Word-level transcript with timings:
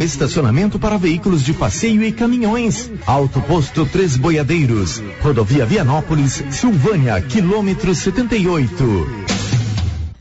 Estacionamento 0.00 0.78
para 0.78 0.96
veículos 0.96 1.44
de 1.44 1.52
passeio 1.52 2.02
e 2.02 2.12
caminhões. 2.12 2.90
Alto 3.06 3.40
Posto 3.40 3.86
Três 3.86 4.16
Boiadeiros. 4.16 5.02
Rodovia 5.20 5.64
Vianópolis, 5.66 6.44
Silvânia, 6.50 7.20
quilômetro 7.20 7.94
78. 7.94 9.28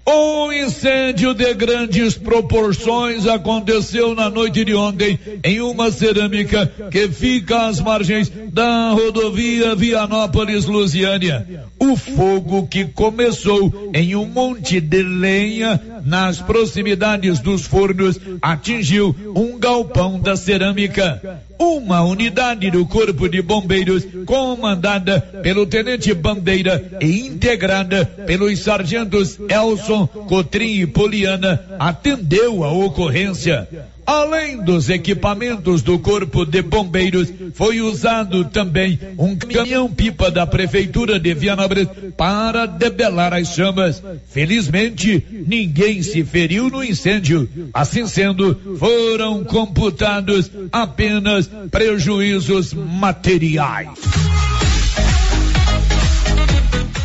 Um 0.10 0.54
incêndio 0.54 1.34
de 1.34 1.54
grandes 1.54 2.18
proporções 2.18 3.28
aconteceu 3.28 4.16
na 4.16 4.30
noite 4.30 4.64
de 4.64 4.74
ontem 4.74 5.20
em 5.44 5.60
uma 5.60 5.92
cerâmica 5.92 6.72
que 6.90 7.10
fica 7.10 7.68
às 7.68 7.82
margens 7.82 8.32
da 8.54 8.92
rodovia 8.92 9.76
Vianópolis-Lusiânia. 9.76 11.66
O 11.78 11.98
fogo 11.98 12.68
que 12.68 12.86
começou 12.86 13.92
em 13.94 14.16
um 14.16 14.26
monte 14.26 14.80
de 14.80 15.04
lenha 15.04 15.97
nas 16.08 16.40
proximidades 16.40 17.40
dos 17.40 17.66
fornos 17.66 18.18
atingiu 18.42 19.14
um 19.36 19.60
galpão 19.60 20.18
da 20.18 20.38
cerâmica. 20.38 21.42
Uma 21.60 22.02
unidade 22.02 22.72
do 22.72 22.86
Corpo 22.86 23.28
de 23.28 23.42
Bombeiros, 23.42 24.08
comandada 24.26 25.20
pelo 25.20 25.66
Tenente 25.66 26.14
Bandeira 26.14 26.98
e 27.02 27.28
integrada 27.28 28.06
pelos 28.06 28.60
sargentos 28.60 29.38
Elson, 29.50 30.08
Cotrim 30.08 30.82
e 30.82 30.88
Poliana, 30.88 31.60
atendeu 31.78 32.64
a 32.64 32.72
ocorrência. 32.72 33.68
Além 34.08 34.64
dos 34.64 34.90
equipamentos 34.90 35.82
do 35.82 36.00
Corpo 36.00 36.46
de 36.46 36.62
Bombeiros, 36.62 37.28
foi 37.54 37.82
usado 37.82 38.46
também 38.46 38.98
um 39.18 39.36
caminhão-pipa 39.36 40.32
da 40.32 40.48
Prefeitura 40.48 41.20
de 41.20 41.34
Vianópolis 41.34 41.90
para 42.16 42.66
debelar 42.66 43.34
as 43.34 43.50
chamas. 43.54 44.02
Felizmente, 44.30 45.22
ninguém 45.46 46.02
se 46.02 46.24
feriu 46.24 46.70
no 46.70 46.82
incêndio. 46.82 47.50
Assim 47.74 48.08
sendo, 48.08 48.78
foram 48.80 49.44
computados 49.44 50.50
apenas 50.72 51.50
prejuízos 51.70 52.74
materiais. 52.74 53.90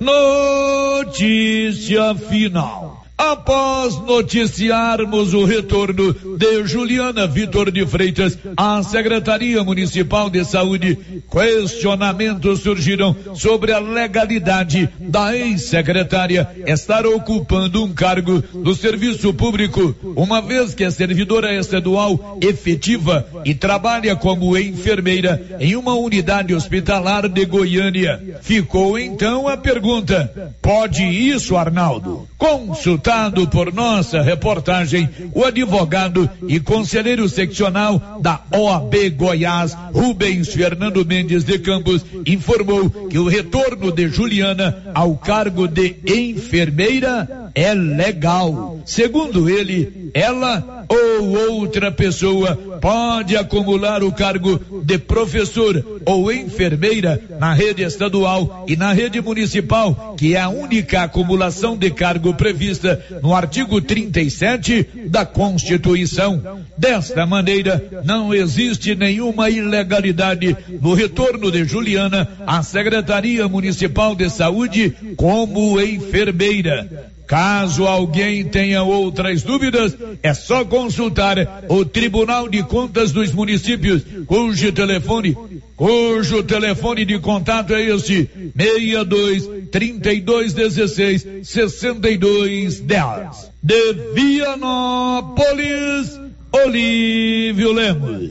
Notícia 0.00 1.74
final. 2.14 3.07
Após 3.18 4.00
noticiarmos 4.02 5.34
o 5.34 5.44
retorno 5.44 6.14
de 6.38 6.64
Juliana 6.68 7.26
Vitor 7.26 7.68
de 7.72 7.84
Freitas 7.84 8.38
à 8.56 8.80
Secretaria 8.84 9.64
Municipal 9.64 10.30
de 10.30 10.44
Saúde, 10.44 10.96
questionamentos 11.28 12.60
surgiram 12.60 13.16
sobre 13.34 13.72
a 13.72 13.80
legalidade 13.80 14.88
da 15.00 15.36
ex-secretária 15.36 16.48
estar 16.64 17.04
ocupando 17.06 17.84
um 17.84 17.92
cargo 17.92 18.40
do 18.40 18.72
serviço 18.72 19.34
público, 19.34 19.96
uma 20.14 20.40
vez 20.40 20.72
que 20.72 20.84
é 20.84 20.90
servidora 20.90 21.52
estadual 21.52 22.38
efetiva 22.40 23.26
e 23.44 23.52
trabalha 23.52 24.14
como 24.14 24.56
enfermeira 24.56 25.58
em 25.58 25.74
uma 25.74 25.94
unidade 25.96 26.54
hospitalar 26.54 27.28
de 27.28 27.44
Goiânia. 27.44 28.38
Ficou 28.42 28.96
então 28.96 29.48
a 29.48 29.56
pergunta: 29.56 30.54
pode 30.62 31.02
isso, 31.02 31.56
Arnaldo? 31.56 32.28
Consultar 32.38 33.07
Por 33.50 33.72
nossa 33.72 34.20
reportagem, 34.20 35.08
o 35.32 35.42
advogado 35.42 36.28
e 36.46 36.60
conselheiro 36.60 37.26
seccional 37.26 38.18
da 38.20 38.42
OAB 38.54 38.94
Goiás, 39.16 39.74
Rubens 39.94 40.52
Fernando 40.52 41.06
Mendes 41.06 41.42
de 41.42 41.58
Campos, 41.58 42.04
informou 42.26 42.90
que 43.08 43.18
o 43.18 43.26
retorno 43.26 43.90
de 43.90 44.08
Juliana 44.08 44.92
ao 44.94 45.16
cargo 45.16 45.66
de 45.66 45.96
enfermeira 46.06 47.50
é 47.54 47.72
legal. 47.72 48.78
Segundo 48.84 49.48
ele, 49.48 50.10
ela 50.12 50.86
ou 50.88 51.52
outra 51.52 51.90
pessoa 51.90 52.56
pode 52.80 53.36
acumular 53.36 54.02
o 54.02 54.12
cargo 54.12 54.60
de 54.84 54.98
professor 54.98 56.00
ou 56.04 56.32
enfermeira 56.32 57.20
na 57.38 57.52
rede 57.52 57.82
estadual 57.82 58.64
e 58.68 58.76
na 58.76 58.92
rede 58.92 59.20
municipal, 59.20 60.14
que 60.16 60.34
é 60.34 60.40
a 60.40 60.48
única 60.48 61.02
acumulação 61.02 61.76
de 61.76 61.90
cargo 61.90 62.34
prevista 62.34 62.97
no 63.22 63.34
artigo 63.34 63.80
37 63.80 65.06
da 65.06 65.24
Constituição. 65.24 66.62
Desta 66.76 67.26
maneira, 67.26 68.02
não 68.04 68.34
existe 68.34 68.94
nenhuma 68.94 69.50
ilegalidade 69.50 70.56
no 70.80 70.94
retorno 70.94 71.50
de 71.50 71.64
Juliana 71.64 72.28
à 72.46 72.62
Secretaria 72.62 73.48
Municipal 73.48 74.14
de 74.14 74.30
Saúde 74.30 74.94
como 75.16 75.80
enfermeira. 75.80 77.17
Caso 77.28 77.86
alguém 77.86 78.42
tenha 78.42 78.82
outras 78.82 79.42
dúvidas, 79.42 79.94
é 80.22 80.32
só 80.32 80.64
consultar 80.64 81.66
o 81.68 81.84
Tribunal 81.84 82.48
de 82.48 82.62
Contas 82.62 83.12
dos 83.12 83.32
Municípios, 83.32 84.00
cujo 84.26 84.72
telefone, 84.72 85.36
cujo 85.76 86.42
telefone 86.42 87.04
de 87.04 87.18
contato 87.18 87.74
é 87.74 87.82
este: 87.82 88.30
62 88.56 89.46
32 89.70 90.54
16 90.54 91.26
62 91.42 92.80
10. 92.80 93.50
De 93.62 93.92
Vianópolis, 94.14 96.18
Olívio 96.50 97.72
Lemos. 97.72 98.30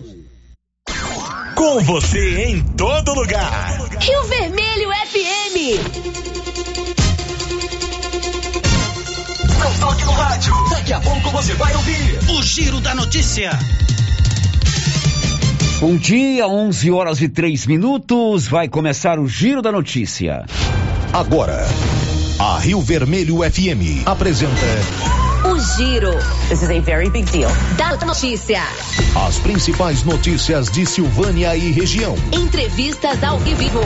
Com 1.54 1.82
você 1.82 2.46
em 2.46 2.64
todo 2.76 3.14
lugar. 3.14 3.78
Rio 4.02 4.24
Vermelho 4.24 4.90
FM. 4.90 6.17
Toque 9.80 10.06
no 10.06 10.12
rádio. 10.12 10.54
Daqui 10.70 10.94
a 10.94 11.00
pouco 11.00 11.30
você 11.32 11.54
vai 11.54 11.76
ouvir 11.76 12.20
o 12.30 12.42
Giro 12.42 12.80
da 12.80 12.94
Notícia. 12.96 13.58
Bom 15.80 15.96
dia, 15.96 16.48
11 16.48 16.92
horas 16.92 17.22
e 17.22 17.30
3 17.30 17.68
minutos. 17.68 18.48
Vai 18.48 18.68
começar 18.68 19.20
o 19.20 19.28
Giro 19.28 19.62
da 19.62 19.72
Notícia. 19.72 20.46
Agora, 21.14 21.66
a 22.40 22.58
Rio 22.60 22.82
Vermelho 22.82 23.38
FM 23.38 24.06
apresenta. 24.06 24.52
O 25.46 25.60
Giro. 25.76 26.14
This 26.50 26.64
is 26.64 26.72
a 26.72 26.80
very 26.82 27.10
big 27.10 27.32
deal. 27.32 27.50
Da 27.78 27.96
notícia. 28.06 28.62
As 29.28 29.38
principais 29.40 30.04
notícias 30.04 30.70
de 30.72 30.86
Silvânia 30.86 31.56
e 31.56 31.72
região. 31.72 32.16
Entrevistas 32.32 33.24
ao 33.24 33.38
vivo. 33.40 33.82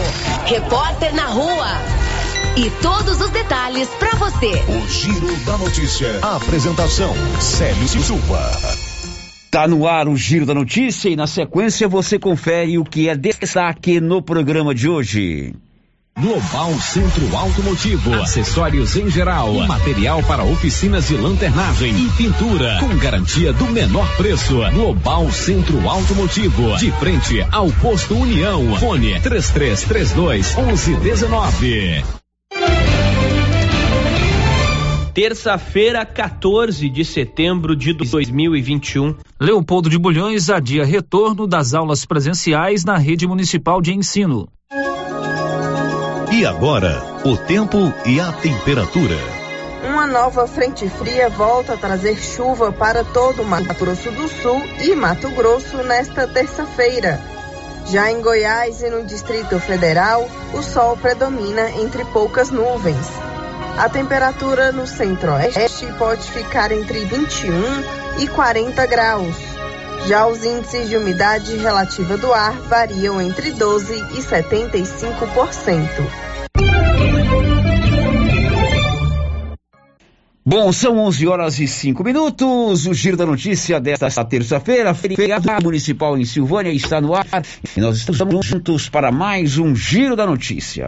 Repórter 0.46 1.13
na 1.13 1.28
rua. 1.28 2.11
E 2.56 2.70
todos 2.82 3.22
os 3.22 3.30
detalhes 3.30 3.88
para 3.98 4.12
você. 4.16 4.52
O 4.68 4.90
Giro 4.90 5.34
da 5.46 5.58
Notícia. 5.58 6.20
A 6.22 6.36
apresentação: 6.36 7.14
Célio 7.40 7.88
Silva. 7.88 8.52
Tá 9.50 9.68
no 9.68 9.88
ar 9.88 10.10
o 10.10 10.18
Giro 10.18 10.46
da 10.46 10.54
Notícia 10.54 11.10
e 11.10 11.16
na 11.16 11.28
sequência 11.28 11.88
você 11.88 12.20
confere 12.20 12.78
o 12.78 12.84
que 12.84 13.08
é 13.08 13.16
destaque 13.16 14.02
no 14.02 14.22
programa 14.22 14.76
de 14.76 14.90
hoje. 14.90 15.56
Global 16.20 16.74
Centro 16.80 17.36
Automotivo, 17.36 18.14
acessórios 18.16 18.98
em 18.98 19.10
geral, 19.10 19.54
material 19.66 20.22
para 20.24 20.44
oficinas 20.44 21.08
de 21.08 21.16
lanternagem 21.16 21.96
e 21.98 22.10
pintura, 22.10 22.80
com 22.82 22.98
garantia 22.98 23.54
do 23.54 23.66
menor 23.68 24.06
preço. 24.18 24.58
Global 24.74 25.32
Centro 25.32 25.90
Automotivo, 25.90 26.78
de 26.78 26.92
frente 26.92 27.42
ao 27.50 27.72
posto 27.72 28.14
União. 28.14 28.76
Fone 28.78 29.20
3332 29.22 30.54
1119. 30.56 32.21
Terça-feira, 35.13 36.05
14 36.05 36.90
de 36.90 37.03
setembro 37.03 37.75
de 37.75 37.91
2021. 37.91 39.13
Leopoldo 39.37 39.90
de 39.90 39.99
Bulhões 39.99 40.49
adia 40.49 40.85
retorno 40.85 41.46
das 41.46 41.73
aulas 41.73 42.05
presenciais 42.05 42.85
na 42.85 42.97
rede 42.97 43.28
municipal 43.28 43.81
de 43.81 43.93
ensino. 43.93 44.47
E 46.31 46.46
agora, 46.46 47.03
o 47.25 47.35
tempo 47.35 47.93
e 48.05 48.22
a 48.22 48.31
temperatura. 48.31 49.17
Uma 49.90 50.08
nova 50.08 50.47
frente 50.47 50.87
fria 50.87 51.28
volta 51.28 51.73
a 51.73 51.78
trazer 51.78 52.16
chuva 52.16 52.72
para 52.72 53.03
todo 53.03 53.41
o 53.41 53.46
Mato 53.46 53.73
Grosso 53.73 54.09
do 54.11 54.29
Sul 54.29 54.63
e 54.81 54.96
Mato 54.96 55.29
Grosso 55.31 55.75
nesta 55.84 56.25
terça-feira. 56.25 57.19
Já 57.91 58.09
em 58.09 58.22
Goiás 58.22 58.81
e 58.81 58.90
no 58.90 59.03
Distrito 59.03 59.59
Federal, 59.59 60.25
o 60.53 60.61
sol 60.61 60.96
predomina 60.96 61.69
entre 61.81 62.05
poucas 62.05 62.49
nuvens. 62.49 63.09
A 63.78 63.90
temperatura 63.90 64.72
no 64.72 64.85
centro-oeste 64.85 65.88
pode 65.97 66.29
ficar 66.32 66.72
entre 66.72 67.06
21 67.06 67.52
e 68.20 68.28
40 68.28 68.85
graus. 68.85 69.35
Já 70.08 70.28
os 70.28 70.44
índices 70.44 70.90
de 70.90 70.97
umidade 70.97 71.56
relativa 71.58 72.18
do 72.18 72.34
ar 72.34 72.53
variam 72.62 73.22
entre 73.22 73.52
12 73.52 73.94
e 73.94 74.22
75%. 74.22 75.88
Bom, 80.44 80.73
são 80.73 80.97
11 80.97 81.28
horas 81.28 81.59
e 81.59 81.68
5 81.68 82.03
minutos. 82.03 82.88
O 82.88 82.94
giro 82.94 83.16
da 83.16 83.26
notícia 83.26 83.79
desta 83.79 84.26
terça-feira, 84.26 84.94
feriado 84.94 85.47
municipal 85.64 86.18
em 86.18 86.26
Silvânia, 86.26 86.72
está 86.72 87.00
no 87.00 87.16
ar. 87.16 87.26
E 87.78 87.79
nós 87.79 87.97
estamos 87.97 88.46
juntos 88.46 88.90
para 88.90 89.12
mais 89.12 89.58
um 89.58 89.76
giro 89.76 90.16
da 90.16 90.26
notícia. 90.26 90.88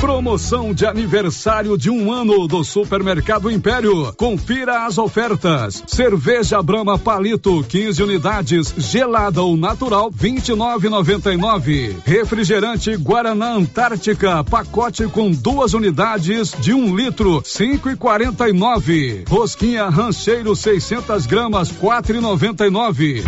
Promoção 0.00 0.72
de 0.72 0.86
aniversário 0.86 1.76
de 1.76 1.90
um 1.90 2.12
ano 2.12 2.46
do 2.46 2.62
Supermercado 2.62 3.50
Império. 3.50 4.12
Confira 4.16 4.86
as 4.86 4.96
ofertas. 4.96 5.82
Cerveja 5.88 6.62
Brahma 6.62 6.96
Palito, 6.96 7.64
15 7.64 8.04
unidades, 8.04 8.72
gelada 8.76 9.42
ou 9.42 9.56
natural, 9.56 10.08
29,99. 10.12 11.96
Refrigerante 12.04 12.96
Guaraná 12.96 13.54
Antártica, 13.54 14.44
pacote 14.44 15.04
com 15.08 15.32
duas 15.32 15.74
unidades 15.74 16.52
de 16.60 16.72
um 16.72 16.94
litro, 16.94 17.42
5,49. 17.42 19.28
Rosquinha 19.28 19.88
Rancheiro 19.88 20.54
600 20.54 21.26
gramas, 21.26 21.72
4,99. 21.72 23.24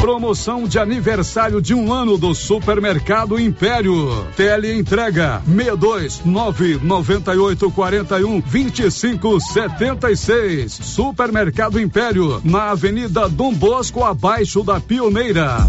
Promoção 0.00 0.66
de 0.66 0.78
aniversário 0.78 1.60
de 1.60 1.74
um 1.74 1.92
ano 1.92 2.16
do 2.16 2.34
Supermercado 2.34 3.38
Império. 3.38 4.26
Tele 4.34 4.72
entrega 4.72 5.42
62 5.46 6.22
998 6.24 7.70
41 7.70 8.40
25 8.40 9.38
76. 9.40 10.72
Supermercado 10.72 11.78
Império, 11.78 12.40
na 12.42 12.70
Avenida 12.70 13.28
Dom 13.28 13.52
Bosco, 13.52 14.02
abaixo 14.02 14.62
da 14.62 14.80
Pioneira. 14.80 15.68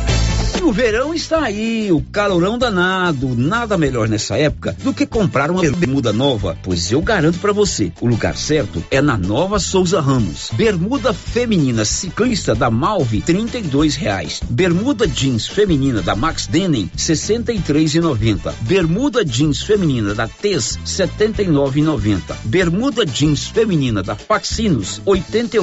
O 0.63 0.71
verão 0.71 1.11
está 1.13 1.41
aí, 1.41 1.91
o 1.91 2.01
calorão 2.01 2.57
danado. 2.57 3.35
Nada 3.35 3.77
melhor 3.77 4.07
nessa 4.07 4.37
época 4.37 4.75
do 4.83 4.93
que 4.93 5.07
comprar 5.07 5.49
uma 5.49 5.61
bermuda 5.61 6.13
nova, 6.13 6.55
pois 6.61 6.91
eu 6.91 7.01
garanto 7.01 7.39
para 7.39 7.51
você, 7.51 7.91
o 7.99 8.07
lugar 8.07 8.37
certo 8.37 8.83
é 8.91 9.01
na 9.01 9.17
Nova 9.17 9.59
Souza 9.59 9.99
Ramos. 9.99 10.51
Bermuda 10.53 11.13
feminina 11.13 11.83
ciclista 11.83 12.53
da 12.53 12.69
Malve, 12.69 13.21
trinta 13.21 13.57
e 13.57 13.61
reais. 13.95 14.39
Bermuda 14.49 15.07
jeans 15.07 15.47
feminina 15.47 16.01
da 16.01 16.15
Max 16.15 16.45
Denim, 16.45 16.89
sessenta 16.95 17.51
e 17.51 17.59
três 17.59 17.95
e. 17.95 17.99
Bermuda 18.61 19.25
jeans 19.25 19.63
feminina 19.63 20.13
da 20.13 20.27
Tez, 20.27 20.77
setenta 20.85 21.41
e 21.41 21.47
e. 21.47 22.37
Bermuda 22.45 23.03
jeans 23.03 23.47
feminina 23.47 24.03
da 24.03 24.15
Faxinos, 24.15 25.01
oitenta 25.05 25.57
e 25.57 25.59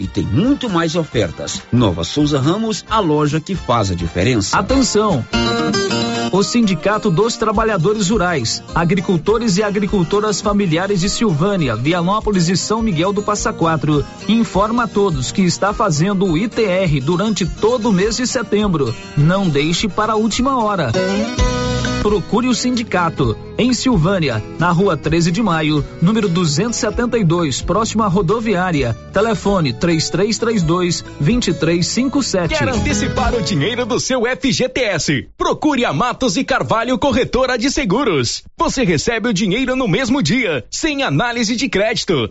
e 0.00 0.06
tem 0.06 0.24
muito 0.24 0.68
mais 0.68 0.96
ofertas. 0.96 1.62
Nova 1.70 2.02
Souza 2.02 2.40
Ramos, 2.40 2.84
a 2.90 2.98
loja 2.98 3.38
que 3.38 3.54
faz 3.54 3.90
a 3.90 3.94
diferença. 3.94 4.58
Atenção! 4.58 5.24
O 6.32 6.42
Sindicato 6.44 7.10
dos 7.10 7.36
Trabalhadores 7.36 8.08
Rurais, 8.08 8.62
Agricultores 8.72 9.58
e 9.58 9.64
Agricultoras 9.64 10.40
Familiares 10.40 11.00
de 11.00 11.08
Silvânia, 11.08 11.74
Vianópolis 11.74 12.48
e 12.48 12.56
São 12.56 12.80
Miguel 12.80 13.12
do 13.12 13.20
Passa 13.20 13.52
Quatro 13.52 14.04
informa 14.28 14.84
a 14.84 14.88
todos 14.88 15.32
que 15.32 15.42
está 15.42 15.72
fazendo 15.72 16.24
o 16.24 16.38
ITR 16.38 17.00
durante 17.02 17.44
todo 17.44 17.90
o 17.90 17.92
mês 17.92 18.16
de 18.16 18.26
setembro. 18.26 18.94
Não 19.16 19.48
deixe 19.48 19.88
para 19.88 20.12
a 20.12 20.16
última 20.16 20.62
hora. 20.62 20.92
Procure 22.02 22.48
o 22.48 22.54
sindicato 22.54 23.36
em 23.58 23.74
Silvânia, 23.74 24.42
na 24.58 24.70
rua 24.70 24.96
13 24.96 25.30
de 25.30 25.42
maio, 25.42 25.84
número 26.00 26.30
272, 26.30 27.60
próximo 27.60 28.02
à 28.02 28.06
rodoviária. 28.06 28.94
Telefone 29.12 29.74
3332 29.74 31.02
2357. 31.20 32.54
Quer 32.54 32.68
antecipar 32.70 33.34
o 33.34 33.42
dinheiro 33.42 33.84
do 33.84 34.00
seu 34.00 34.22
FGTS? 34.24 35.28
Procure 35.36 35.84
a 35.84 35.92
Matos 35.92 36.38
e 36.38 36.44
Carvalho 36.44 36.98
Corretora 36.98 37.58
de 37.58 37.70
Seguros. 37.70 38.42
Você 38.58 38.82
recebe 38.82 39.28
o 39.28 39.34
dinheiro 39.34 39.76
no 39.76 39.86
mesmo 39.86 40.22
dia, 40.22 40.64
sem 40.70 41.02
análise 41.02 41.54
de 41.54 41.68
crédito. 41.68 42.30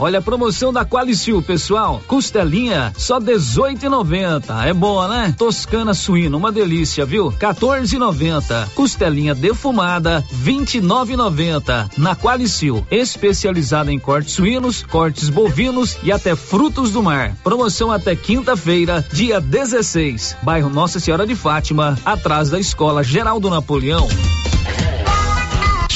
Olha 0.00 0.18
a 0.18 0.22
promoção 0.22 0.72
da 0.72 0.82
Qualicil, 0.82 1.42
pessoal. 1.42 2.00
Costelinha 2.06 2.90
só 2.96 3.20
18,90. 3.20 4.66
É 4.66 4.72
boa, 4.72 5.06
né? 5.06 5.34
Toscana 5.36 5.92
suína, 5.92 6.38
uma 6.38 6.50
delícia, 6.50 7.04
viu? 7.04 7.30
14,90. 7.32 8.70
Costelinha 8.74 9.34
defumada 9.34 10.24
29,90. 10.42 11.90
Na 11.98 12.16
Qualicil, 12.16 12.86
especializada 12.90 13.92
em 13.92 13.98
cortes 13.98 14.32
suínos, 14.32 14.82
cortes 14.82 15.28
bovinos 15.28 15.98
e 16.02 16.10
até 16.10 16.34
frutos 16.34 16.92
do 16.92 17.02
mar. 17.02 17.36
Promoção 17.44 17.92
até 17.92 18.16
quinta-feira, 18.16 19.04
dia 19.12 19.38
16. 19.38 20.38
Bairro 20.42 20.70
Nossa 20.70 20.98
Senhora 20.98 21.26
de 21.26 21.34
Fátima, 21.34 21.98
atrás 22.06 22.48
da 22.48 22.58
Escola 22.58 23.04
Geraldo 23.04 23.50
Napoleão. 23.50 24.08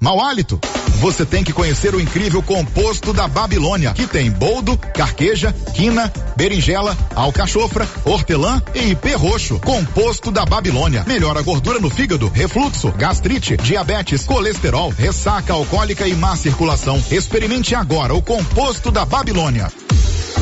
mau 0.00 0.20
hálito? 0.20 0.60
Você 1.00 1.24
tem 1.24 1.44
que 1.44 1.52
conhecer 1.52 1.94
o 1.94 2.00
incrível 2.00 2.42
composto 2.42 3.12
da 3.12 3.28
Babilônia, 3.28 3.92
que 3.92 4.06
tem 4.06 4.30
boldo, 4.30 4.76
carqueja, 4.76 5.54
quina, 5.72 6.12
berinjela, 6.36 6.96
alcachofra, 7.14 7.88
hortelã 8.04 8.60
e 8.74 8.90
ipê 8.90 9.14
roxo. 9.14 9.60
Composto 9.60 10.32
da 10.32 10.44
Babilônia. 10.44 11.04
Melhora 11.06 11.38
a 11.38 11.42
gordura 11.42 11.78
no 11.78 11.88
fígado, 11.88 12.28
refluxo, 12.28 12.90
gastrite, 12.92 13.56
diabetes, 13.56 14.24
colesterol, 14.24 14.90
ressaca 14.90 15.52
alcoólica 15.52 16.06
e 16.08 16.14
má 16.16 16.34
circulação. 16.34 17.00
Experimente 17.12 17.76
agora 17.76 18.12
o 18.12 18.20
composto 18.20 18.90
da 18.90 19.04
Babilônia. 19.04 19.70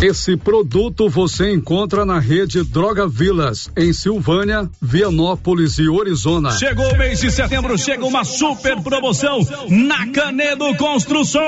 Esse 0.03 0.37
produto 0.37 1.09
você 1.09 1.55
encontra 1.55 2.05
na 2.05 2.19
rede 2.19 2.63
Droga 2.63 3.09
Vilas, 3.09 3.71
em 3.75 3.95
Silvânia, 3.95 4.69
Vianópolis 4.81 5.79
e 5.79 5.89
Orizona. 5.89 6.53
Chegou 6.53 6.93
o 6.93 6.99
mês 6.99 7.21
de 7.21 7.31
setembro, 7.31 7.79
chega 7.79 8.05
uma 8.05 8.23
super 8.23 8.79
promoção 8.83 9.41
na 9.71 10.07
Canedo 10.09 10.75
Construções. 10.77 11.47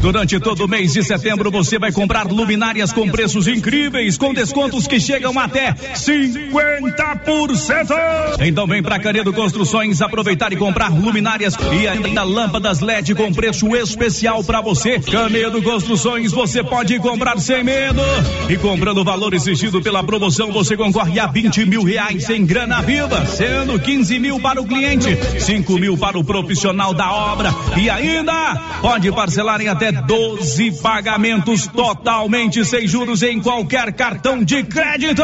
Durante 0.00 0.40
todo 0.40 0.64
o 0.64 0.68
mês 0.68 0.92
de 0.92 1.04
setembro 1.04 1.52
você 1.52 1.78
vai 1.78 1.92
comprar 1.92 2.26
luminárias 2.26 2.92
com 2.92 3.08
preços 3.08 3.46
incríveis, 3.46 4.18
com 4.18 4.34
descontos 4.34 4.88
que 4.88 4.98
chegam 4.98 5.38
até 5.38 5.72
50%. 5.72 7.94
Então 8.40 8.66
vem 8.66 8.82
pra 8.82 8.98
Canedo 8.98 9.32
Construções 9.32 10.02
aproveitar 10.02 10.52
e 10.52 10.56
comprar 10.56 10.92
luminárias 10.92 11.54
e 11.72 11.86
ainda 11.86 12.24
lâmpadas 12.24 12.80
LED 12.80 13.14
com 13.14 13.32
preço 13.32 13.76
especial 13.76 14.42
para 14.42 14.60
você. 14.60 14.98
Canedo 14.98 15.62
Construções 15.62 16.32
você 16.32 16.64
pode 16.64 16.98
comprar 16.98 17.38
sem 17.38 17.67
medo. 17.68 18.02
E 18.48 18.56
comprando 18.56 18.98
o 18.98 19.04
valor 19.04 19.34
exigido 19.34 19.82
pela 19.82 20.02
promoção, 20.02 20.50
você 20.50 20.76
concorre 20.76 21.20
a 21.20 21.26
20 21.26 21.66
mil 21.66 21.82
reais 21.82 22.28
em 22.30 22.46
grana 22.46 22.80
viva, 22.80 23.26
sendo 23.26 23.78
15 23.78 24.18
mil 24.18 24.40
para 24.40 24.60
o 24.60 24.66
cliente, 24.66 25.18
5 25.40 25.78
mil 25.78 25.96
para 25.98 26.18
o 26.18 26.24
profissional 26.24 26.94
da 26.94 27.12
obra. 27.12 27.54
E 27.76 27.90
ainda 27.90 28.56
pode 28.80 29.12
parcelar 29.12 29.60
em 29.60 29.68
até 29.68 29.92
12 29.92 30.80
pagamentos 30.80 31.66
totalmente 31.66 32.64
sem 32.64 32.86
juros 32.86 33.22
em 33.22 33.40
qualquer 33.40 33.92
cartão 33.92 34.42
de 34.42 34.62
crédito. 34.64 35.22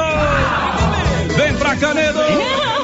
Vem 1.37 1.55
pra 1.55 1.77
Canedo! 1.77 2.84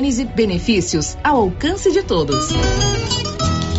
Gênese 0.01 0.25
Benefícios 0.25 1.15
ao 1.23 1.37
alcance 1.41 1.91
de 1.91 2.01
todos. 2.01 2.49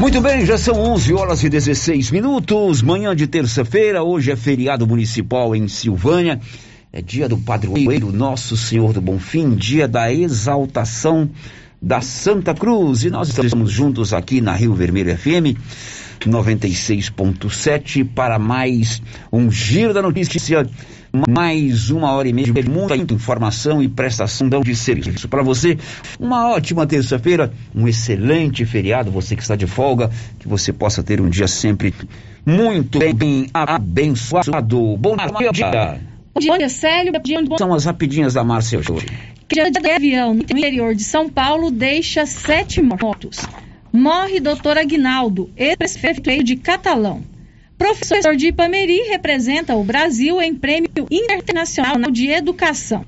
Muito 0.00 0.20
bem, 0.20 0.44
já 0.44 0.58
são 0.58 0.74
11 0.74 1.14
horas 1.14 1.44
e 1.44 1.48
16 1.48 2.10
minutos. 2.10 2.82
Manhã 2.82 3.14
de 3.14 3.26
terça-feira, 3.26 4.02
hoje 4.02 4.32
é 4.32 4.36
feriado 4.36 4.86
municipal 4.86 5.54
em 5.54 5.68
Silvânia. 5.68 6.40
É 6.92 7.00
dia 7.00 7.28
do 7.28 7.38
padroeiro 7.38 8.12
Nosso 8.12 8.56
Senhor 8.56 8.92
do 8.92 9.00
Bonfim, 9.00 9.54
dia 9.54 9.86
da 9.86 10.12
exaltação 10.12 11.30
da 11.80 12.00
Santa 12.00 12.52
Cruz. 12.52 13.04
E 13.04 13.10
nós 13.10 13.28
estamos 13.28 13.70
juntos 13.70 14.12
aqui 14.12 14.40
na 14.40 14.54
Rio 14.54 14.74
Vermelho 14.74 15.16
FM 15.16 15.56
96.7 16.20 18.04
para 18.14 18.38
mais 18.38 19.02
um 19.32 19.50
giro 19.50 19.94
da 19.94 20.02
notícia, 20.02 20.66
mais 21.28 21.90
uma 21.90 22.12
hora 22.12 22.26
e 22.26 22.32
meia 22.32 22.52
de 22.52 22.68
muita 22.68 22.96
informação 23.12 23.82
e 23.82 23.88
prestação 23.88 24.48
de 24.48 24.74
serviço 24.74 25.28
para 25.28 25.42
você. 25.42 25.78
Uma 26.18 26.50
ótima 26.50 26.86
terça-feira, 26.86 27.52
um 27.74 27.86
excelente 27.86 28.64
feriado, 28.64 29.10
você 29.10 29.36
que 29.36 29.42
está 29.42 29.54
de 29.54 29.66
folga, 29.66 30.10
que 30.38 30.48
você 30.48 30.72
possa 30.72 31.02
ter 31.02 31.20
um 31.20 31.28
dia 31.28 31.46
sempre 31.46 31.92
muito 32.46 32.98
bem 33.14 33.46
abençoado. 33.52 34.96
Bom 34.96 35.16
dia. 35.52 36.00
Bom 36.34 36.40
dia, 36.58 36.68
Célio. 36.68 37.12
Bom 37.12 37.20
dia, 37.20 37.40
São 37.58 37.74
as 37.74 37.84
rapidinhas 37.84 38.34
da 38.34 38.42
Márcia 38.42 38.78
hoje. 38.78 39.06
Dia 39.52 39.70
de 39.70 39.90
avião 39.90 40.32
no 40.32 40.40
interior 40.40 40.94
de 40.94 41.04
São 41.04 41.28
Paulo 41.28 41.70
deixa 41.70 42.24
sete 42.24 42.80
mortos. 42.80 43.38
Morre 43.92 44.40
doutor 44.40 44.78
Aguinaldo, 44.78 45.50
ex-prefeito 45.54 46.42
de 46.42 46.56
Catalão. 46.56 47.22
Professor 47.82 48.36
de 48.36 48.46
Ipameri 48.46 49.08
representa 49.08 49.74
o 49.74 49.82
Brasil 49.82 50.40
em 50.40 50.54
prêmio 50.54 50.88
internacional 51.10 52.12
de 52.12 52.28
educação. 52.28 53.04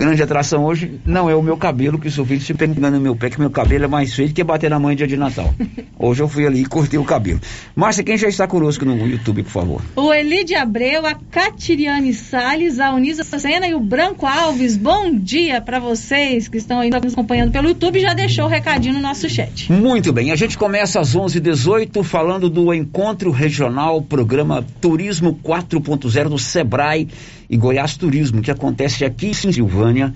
Grande 0.00 0.22
atração 0.22 0.64
hoje 0.64 0.98
não 1.04 1.28
é 1.28 1.34
o 1.34 1.42
meu 1.42 1.58
cabelo, 1.58 1.98
que 1.98 2.08
o 2.08 2.10
seu 2.10 2.24
filho 2.24 2.40
se 2.40 2.54
pegando 2.54 2.90
no 2.90 3.00
meu 3.00 3.14
pé, 3.14 3.28
que 3.28 3.38
meu 3.38 3.50
cabelo 3.50 3.84
é 3.84 3.86
mais 3.86 4.14
feio 4.14 4.32
que 4.32 4.42
bater 4.42 4.70
na 4.70 4.78
mãe 4.78 4.96
dia 4.96 5.06
de 5.06 5.16
Natal. 5.16 5.54
Hoje 5.98 6.22
eu 6.22 6.28
fui 6.28 6.46
ali 6.46 6.62
e 6.62 6.64
cortei 6.64 6.98
o 6.98 7.04
cabelo. 7.04 7.38
Márcia, 7.76 8.02
quem 8.02 8.16
já 8.16 8.26
está 8.26 8.46
conosco 8.46 8.86
no 8.86 9.06
YouTube, 9.06 9.42
por 9.42 9.50
favor? 9.50 9.82
O 9.94 10.14
Elide 10.14 10.54
Abreu, 10.54 11.04
a 11.04 11.14
Catiriane 11.14 12.14
Salles, 12.14 12.80
a 12.80 12.94
Unisa 12.94 13.22
Sena 13.22 13.68
e 13.68 13.74
o 13.74 13.80
Branco 13.80 14.24
Alves. 14.24 14.78
Bom 14.78 15.14
dia 15.14 15.60
para 15.60 15.78
vocês 15.78 16.48
que 16.48 16.56
estão 16.56 16.80
aí 16.80 16.88
nos 16.88 17.12
acompanhando 17.12 17.52
pelo 17.52 17.68
YouTube. 17.68 18.00
Já 18.00 18.14
deixou 18.14 18.46
o 18.46 18.48
recadinho 18.48 18.94
no 18.94 19.00
nosso 19.00 19.28
chat. 19.28 19.70
Muito 19.70 20.10
bem, 20.10 20.30
a 20.30 20.36
gente 20.36 20.56
começa 20.56 20.98
às 20.98 21.14
11h18 21.14 22.02
falando 22.02 22.48
do 22.48 22.72
Encontro 22.72 23.30
Regional 23.30 24.00
Programa 24.00 24.64
Turismo 24.80 25.38
4.0 25.44 26.30
do 26.30 26.38
Sebrae 26.38 27.08
e 27.50 27.56
Goiás 27.56 27.96
Turismo, 27.96 28.40
que 28.40 28.50
acontece 28.50 29.04
aqui 29.04 29.26
em 29.26 29.52
Silvânia 29.52 30.14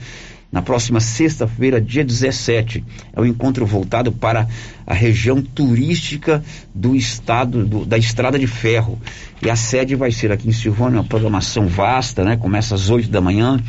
na 0.52 0.62
próxima 0.62 1.00
sexta-feira, 1.00 1.80
dia 1.80 2.04
17. 2.04 2.84
É 3.12 3.20
um 3.20 3.26
encontro 3.26 3.66
voltado 3.66 4.12
para 4.12 4.46
a 4.86 4.94
região 4.94 5.42
turística 5.42 6.44
do 6.72 6.94
estado, 6.94 7.66
do, 7.66 7.84
da 7.84 7.98
Estrada 7.98 8.38
de 8.38 8.46
Ferro. 8.46 8.96
E 9.42 9.50
a 9.50 9.56
sede 9.56 9.96
vai 9.96 10.12
ser 10.12 10.30
aqui 10.30 10.48
em 10.48 10.52
Silvânia, 10.52 11.00
uma 11.00 11.08
programação 11.08 11.66
vasta, 11.66 12.22
né? 12.24 12.36
Começa 12.36 12.76
às 12.76 12.88
8 12.88 13.10
da 13.10 13.20
manhã, 13.20 13.60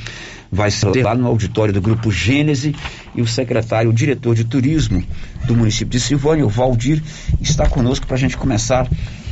vai 0.52 0.70
ser 0.70 1.04
lá 1.04 1.16
no 1.16 1.26
auditório 1.26 1.74
do 1.74 1.82
Grupo 1.82 2.12
Gênese 2.12 2.76
e 3.16 3.22
o 3.22 3.26
secretário, 3.26 3.90
o 3.90 3.94
diretor 3.94 4.36
de 4.36 4.44
turismo 4.44 5.04
do 5.48 5.56
município 5.56 5.90
de 5.90 6.00
Silvânia, 6.00 6.46
o 6.46 6.50
Valdir, 6.50 7.02
está 7.42 7.68
conosco 7.68 8.06
para 8.06 8.16
a 8.16 8.20
gente 8.20 8.38
começar 8.38 8.88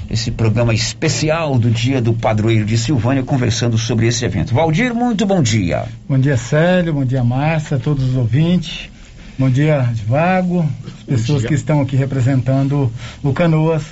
esse 0.10 0.32
programa 0.32 0.74
especial 0.74 1.58
do 1.58 1.70
Dia 1.70 2.02
do 2.02 2.14
Padroeiro 2.14 2.66
de 2.66 2.78
Silvânia, 2.78 3.24
conversando 3.24 3.78
sobre 3.78 4.08
esse 4.08 4.24
evento. 4.26 4.54
Valdir, 4.54 4.94
muito 4.94 5.26
bom 5.26 5.42
dia. 5.42 5.86
Bom 6.08 6.18
dia, 6.18 6.38
Célio, 6.38 6.94
bom 6.94 7.06
dia, 7.06 7.24
Márcia, 7.24 7.80
todos 7.80 8.10
os 8.10 8.16
ouvintes. 8.16 8.90
Bom 9.38 9.50
dia, 9.50 9.90
Vago, 10.06 10.70
as 10.86 11.04
pessoas 11.04 11.44
que 11.44 11.56
estão 11.56 11.82
aqui 11.82 11.96
representando 11.96 12.92
o 13.24 13.34
Canoas 13.34 13.84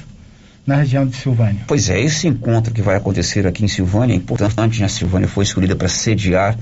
na 0.65 0.75
região 0.75 1.05
de 1.07 1.15
Silvânia. 1.15 1.61
Pois 1.67 1.89
é, 1.89 1.99
esse 1.99 2.27
encontro 2.27 2.73
que 2.73 2.81
vai 2.81 2.95
acontecer 2.95 3.47
aqui 3.47 3.65
em 3.65 3.67
Silvânia 3.67 4.13
é 4.13 4.17
importante, 4.17 4.79
né? 4.79 4.85
a 4.85 4.89
Silvânia 4.89 5.27
foi 5.27 5.43
escolhida 5.43 5.75
para 5.75 5.87
sediar 5.87 6.55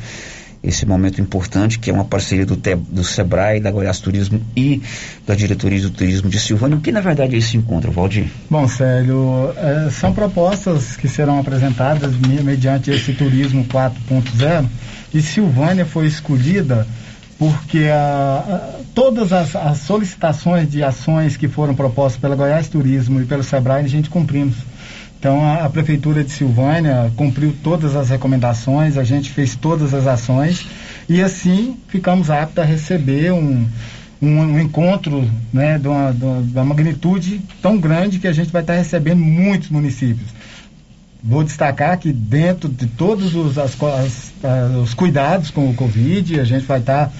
esse 0.61 0.85
momento 0.85 1.21
importante, 1.21 1.79
que 1.79 1.89
é 1.89 1.93
uma 1.93 2.05
parceria 2.05 2.45
do, 2.45 2.55
Te, 2.57 2.75
do 2.75 3.03
SEBRAE, 3.03 3.59
da 3.59 3.71
Goiás 3.71 3.99
Turismo 3.99 4.41
e 4.55 4.81
da 5.25 5.33
Diretoria 5.33 5.81
do 5.81 5.89
Turismo 5.89 6.29
de 6.29 6.39
Silvânia. 6.39 6.77
O 6.77 6.81
que 6.81 6.91
na 6.91 7.01
verdade 7.01 7.35
é 7.35 7.37
esse 7.37 7.55
encontro, 7.55 7.91
Valdir? 7.91 8.27
Bom, 8.49 8.67
Célio, 8.67 9.53
é, 9.55 9.89
são 9.89 10.13
propostas 10.13 10.97
que 10.97 11.07
serão 11.07 11.39
apresentadas 11.39 12.13
mediante 12.43 12.91
esse 12.91 13.13
Turismo 13.13 13.65
4.0 13.65 14.67
e 15.13 15.21
Silvânia 15.21 15.85
foi 15.85 16.07
escolhida 16.07 16.85
porque 17.37 17.85
a, 17.85 17.95
a, 17.95 18.79
todas 18.93 19.31
as, 19.31 19.55
as, 19.55 19.77
solicitações 19.77 20.69
de 20.69 20.83
ações 20.83 21.37
que 21.37 21.47
foram 21.47 21.73
propostas 21.73 22.19
pela 22.19 22.35
Goiás 22.35 22.67
Turismo 22.67 23.21
e 23.21 23.25
pelo 23.25 23.43
SEBRAE 23.43 23.85
a 23.85 23.87
gente 23.87 24.09
cumprimos. 24.09 24.57
Então 25.19 25.43
a, 25.43 25.65
a, 25.65 25.69
Prefeitura 25.69 26.23
de 26.23 26.31
Silvânia 26.31 27.11
cumpriu 27.17 27.53
todas 27.61 27.95
as 27.95 28.09
recomendações, 28.09 28.97
a 28.97 29.03
gente 29.03 29.29
fez 29.29 29.53
todas 29.53 29.93
as 29.93 30.07
ações 30.07 30.65
e 31.09 31.21
assim 31.21 31.77
ficamos 31.89 32.29
aptos 32.29 32.63
a 32.63 32.65
receber 32.65 33.33
um, 33.33 33.67
um, 34.21 34.39
um 34.39 34.59
encontro 34.59 35.29
né, 35.51 35.77
de, 35.77 35.89
uma, 35.89 36.13
de 36.13 36.53
uma 36.53 36.63
magnitude 36.63 37.41
tão 37.61 37.77
grande 37.77 38.17
que 38.17 38.27
a 38.27 38.31
gente 38.31 38.49
vai 38.49 38.61
estar 38.61 38.75
recebendo 38.75 39.19
muitos 39.19 39.69
municípios. 39.69 40.29
Vou 41.21 41.43
destacar 41.43 41.99
que 41.99 42.13
dentro 42.13 42.69
de 42.69 42.87
todos 42.87 43.35
os, 43.35 43.57
as, 43.57 43.75
as, 43.83 44.31
os 44.81 44.93
cuidados 44.93 45.51
com 45.51 45.69
o 45.69 45.73
Covid, 45.73 46.39
a 46.39 46.45
gente 46.45 46.65
vai 46.65 46.79
estar 46.79 47.11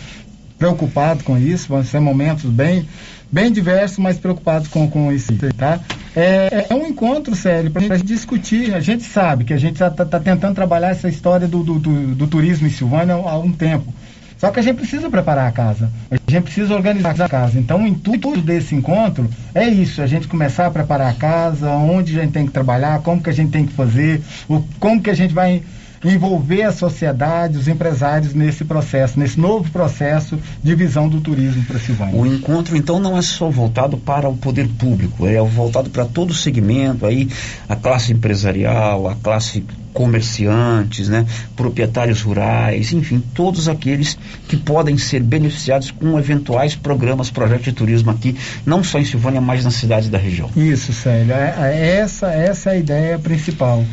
preocupado 0.57 1.23
com 1.25 1.37
isso, 1.37 1.67
vão 1.67 1.83
ser 1.83 1.99
momentos 1.99 2.45
bem 2.45 2.87
bem 3.31 3.51
diversos, 3.51 3.97
mas 3.97 4.17
preocupados 4.17 4.67
com, 4.67 4.89
com 4.89 5.11
isso, 5.11 5.33
tá? 5.57 5.79
É, 6.15 6.67
é 6.69 6.73
um 6.73 6.87
encontro 6.87 7.35
sério 7.35 7.71
para 7.71 7.81
a 7.81 7.97
gente 7.97 8.07
discutir. 8.07 8.73
A 8.73 8.79
gente 8.79 9.03
sabe 9.03 9.43
que 9.43 9.53
a 9.53 9.57
gente 9.57 9.73
está 9.73 9.89
tá 9.89 10.19
tentando 10.19 10.55
trabalhar 10.55 10.89
essa 10.89 11.07
história 11.07 11.47
do, 11.47 11.63
do, 11.63 11.79
do, 11.79 12.15
do 12.15 12.27
turismo 12.27 12.67
em 12.67 12.71
Silvânia 12.71 13.15
há 13.15 13.31
algum 13.31 13.51
tempo. 13.51 13.93
Só 14.39 14.51
que 14.51 14.59
a 14.59 14.63
gente 14.63 14.77
precisa 14.77 15.09
preparar 15.09 15.49
a 15.49 15.51
casa, 15.51 15.91
a 16.09 16.31
gente 16.31 16.43
precisa 16.43 16.73
organizar 16.73 17.21
a 17.21 17.27
casa. 17.27 17.59
Então, 17.59 17.83
o 17.83 17.87
intuito 17.87 18.39
desse 18.39 18.73
encontro 18.73 19.29
é 19.53 19.67
isso: 19.67 20.01
a 20.01 20.07
gente 20.07 20.29
começar 20.29 20.67
a 20.67 20.71
preparar 20.71 21.11
a 21.11 21.13
casa, 21.13 21.69
onde 21.71 22.17
a 22.17 22.23
gente 22.23 22.31
tem 22.31 22.45
que 22.45 22.51
trabalhar, 22.53 23.01
como 23.01 23.21
que 23.21 23.29
a 23.29 23.33
gente 23.33 23.51
tem 23.51 23.65
que 23.65 23.73
fazer, 23.73 24.21
o, 24.47 24.63
como 24.79 25.01
que 25.01 25.09
a 25.09 25.13
gente 25.13 25.33
vai 25.33 25.61
envolver 26.03 26.63
a 26.63 26.71
sociedade, 26.71 27.57
os 27.57 27.67
empresários 27.67 28.33
nesse 28.33 28.63
processo, 28.63 29.19
nesse 29.19 29.39
novo 29.39 29.69
processo 29.71 30.39
de 30.63 30.75
visão 30.75 31.09
do 31.09 31.19
turismo 31.19 31.63
para 31.63 31.79
Silvânia. 31.79 32.15
O 32.15 32.25
encontro, 32.25 32.77
então, 32.77 32.99
não 32.99 33.17
é 33.17 33.21
só 33.21 33.49
voltado 33.49 33.97
para 33.97 34.29
o 34.29 34.37
poder 34.37 34.67
público, 34.67 35.27
é 35.27 35.41
voltado 35.41 35.89
para 35.89 36.05
todo 36.05 36.31
o 36.31 36.35
segmento, 36.35 37.05
aí 37.05 37.27
a 37.67 37.75
classe 37.75 38.13
empresarial, 38.13 39.07
a 39.07 39.15
classe 39.15 39.63
comerciantes, 39.93 41.09
né, 41.09 41.25
proprietários 41.55 42.21
rurais, 42.21 42.93
enfim, 42.93 43.21
todos 43.33 43.67
aqueles 43.67 44.17
que 44.47 44.55
podem 44.55 44.97
ser 44.97 45.21
beneficiados 45.21 45.91
com 45.91 46.17
eventuais 46.17 46.75
programas, 46.75 47.29
projetos 47.29 47.65
de 47.65 47.73
turismo 47.73 48.11
aqui, 48.11 48.35
não 48.65 48.83
só 48.83 48.99
em 48.99 49.05
Silvânia, 49.05 49.41
mas 49.41 49.63
nas 49.63 49.75
cidades 49.75 50.09
da 50.09 50.17
região. 50.17 50.49
Isso, 50.55 50.93
Célio, 50.93 51.33
é, 51.33 51.55
é 51.57 51.97
essa, 51.97 52.27
essa 52.27 52.69
é 52.69 52.73
a 52.73 52.77
ideia 52.77 53.19
principal, 53.19 53.83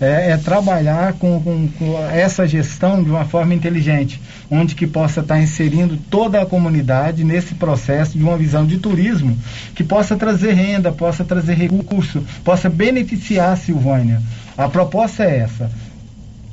é, 0.00 0.30
é 0.30 0.36
trabalhar 0.36 1.14
com, 1.14 1.40
com, 1.40 1.68
com, 1.68 1.98
essa 2.10 2.46
gestão 2.46 3.02
de 3.02 3.10
uma 3.10 3.24
forma 3.24 3.54
inteligente, 3.54 4.20
onde 4.50 4.74
que 4.74 4.86
possa 4.86 5.20
estar 5.20 5.40
inserindo 5.40 5.96
toda 6.10 6.40
a 6.40 6.46
comunidade 6.46 7.24
nesse 7.24 7.54
processo 7.54 8.16
de 8.16 8.22
uma 8.22 8.36
visão 8.36 8.66
de 8.66 8.78
turismo 8.78 9.36
que 9.74 9.82
possa 9.82 10.16
trazer 10.16 10.52
renda, 10.52 10.92
possa 10.92 11.24
trazer 11.24 11.54
recurso, 11.54 12.22
possa 12.44 12.68
beneficiar 12.68 13.52
a 13.52 13.56
Silvânia. 13.56 14.20
A 14.56 14.68
proposta 14.68 15.22
é 15.22 15.38
essa. 15.40 15.70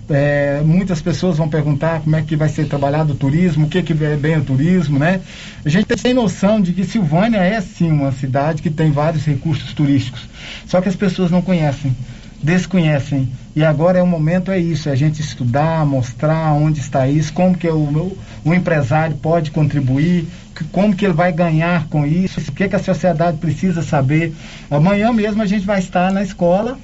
É, 0.09 0.61
muitas 0.65 1.01
pessoas 1.01 1.37
vão 1.37 1.47
perguntar 1.47 2.01
como 2.01 2.15
é 2.17 2.21
que 2.21 2.35
vai 2.35 2.49
ser 2.49 2.67
trabalhado 2.67 3.13
o 3.13 3.15
turismo, 3.15 3.65
o 3.65 3.69
que, 3.69 3.81
que 3.81 3.93
é 4.03 4.17
bem 4.17 4.37
o 4.37 4.43
turismo, 4.43 4.99
né? 4.99 5.21
A 5.63 5.69
gente 5.69 5.85
tem 5.85 6.13
noção 6.13 6.59
de 6.59 6.73
que 6.73 6.83
Silvânia 6.83 7.37
é 7.37 7.61
sim 7.61 7.89
uma 7.89 8.11
cidade 8.11 8.61
que 8.61 8.69
tem 8.69 8.91
vários 8.91 9.23
recursos 9.23 9.71
turísticos, 9.71 10.27
só 10.67 10.81
que 10.81 10.89
as 10.89 10.95
pessoas 10.95 11.31
não 11.31 11.41
conhecem, 11.41 11.95
desconhecem. 12.41 13.29
E 13.55 13.63
agora 13.63 13.99
é 13.99 14.03
o 14.03 14.07
momento, 14.07 14.51
é 14.51 14.59
isso, 14.59 14.89
é 14.89 14.91
a 14.91 14.95
gente 14.95 15.21
estudar, 15.21 15.85
mostrar 15.85 16.51
onde 16.51 16.81
está 16.81 17.07
isso, 17.07 17.31
como 17.31 17.57
que 17.57 17.69
o, 17.69 18.17
o 18.43 18.53
empresário 18.53 19.15
pode 19.15 19.51
contribuir, 19.51 20.27
como 20.73 20.93
que 20.93 21.05
ele 21.05 21.13
vai 21.13 21.31
ganhar 21.31 21.87
com 21.87 22.05
isso, 22.05 22.41
o 22.41 22.51
que, 22.51 22.67
que 22.67 22.75
a 22.75 22.83
sociedade 22.83 23.37
precisa 23.37 23.81
saber. 23.81 24.33
Amanhã 24.69 25.13
mesmo 25.13 25.41
a 25.41 25.45
gente 25.45 25.65
vai 25.65 25.79
estar 25.79 26.11
na 26.11 26.21
escola 26.23 26.77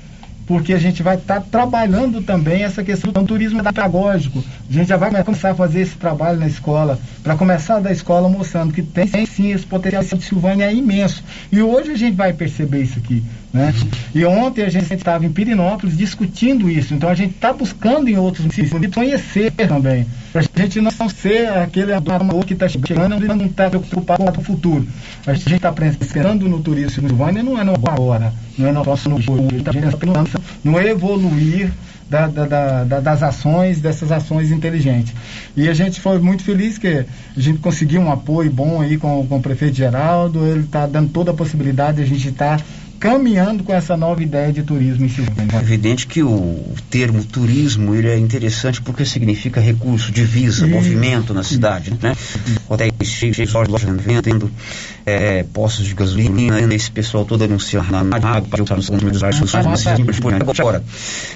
porque 0.49 0.73
a 0.73 0.79
gente 0.79 1.03
vai 1.03 1.15
estar 1.15 1.41
tá 1.41 1.45
trabalhando 1.51 2.23
também 2.23 2.63
essa 2.63 2.83
questão 2.83 3.13
do 3.13 3.23
turismo 3.23 3.63
pedagógico. 3.63 4.43
A 4.67 4.73
gente 4.73 4.87
já 4.87 4.97
vai 4.97 5.23
começar 5.23 5.51
a 5.51 5.53
fazer 5.53 5.81
esse 5.81 5.95
trabalho 5.95 6.39
na 6.39 6.47
escola, 6.47 6.97
para 7.21 7.35
começar 7.35 7.79
da 7.79 7.91
escola 7.91 8.27
mostrando 8.27 8.73
que 8.73 8.81
tem 8.81 9.27
sim 9.27 9.51
esse 9.51 9.63
potencial 9.63 10.03
de 10.03 10.23
Silvânia 10.23 10.65
é 10.65 10.73
imenso. 10.73 11.23
E 11.51 11.61
hoje 11.61 11.91
a 11.91 11.95
gente 11.95 12.15
vai 12.15 12.33
perceber 12.33 12.81
isso 12.81 12.97
aqui. 12.97 13.23
Né? 13.51 13.73
E 14.13 14.23
ontem 14.25 14.63
a 14.63 14.69
gente 14.69 14.93
estava 14.93 15.25
em 15.25 15.31
Pirinópolis 15.31 15.97
discutindo 15.97 16.69
isso. 16.69 16.93
Então 16.93 17.09
a 17.09 17.15
gente 17.15 17.35
está 17.35 17.51
buscando 17.51 18.07
em 18.07 18.17
outros 18.17 18.45
municípios 18.45 18.93
conhecer 18.93 19.51
também. 19.51 20.05
Para 20.31 20.41
a 20.41 20.61
gente 20.61 20.79
não 20.81 20.91
ser 21.09 21.49
aquele 21.49 21.93
amador 21.93 22.45
que 22.45 22.53
está 22.53 22.67
chegando 22.67 23.23
e 23.23 23.27
não 23.27 23.45
está 23.45 23.69
preocupado 23.69 24.23
com 24.23 24.41
o 24.41 24.43
futuro. 24.43 24.87
A 25.25 25.33
gente 25.33 25.55
está 25.55 25.71
pensando 25.71 26.47
no 26.47 26.59
turismo 26.59 27.07
Silvânia 27.07 27.41
não 27.41 27.59
é 27.59 27.63
no 27.63 27.73
agora, 27.73 28.33
não 28.57 28.67
é 28.67 28.71
no 28.71 28.83
próximo 28.83 29.19
jogo. 29.19 29.47
A 29.47 29.71
gente 29.71 29.87
está 29.87 29.97
pensando 29.97 30.41
no 30.63 30.79
evoluir 30.79 31.71
da, 32.09 32.27
da, 32.27 32.83
da, 32.83 32.99
das 32.99 33.21
ações, 33.21 33.79
dessas 33.79 34.11
ações 34.11 34.51
inteligentes. 34.51 35.13
E 35.55 35.69
a 35.69 35.73
gente 35.73 36.01
foi 36.01 36.17
muito 36.19 36.43
feliz 36.43 36.77
que 36.77 36.87
a 36.87 37.39
gente 37.39 37.59
conseguiu 37.59 38.01
um 38.01 38.11
apoio 38.11 38.51
bom 38.51 38.81
aí 38.81 38.97
com, 38.97 39.25
com 39.27 39.37
o 39.37 39.41
prefeito 39.41 39.75
Geraldo, 39.75 40.45
ele 40.45 40.61
está 40.61 40.87
dando 40.87 41.09
toda 41.11 41.31
a 41.31 41.33
possibilidade 41.33 41.97
de 41.97 42.03
a 42.03 42.05
gente 42.07 42.29
estar 42.29 42.57
tá 42.57 42.63
caminhando 42.99 43.63
com 43.63 43.73
essa 43.73 43.95
nova 43.95 44.21
ideia 44.21 44.51
de 44.51 44.61
turismo 44.61 45.05
em 45.05 45.09
Silvânia. 45.09 45.55
É 45.55 45.61
evidente 45.61 46.05
que 46.05 46.21
o 46.21 46.63
termo 46.89 47.23
turismo 47.23 47.95
ele 47.95 48.09
é 48.09 48.17
interessante 48.17 48.81
porque 48.81 49.05
significa 49.05 49.61
recurso, 49.61 50.11
divisa, 50.11 50.67
e... 50.67 50.69
movimento 50.69 51.33
na 51.33 51.41
cidade, 51.41 51.93
né? 52.01 52.15
Hotéis 52.67 52.93
cheios, 53.03 53.53
lojas 53.53 53.89
vendendo, 54.01 54.51
é, 55.05 55.43
postos 55.43 55.85
de 55.85 55.93
gasolina, 55.93 56.59
esse 56.73 56.91
pessoal 56.91 57.23
todo 57.23 57.43
anunciando 57.43 57.91
na 57.91 58.17
água, 58.17 58.47
Agora, 60.59 60.83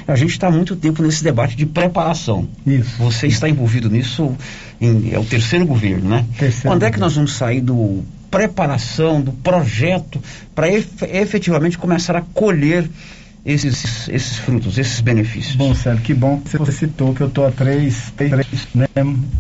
a 0.08 0.16
gente 0.16 0.32
está 0.32 0.48
há 0.48 0.52
muito 0.52 0.76
tempo 0.76 1.02
nesse 1.02 1.24
debate 1.24 1.56
de 1.56 1.66
preparação. 1.66 2.48
Isso. 2.68 2.98
Você 3.00 3.28
está 3.28 3.48
envolvido 3.48 3.90
nisso, 3.90 4.36
em, 4.82 5.14
é 5.14 5.20
o 5.20 5.24
terceiro 5.24 5.66
governo, 5.66 6.10
né? 6.10 6.26
Terceiro 6.38 6.68
Quando 6.68 6.84
é 6.84 6.92
que 6.92 7.00
nós 7.00 7.16
vamos 7.16 7.34
sair 7.34 7.62
do 7.62 8.04
preparação, 8.34 9.22
do 9.22 9.32
projeto, 9.32 10.20
para 10.56 10.68
efetivamente 10.68 11.78
começar 11.78 12.16
a 12.16 12.22
colher 12.22 12.90
esses, 13.46 14.10
esses 14.10 14.38
frutos, 14.38 14.80
esses 14.80 15.02
benefícios. 15.02 15.56
Bom, 15.56 15.76
Sérgio, 15.76 16.02
que 16.04 16.16
bom 16.16 16.40
que 16.40 16.58
você 16.58 16.72
citou 16.72 17.14
que 17.14 17.22
eu 17.22 17.28
estou 17.28 17.46
há 17.46 17.52
três, 17.52 18.12
três 18.18 18.68
né, 18.74 18.88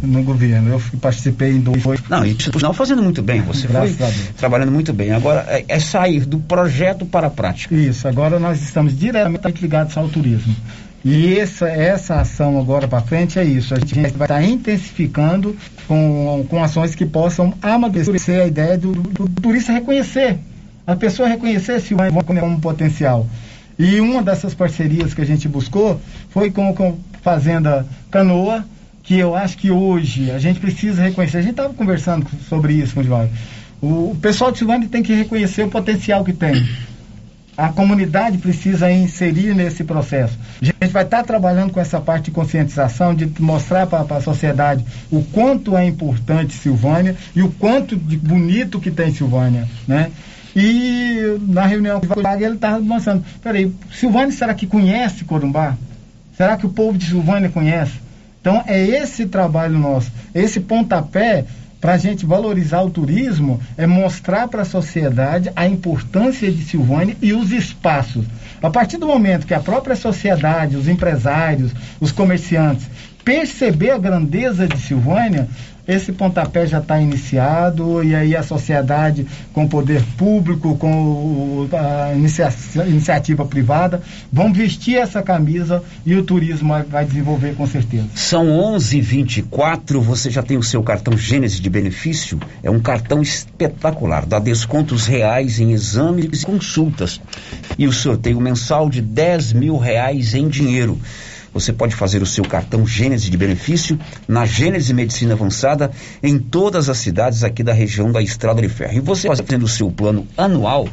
no 0.01 0.21
governo. 0.21 0.73
Eu 0.73 0.81
participei 0.99 1.53
em 1.53 1.59
dois. 1.59 1.81
Não, 2.07 2.23
e 2.23 2.37
sinal 2.39 2.73
fazendo 2.73 3.01
muito 3.01 3.23
bem, 3.23 3.41
você 3.41 3.65
Graças 3.67 3.95
foi 3.95 4.33
trabalhando 4.37 4.71
muito 4.71 4.93
bem. 4.93 5.11
Agora 5.11 5.43
é, 5.47 5.65
é, 5.67 5.79
sair 5.79 6.25
do 6.25 6.37
projeto 6.37 7.03
para 7.03 7.27
a 7.27 7.31
prática. 7.31 7.73
Isso, 7.73 8.07
agora 8.07 8.39
nós 8.39 8.61
estamos 8.61 8.97
diretamente 8.97 9.59
ligados 9.59 9.97
ao 9.97 10.07
turismo. 10.07 10.55
E 11.05 11.37
essa, 11.37 11.67
essa 11.67 12.21
ação 12.21 12.57
agora 12.57 12.87
para 12.87 13.01
frente 13.01 13.37
é 13.37 13.43
isso. 13.43 13.73
A 13.73 13.79
gente 13.79 13.93
vai 13.93 14.05
estar 14.05 14.27
tá 14.27 14.43
intensificando 14.43 15.55
com, 15.85 16.45
com 16.49 16.63
ações 16.63 16.95
que 16.95 17.05
possam 17.05 17.53
amadurecer 17.61 18.41
a 18.41 18.47
ideia 18.47 18.77
do, 18.77 18.93
do, 18.93 19.27
do 19.27 19.41
turista 19.41 19.73
reconhecer. 19.73 20.39
A 20.87 20.95
pessoa 20.95 21.27
reconhecer 21.27 21.81
vai 21.93 22.09
como 22.09 22.45
um 22.45 22.59
potencial. 22.59 23.27
E 23.77 23.99
uma 23.99 24.23
dessas 24.23 24.53
parcerias 24.53 25.13
que 25.13 25.21
a 25.21 25.25
gente 25.25 25.47
buscou 25.47 25.99
foi 26.29 26.51
com, 26.51 26.73
com 26.73 26.97
Fazenda 27.21 27.85
Canoa, 28.09 28.63
que 29.01 29.19
eu 29.19 29.35
acho 29.35 29.57
que 29.57 29.71
hoje 29.71 30.31
a 30.31 30.39
gente 30.39 30.61
precisa 30.61 31.01
reconhecer. 31.01 31.37
A 31.37 31.41
gente 31.41 31.51
estava 31.51 31.73
conversando 31.73 32.25
sobre 32.47 32.73
isso 32.75 32.93
com 32.93 33.01
o 33.01 33.03
João. 33.03 33.29
O 33.81 34.15
pessoal 34.21 34.53
de 34.53 34.59
Silvânia 34.59 34.87
tem 34.87 35.03
que 35.03 35.13
reconhecer 35.13 35.63
o 35.63 35.69
potencial 35.69 36.23
que 36.23 36.31
tem 36.31 36.65
a 37.57 37.69
comunidade 37.69 38.37
precisa 38.37 38.91
inserir 38.91 39.55
nesse 39.55 39.83
processo. 39.83 40.37
Gente 40.93 41.01
vai 41.01 41.05
estar 41.05 41.23
trabalhando 41.23 41.71
com 41.71 41.79
essa 41.79 41.99
parte 41.99 42.25
de 42.25 42.31
conscientização, 42.31 43.15
de 43.15 43.25
mostrar 43.41 43.87
para 43.87 44.17
a 44.17 44.21
sociedade 44.21 44.85
o 45.09 45.23
quanto 45.23 45.75
é 45.75 45.83
importante 45.87 46.53
Silvânia 46.53 47.15
e 47.35 47.41
o 47.41 47.49
quanto 47.49 47.95
de 47.95 48.15
bonito 48.15 48.79
que 48.79 48.91
tem 48.91 49.11
Silvânia, 49.11 49.67
né? 49.87 50.11
E 50.55 51.39
na 51.47 51.65
reunião 51.65 51.99
com 51.99 52.19
o 52.19 52.33
ele 52.35 52.53
estava 52.53 52.79
mostrando, 52.79 53.25
peraí, 53.41 53.73
Silvânia 53.91 54.31
será 54.31 54.53
que 54.53 54.67
conhece 54.67 55.23
Corumbá? 55.23 55.75
Será 56.37 56.57
que 56.57 56.67
o 56.67 56.69
povo 56.69 56.95
de 56.95 57.07
Silvânia 57.07 57.49
conhece? 57.49 57.93
Então 58.39 58.63
é 58.67 58.79
esse 58.79 59.25
trabalho 59.25 59.79
nosso, 59.79 60.11
esse 60.35 60.59
pontapé 60.59 61.43
para 61.81 61.95
a 61.95 61.97
gente 61.97 62.23
valorizar 62.23 62.81
o 62.83 62.91
turismo 62.91 63.59
é 63.75 63.87
mostrar 63.87 64.47
para 64.47 64.61
a 64.61 64.65
sociedade 64.65 65.51
a 65.55 65.67
importância 65.67 66.51
de 66.51 66.63
Silvânia 66.63 67.17
e 67.19 67.33
os 67.33 67.51
espaços. 67.51 68.25
A 68.63 68.69
partir 68.69 68.97
do 68.97 69.05
momento 69.05 69.45
que 69.45 69.53
a 69.53 69.59
própria 69.59 69.93
sociedade, 69.93 70.77
os 70.77 70.87
empresários, 70.87 71.73
os 71.99 72.13
comerciantes 72.13 72.87
perceber 73.23 73.91
a 73.91 73.97
grandeza 73.97 74.67
de 74.67 74.77
Silvânia, 74.77 75.47
esse 75.87 76.11
pontapé 76.13 76.65
já 76.65 76.79
está 76.79 76.99
iniciado 76.99 78.03
e 78.03 78.15
aí 78.15 78.35
a 78.35 78.43
sociedade 78.43 79.27
com 79.53 79.65
o 79.65 79.69
poder 79.69 80.01
público, 80.17 80.77
com 80.77 81.67
a 81.73 82.13
inicia 82.13 82.49
iniciativa 82.87 83.45
privada, 83.45 84.01
vão 84.31 84.53
vestir 84.53 84.95
essa 84.95 85.21
camisa 85.21 85.83
e 86.05 86.15
o 86.15 86.23
turismo 86.23 86.73
vai 86.89 87.05
desenvolver 87.05 87.55
com 87.55 87.67
certeza. 87.67 88.07
São 88.15 88.47
11:24. 88.47 89.99
Você 90.01 90.31
já 90.31 90.41
tem 90.41 90.57
o 90.57 90.63
seu 90.63 90.81
cartão 90.81 91.17
Gênesis 91.17 91.59
de 91.59 91.69
benefício? 91.69 92.39
É 92.63 92.71
um 92.71 92.79
cartão 92.79 93.21
espetacular, 93.21 94.25
dá 94.25 94.39
descontos 94.39 95.05
reais 95.05 95.59
em 95.59 95.71
exames 95.71 96.41
e 96.41 96.45
consultas 96.45 97.19
e 97.77 97.87
o 97.87 97.91
sorteio 97.91 98.39
mensal 98.39 98.89
de 98.89 99.01
10 99.01 99.53
mil 99.53 99.77
reais 99.77 100.33
em 100.33 100.47
dinheiro. 100.47 100.97
Você 101.53 101.71
pode 101.71 101.95
fazer 101.95 102.21
o 102.21 102.25
seu 102.25 102.43
cartão 102.43 102.85
Gênese 102.85 103.29
de 103.29 103.37
benefício 103.37 103.99
na 104.27 104.45
Gênese 104.45 104.93
Medicina 104.93 105.33
Avançada 105.33 105.91
em 106.21 106.39
todas 106.39 106.89
as 106.89 106.97
cidades 106.97 107.43
aqui 107.43 107.63
da 107.63 107.73
região 107.73 108.11
da 108.11 108.21
Estrada 108.21 108.61
de 108.61 108.69
Ferro. 108.69 108.97
E 108.97 108.99
você 108.99 109.27
fazendo 109.27 109.63
o 109.63 109.67
seu 109.67 109.91
plano 109.91 110.27
anual, 110.35 110.87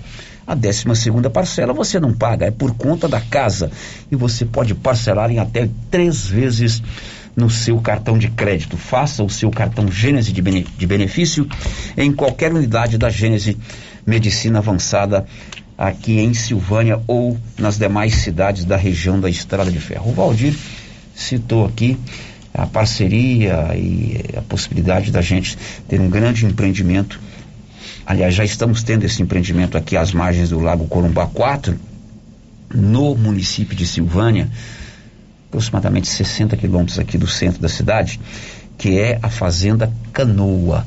a 0.46 0.54
12 0.54 0.84
segunda 0.96 1.30
parcela 1.30 1.72
você 1.72 1.98
não 1.98 2.12
paga, 2.12 2.46
é 2.46 2.50
por 2.50 2.74
conta 2.74 3.08
da 3.08 3.20
casa. 3.20 3.70
E 4.10 4.16
você 4.16 4.44
pode 4.44 4.74
parcelar 4.74 5.30
em 5.30 5.38
até 5.38 5.68
três 5.90 6.26
vezes 6.26 6.82
no 7.36 7.48
seu 7.48 7.78
cartão 7.80 8.18
de 8.18 8.28
crédito. 8.28 8.76
Faça 8.76 9.22
o 9.22 9.30
seu 9.30 9.50
cartão 9.50 9.90
Gênese 9.90 10.32
de, 10.32 10.42
bene, 10.42 10.66
de 10.76 10.86
benefício 10.86 11.48
em 11.96 12.12
qualquer 12.12 12.52
unidade 12.52 12.98
da 12.98 13.08
Gênese 13.08 13.56
Medicina 14.06 14.58
Avançada 14.58 15.26
aqui 15.80 16.20
em 16.20 16.34
Silvânia 16.34 17.00
ou 17.06 17.38
nas 17.58 17.78
demais 17.78 18.16
cidades 18.16 18.66
da 18.66 18.76
região 18.76 19.18
da 19.18 19.30
Estrada 19.30 19.72
de 19.72 19.80
Ferro. 19.80 20.10
O 20.10 20.12
Valdir 20.12 20.54
citou 21.14 21.64
aqui 21.64 21.98
a 22.52 22.66
parceria 22.66 23.74
e 23.74 24.22
a 24.36 24.42
possibilidade 24.42 25.10
da 25.10 25.22
gente 25.22 25.56
ter 25.88 25.98
um 25.98 26.10
grande 26.10 26.44
empreendimento. 26.44 27.18
Aliás, 28.04 28.34
já 28.34 28.44
estamos 28.44 28.82
tendo 28.82 29.04
esse 29.04 29.22
empreendimento 29.22 29.78
aqui 29.78 29.96
às 29.96 30.12
margens 30.12 30.50
do 30.50 30.60
Lago 30.60 30.86
Corumbá 30.86 31.26
4, 31.26 31.74
no 32.74 33.14
município 33.14 33.74
de 33.74 33.86
Silvânia, 33.86 34.50
aproximadamente 35.48 36.08
60 36.08 36.58
quilômetros 36.58 36.98
aqui 36.98 37.16
do 37.16 37.26
centro 37.26 37.58
da 37.58 37.70
cidade, 37.70 38.20
que 38.76 38.98
é 38.98 39.18
a 39.22 39.30
Fazenda 39.30 39.90
Canoa. 40.12 40.86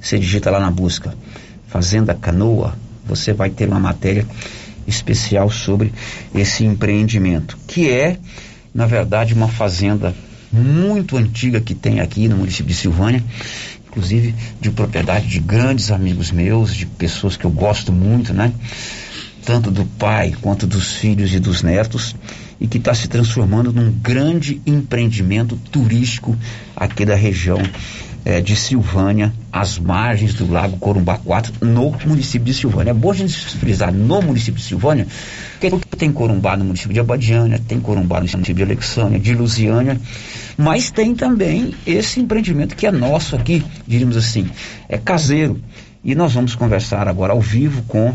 você 0.00 0.18
digita 0.18 0.50
lá 0.50 0.58
na 0.58 0.72
busca 0.72 1.14
Fazenda 1.68 2.14
Canoa, 2.14 2.76
você 3.06 3.32
vai 3.32 3.48
ter 3.48 3.68
uma 3.68 3.78
matéria 3.78 4.26
especial 4.88 5.48
sobre 5.50 5.92
esse 6.34 6.64
empreendimento, 6.64 7.56
que 7.68 7.88
é, 7.88 8.18
na 8.74 8.86
verdade, 8.86 9.34
uma 9.34 9.46
fazenda 9.46 10.12
muito 10.52 11.16
antiga 11.16 11.60
que 11.60 11.76
tem 11.76 12.00
aqui 12.00 12.26
no 12.26 12.38
município 12.38 12.66
de 12.66 12.74
Silvânia, 12.74 13.22
inclusive 13.86 14.34
de 14.60 14.72
propriedade 14.72 15.28
de 15.28 15.38
grandes 15.38 15.92
amigos 15.92 16.32
meus, 16.32 16.74
de 16.74 16.86
pessoas 16.86 17.36
que 17.36 17.44
eu 17.44 17.50
gosto 17.50 17.92
muito, 17.92 18.34
né? 18.34 18.52
Tanto 19.44 19.70
do 19.70 19.84
pai 19.84 20.34
quanto 20.40 20.66
dos 20.66 20.94
filhos 20.94 21.32
e 21.34 21.40
dos 21.40 21.62
netos, 21.62 22.14
e 22.60 22.66
que 22.66 22.78
está 22.78 22.92
se 22.92 23.08
transformando 23.08 23.72
num 23.72 23.90
grande 23.90 24.60
empreendimento 24.66 25.56
turístico 25.70 26.36
aqui 26.76 27.04
da 27.04 27.14
região 27.14 27.58
é, 28.24 28.40
de 28.40 28.54
Silvânia, 28.54 29.32
às 29.50 29.78
margens 29.78 30.34
do 30.34 30.50
Lago 30.50 30.76
Corumbá 30.76 31.16
4, 31.18 31.66
no 31.66 31.90
município 32.06 32.44
de 32.44 32.54
Silvânia. 32.54 32.90
É 32.90 32.94
bom 32.94 33.10
a 33.10 33.14
gente 33.14 33.34
frisar 33.56 33.92
no 33.92 34.20
município 34.20 34.60
de 34.60 34.66
Silvânia, 34.66 35.06
porque 35.58 35.96
tem 35.96 36.12
Corumbá 36.12 36.56
no 36.56 36.64
município 36.64 36.92
de 36.92 37.00
Abadiânia, 37.00 37.60
tem 37.66 37.80
Corumbá 37.80 38.20
no 38.20 38.26
município 38.30 38.54
de 38.54 38.62
Alexânia, 38.62 39.18
de 39.18 39.34
Lusiânia, 39.34 39.98
mas 40.56 40.90
tem 40.90 41.14
também 41.14 41.74
esse 41.86 42.20
empreendimento 42.20 42.76
que 42.76 42.86
é 42.86 42.92
nosso 42.92 43.34
aqui, 43.36 43.64
diríamos 43.86 44.16
assim, 44.16 44.48
é 44.88 44.98
caseiro. 44.98 45.58
E 46.02 46.14
nós 46.14 46.32
vamos 46.32 46.54
conversar 46.54 47.08
agora 47.08 47.32
ao 47.32 47.40
vivo 47.40 47.82
com 47.82 48.14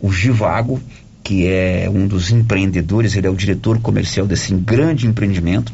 o 0.00 0.12
Givago, 0.12 0.80
que 1.22 1.46
é 1.48 1.90
um 1.92 2.06
dos 2.06 2.30
empreendedores, 2.30 3.16
ele 3.16 3.26
é 3.26 3.30
o 3.30 3.34
diretor 3.34 3.80
comercial 3.80 4.26
desse 4.26 4.54
grande 4.54 5.06
empreendimento, 5.06 5.72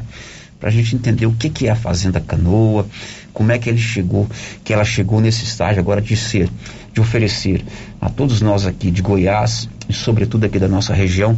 para 0.59 0.69
a 0.69 0.71
gente 0.71 0.95
entender 0.95 1.25
o 1.25 1.33
que, 1.33 1.49
que 1.49 1.67
é 1.67 1.71
a 1.71 1.75
Fazenda 1.75 2.19
Canoa, 2.19 2.87
como 3.33 3.51
é 3.51 3.59
que 3.59 3.69
ele 3.69 3.77
chegou, 3.77 4.27
que 4.63 4.73
ela 4.73 4.83
chegou 4.83 5.19
nesse 5.19 5.43
estágio 5.43 5.79
agora 5.79 6.01
de 6.01 6.15
ser, 6.15 6.49
de 6.93 6.99
oferecer 6.99 7.63
a 7.99 8.09
todos 8.09 8.41
nós 8.41 8.65
aqui 8.65 8.91
de 8.91 9.01
Goiás 9.01 9.69
e 9.87 9.93
sobretudo 9.93 10.45
aqui 10.45 10.59
da 10.59 10.67
nossa 10.67 10.93
região 10.93 11.37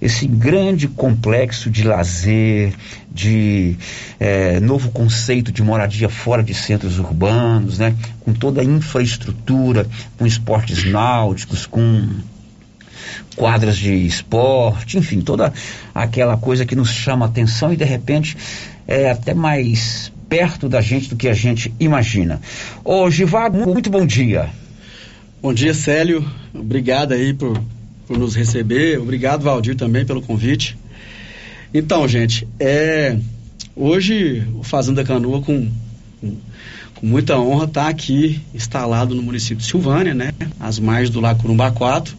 esse 0.00 0.26
grande 0.26 0.88
complexo 0.88 1.70
de 1.70 1.84
lazer, 1.84 2.74
de 3.10 3.76
é, 4.18 4.58
novo 4.58 4.90
conceito 4.90 5.52
de 5.52 5.62
moradia 5.62 6.08
fora 6.08 6.42
de 6.42 6.54
centros 6.54 6.98
urbanos, 6.98 7.78
né? 7.78 7.94
Com 8.20 8.32
toda 8.32 8.60
a 8.60 8.64
infraestrutura, 8.64 9.86
com 10.18 10.26
esportes 10.26 10.84
náuticos, 10.84 11.66
com 11.66 12.08
quadras 13.36 13.76
de 13.76 13.94
esporte, 13.94 14.98
enfim, 14.98 15.20
toda 15.20 15.52
aquela 15.94 16.36
coisa 16.36 16.66
que 16.66 16.74
nos 16.74 16.90
chama 16.90 17.26
atenção 17.26 17.72
e 17.72 17.76
de 17.76 17.84
repente 17.84 18.36
é 18.86 19.10
até 19.10 19.34
mais 19.34 20.12
perto 20.28 20.68
da 20.68 20.80
gente 20.80 21.08
do 21.08 21.16
que 21.16 21.28
a 21.28 21.34
gente 21.34 21.72
imagina. 21.78 22.40
Ô 22.84 23.08
Givago, 23.10 23.70
muito 23.72 23.90
bom 23.90 24.04
dia. 24.04 24.48
Bom 25.42 25.52
dia, 25.52 25.74
Célio. 25.74 26.24
Obrigado 26.54 27.10
aí 27.10 27.34
por, 27.34 27.60
por 28.06 28.16
nos 28.16 28.36
receber. 28.36 29.00
Obrigado, 29.00 29.42
Valdir, 29.42 29.74
também 29.74 30.06
pelo 30.06 30.22
convite. 30.22 30.78
Então, 31.74 32.06
gente, 32.06 32.46
é, 32.60 33.18
hoje 33.74 34.46
o 34.54 34.62
Fazenda 34.62 35.02
Canoa, 35.02 35.42
com, 35.42 35.68
com, 36.20 36.36
muita 37.04 37.36
honra, 37.40 37.64
está 37.64 37.88
aqui 37.88 38.40
instalado 38.54 39.16
no 39.16 39.22
município 39.22 39.56
de 39.56 39.64
Silvânia, 39.64 40.14
né? 40.14 40.30
Às 40.60 40.78
margens 40.78 41.10
do 41.10 41.18
Lago 41.18 41.42
Curumbá 41.42 41.72
4, 41.72 42.16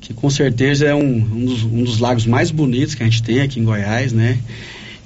que 0.00 0.14
com 0.14 0.30
certeza 0.30 0.86
é 0.86 0.94
um, 0.94 1.16
um, 1.16 1.44
dos, 1.44 1.62
um 1.62 1.84
dos 1.84 1.98
lagos 1.98 2.24
mais 2.24 2.50
bonitos 2.50 2.94
que 2.94 3.02
a 3.02 3.06
gente 3.06 3.22
tem 3.22 3.42
aqui 3.42 3.60
em 3.60 3.64
Goiás, 3.64 4.14
né? 4.14 4.38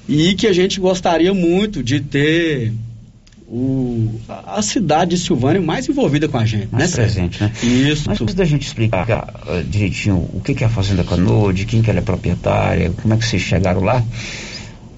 e 0.09 0.35
que 0.35 0.47
a 0.47 0.53
gente 0.55 0.81
gostaria 0.81 1.35
muito 1.35 1.83
de 1.83 2.01
ter 2.01 2.73
o, 3.51 4.21
a 4.47 4.61
cidade 4.61 5.13
de 5.13 5.19
Silvânia 5.19 5.61
mais 5.61 5.89
envolvida 5.89 6.29
com 6.29 6.37
a 6.37 6.45
gente, 6.45 6.69
mais 6.71 6.91
né? 6.91 6.97
presente, 6.97 7.43
né? 7.43 7.51
Isso. 7.63 8.05
Mas 8.07 8.21
antes 8.21 8.35
da 8.35 8.45
gente 8.45 8.67
explicar 8.67 9.43
uh, 9.47 9.65
direitinho 9.65 10.17
o 10.35 10.41
que, 10.45 10.55
que 10.55 10.63
é 10.63 10.67
a 10.67 10.71
Fazenda 10.71 11.03
Canoa, 11.03 11.53
de 11.53 11.65
quem 11.65 11.81
que 11.81 11.89
ela 11.89 11.99
é 11.99 12.03
proprietária, 12.03 12.93
como 13.01 13.15
é 13.15 13.17
que 13.17 13.25
vocês 13.25 13.41
chegaram 13.41 13.83
lá. 13.83 14.03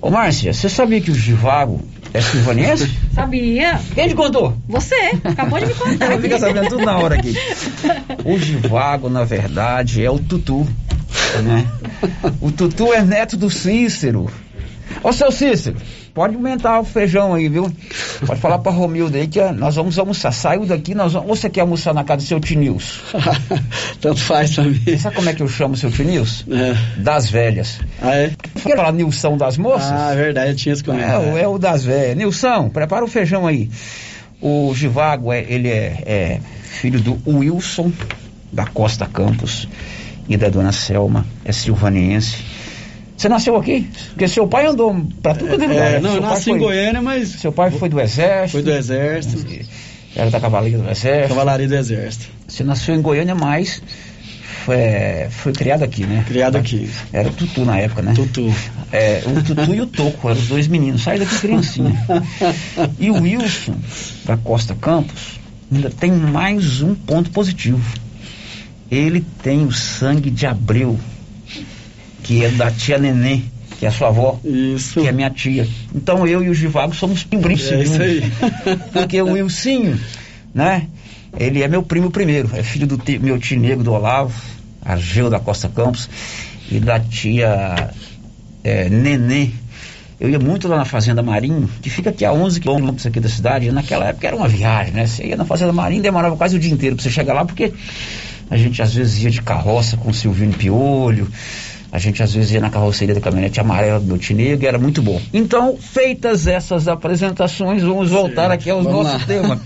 Ô 0.02 0.10
Márcia, 0.10 0.52
você 0.52 0.68
sabia 0.68 1.00
que 1.00 1.10
o 1.10 1.14
Givago 1.14 1.80
é 2.12 2.20
silvaniense? 2.20 2.90
Sabia. 3.14 3.80
Quem 3.94 4.08
te 4.08 4.14
contou? 4.14 4.56
Você, 4.66 5.12
acabou 5.22 5.60
de 5.60 5.66
me 5.66 5.74
contar. 5.74 6.06
Ela 6.06 6.20
fica 6.20 6.38
sabendo 6.38 6.68
tudo 6.70 6.84
na 6.84 6.98
hora 6.98 7.16
aqui. 7.16 7.34
O 8.24 8.38
Givago, 8.38 9.08
na 9.08 9.24
verdade, 9.24 10.04
é 10.04 10.10
o 10.10 10.18
Tutu, 10.18 10.66
né? 11.44 11.68
O 12.40 12.50
Tutu 12.50 12.92
é 12.92 13.02
neto 13.02 13.36
do 13.36 13.50
Cícero. 13.50 14.28
Ô, 15.02 15.12
seu 15.12 15.30
Cícero, 15.30 15.76
pode 16.14 16.34
aumentar 16.34 16.80
o 16.80 16.84
feijão 16.84 17.34
aí, 17.34 17.48
viu? 17.48 17.70
Pode 18.26 18.40
falar 18.40 18.58
pra 18.58 18.72
Romildo 18.72 19.16
aí 19.16 19.26
que 19.26 19.40
nós 19.52 19.76
vamos 19.76 19.98
almoçar. 19.98 20.32
Saiu 20.32 20.66
daqui, 20.66 20.94
nós 20.94 21.12
vamos... 21.12 21.28
Ou 21.28 21.36
você 21.36 21.48
quer 21.48 21.62
almoçar 21.62 21.94
na 21.94 22.04
casa 22.04 22.22
do 22.22 22.28
seu 22.28 22.40
Tinils? 22.40 23.00
Tanto 24.00 24.20
faz 24.20 24.54
também. 24.54 24.98
Sabe 24.98 25.16
como 25.16 25.28
é 25.28 25.34
que 25.34 25.42
eu 25.42 25.48
chamo 25.48 25.74
o 25.74 25.76
seu 25.76 25.90
Tinils? 25.90 26.44
É. 26.50 27.00
Das 27.00 27.28
velhas. 27.28 27.80
Ah, 28.00 28.14
é? 28.14 28.32
Falar 28.56 28.92
Nilson 28.92 29.36
das 29.36 29.56
moças? 29.56 29.90
Ah, 29.90 30.12
é 30.12 30.16
verdade, 30.16 30.50
eu 30.50 30.56
tinha 30.56 30.72
esse 30.72 30.84
comentário. 30.84 31.36
É, 31.36 31.42
é 31.42 31.48
o 31.48 31.58
das 31.58 31.84
velhas. 31.84 32.16
Nilson, 32.16 32.68
prepara 32.68 33.04
o 33.04 33.08
feijão 33.08 33.46
aí. 33.46 33.70
O 34.40 34.72
Givago, 34.74 35.32
é, 35.32 35.44
ele 35.48 35.68
é, 35.68 36.02
é 36.06 36.40
filho 36.62 37.00
do 37.00 37.20
Wilson 37.26 37.92
da 38.52 38.66
Costa 38.66 39.06
Campos 39.06 39.68
e 40.28 40.36
da 40.36 40.48
dona 40.48 40.72
Selma, 40.72 41.26
é 41.44 41.52
silvaniense 41.52 42.59
você 43.20 43.28
nasceu 43.28 43.54
aqui? 43.54 43.86
Porque 44.08 44.26
seu 44.26 44.46
pai 44.46 44.64
andou 44.64 44.98
para 45.20 45.34
tudo 45.34 45.58
dentro 45.58 45.74
é, 45.74 45.96
é, 45.96 46.00
Não, 46.00 46.14
eu 46.14 46.22
nasci 46.22 46.44
foi, 46.44 46.54
em 46.54 46.58
Goiânia, 46.58 47.02
mas. 47.02 47.28
Seu 47.28 47.52
pai 47.52 47.70
foi 47.70 47.90
do 47.90 48.00
Exército? 48.00 48.52
Foi 48.52 48.62
do 48.62 48.70
Exército. 48.70 49.46
Era 50.16 50.30
da 50.30 50.40
Cavalaria 50.40 50.78
do 50.78 50.88
Exército? 50.88 51.28
Cavalaria 51.28 51.68
do 51.68 51.74
Exército. 51.74 52.30
Você 52.48 52.64
nasceu 52.64 52.94
em 52.94 53.02
Goiânia, 53.02 53.34
mas 53.34 53.82
foi, 54.64 54.78
foi 55.28 55.52
criado 55.52 55.82
aqui, 55.82 56.06
né? 56.06 56.24
Criado 56.26 56.56
aqui. 56.56 56.88
Era 57.12 57.28
o 57.28 57.32
Tutu 57.32 57.66
na 57.66 57.76
época, 57.76 58.00
né? 58.00 58.14
Tutu. 58.14 58.50
É, 58.90 59.22
o 59.26 59.42
Tutu 59.42 59.74
e 59.74 59.82
o 59.82 59.86
Toco, 59.86 60.30
eram 60.30 60.40
os 60.40 60.48
dois 60.48 60.66
meninos. 60.66 61.02
Sai 61.02 61.18
daqui, 61.18 61.38
criancinha. 61.40 62.02
e 62.98 63.10
o 63.10 63.20
Wilson, 63.20 63.76
da 64.24 64.38
Costa 64.38 64.74
Campos, 64.74 65.38
ainda 65.70 65.90
tem 65.90 66.10
mais 66.10 66.80
um 66.80 66.94
ponto 66.94 67.28
positivo. 67.28 67.84
Ele 68.90 69.22
tem 69.42 69.66
o 69.66 69.72
sangue 69.72 70.30
de 70.30 70.46
Abreu 70.46 70.98
que 72.30 72.44
é 72.44 72.48
da 72.50 72.70
tia 72.70 72.96
Nenê, 72.96 73.40
que 73.80 73.84
é 73.84 73.88
a 73.88 73.90
sua 73.90 74.06
avó, 74.06 74.38
isso. 74.44 75.00
que 75.00 75.08
é 75.08 75.10
minha 75.10 75.30
tia. 75.30 75.66
Então 75.92 76.24
eu 76.24 76.44
e 76.44 76.48
o 76.48 76.54
Givago 76.54 76.94
somos 76.94 77.24
primos 77.24 77.72
é 77.72 77.82
isso 77.82 78.00
aí. 78.00 78.22
Porque 78.94 79.20
o 79.20 79.32
Wilsinho, 79.32 79.98
né? 80.54 80.86
Ele 81.36 81.60
é 81.60 81.66
meu 81.66 81.82
primo 81.82 82.08
primeiro, 82.08 82.48
é 82.54 82.62
filho 82.62 82.86
do 82.86 82.96
tio, 82.96 83.20
meu 83.20 83.36
tio 83.36 83.58
negro 83.58 83.82
do 83.82 83.92
Olavo, 83.92 84.32
Argeu 84.80 85.28
da 85.28 85.40
Costa 85.40 85.68
Campos, 85.68 86.08
e 86.70 86.78
da 86.78 87.00
tia 87.00 87.90
é, 88.62 88.88
Nenê. 88.88 89.50
Eu 90.20 90.30
ia 90.30 90.38
muito 90.38 90.68
lá 90.68 90.76
na 90.76 90.84
Fazenda 90.84 91.24
Marinho, 91.24 91.68
que 91.82 91.90
fica 91.90 92.10
aqui 92.10 92.24
a 92.24 92.32
11 92.32 92.60
quilômetros 92.60 93.06
aqui 93.06 93.18
da 93.18 93.28
cidade. 93.28 93.66
E 93.66 93.72
naquela 93.72 94.06
época 94.06 94.28
era 94.28 94.36
uma 94.36 94.46
viagem, 94.46 94.92
né? 94.92 95.04
Você 95.04 95.26
ia 95.26 95.36
na 95.36 95.44
Fazenda 95.44 95.72
Marinho, 95.72 96.00
demorava 96.00 96.36
quase 96.36 96.54
o 96.54 96.60
dia 96.60 96.72
inteiro 96.72 96.94
para 96.94 97.02
você 97.02 97.10
chegar 97.10 97.34
lá, 97.34 97.44
porque 97.44 97.72
a 98.48 98.56
gente 98.56 98.80
às 98.80 98.94
vezes 98.94 99.20
ia 99.20 99.30
de 99.30 99.42
carroça 99.42 99.96
com 99.96 100.10
o 100.10 100.14
Silvino 100.14 100.52
Piolho, 100.52 101.28
a 101.92 101.98
gente 101.98 102.22
às 102.22 102.32
vezes 102.32 102.52
ia 102.52 102.60
na 102.60 102.70
carroceria 102.70 103.14
da 103.14 103.20
caminhonete 103.20 103.60
amarela 103.60 103.98
do 103.98 104.06
Montenegro 104.06 104.64
e 104.64 104.66
era 104.66 104.78
muito 104.78 105.02
bom. 105.02 105.20
Então, 105.32 105.76
feitas 105.76 106.46
essas 106.46 106.86
apresentações, 106.86 107.82
vamos 107.82 108.10
voltar 108.10 108.48
Sim, 108.48 108.54
aqui 108.54 108.70
aos 108.70 108.84
nossos 108.84 109.24
temas. 109.24 109.58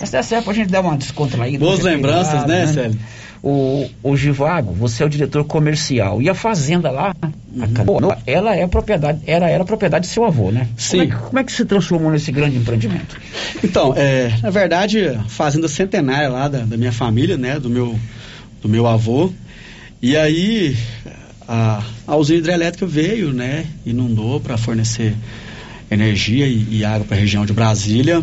Essa 0.00 0.18
é 0.18 0.22
certo 0.22 0.44
pra 0.44 0.52
gente 0.52 0.70
dar 0.70 0.80
uma 0.80 0.96
descontraída. 0.96 1.64
Boas 1.64 1.80
lembranças, 1.80 2.34
lado, 2.34 2.48
né, 2.48 2.66
né, 2.66 2.72
Célio? 2.72 2.98
O, 3.42 3.88
o 4.02 4.16
Givago, 4.16 4.72
você 4.72 5.02
é 5.02 5.06
o 5.06 5.08
diretor 5.08 5.44
comercial. 5.44 6.20
E 6.20 6.30
a 6.30 6.34
fazenda 6.34 6.90
lá, 6.90 7.14
uhum. 7.52 7.72
Canoa, 7.74 8.18
ela 8.26 8.56
é 8.56 8.66
propriedade, 8.66 9.20
era, 9.26 9.50
era 9.50 9.64
propriedade 9.64 10.06
de 10.06 10.12
seu 10.12 10.24
avô, 10.24 10.50
né? 10.50 10.66
Sim. 10.78 10.98
Como 10.98 11.02
é, 11.02 11.06
que, 11.06 11.22
como 11.28 11.38
é 11.38 11.44
que 11.44 11.52
se 11.52 11.64
transformou 11.64 12.10
nesse 12.10 12.32
grande 12.32 12.56
empreendimento? 12.56 13.20
Então, 13.62 13.92
é, 13.96 14.32
na 14.42 14.48
verdade, 14.48 15.20
fazenda 15.28 15.68
centenária 15.68 16.28
lá 16.28 16.48
da, 16.48 16.60
da 16.60 16.76
minha 16.76 16.92
família, 16.92 17.36
né? 17.36 17.60
Do 17.60 17.68
meu, 17.68 17.98
do 18.62 18.68
meu 18.68 18.86
avô. 18.86 19.30
E 20.00 20.16
aí, 20.16 20.74
a, 21.48 21.82
a 22.06 22.16
usina 22.16 22.38
hidrelétrica 22.38 22.86
veio, 22.86 23.32
né, 23.32 23.66
inundou 23.84 24.40
para 24.40 24.56
fornecer 24.56 25.14
energia 25.90 26.46
e, 26.46 26.66
e 26.70 26.84
água 26.84 27.06
para 27.06 27.16
a 27.16 27.20
região 27.20 27.44
de 27.44 27.52
Brasília. 27.52 28.22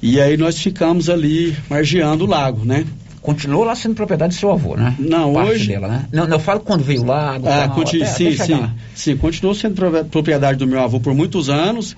E 0.00 0.20
aí 0.20 0.36
nós 0.36 0.58
ficamos 0.58 1.08
ali 1.08 1.56
margeando 1.68 2.24
o 2.24 2.28
lago, 2.28 2.64
né? 2.64 2.84
Continuou 3.20 3.64
lá 3.64 3.74
sendo 3.74 3.94
propriedade 3.94 4.34
do 4.34 4.38
seu 4.38 4.50
avô, 4.50 4.76
né? 4.76 4.94
Não, 4.98 5.32
Parte 5.32 5.50
hoje. 5.50 5.68
Dela, 5.68 5.88
né? 5.88 6.06
Não, 6.12 6.26
eu 6.28 6.38
falo 6.38 6.60
quando 6.60 6.84
veio 6.84 7.02
o 7.02 7.04
lago. 7.04 7.48
Ah, 7.48 7.68
continu... 7.68 8.04
até, 8.04 8.12
sim, 8.12 8.34
até 8.34 8.44
sim. 8.44 8.70
Sim, 8.94 9.16
continuou 9.16 9.54
sendo 9.54 9.74
propriedade 10.04 10.58
do 10.58 10.66
meu 10.66 10.80
avô 10.80 11.00
por 11.00 11.12
muitos 11.14 11.50
anos. 11.50 11.96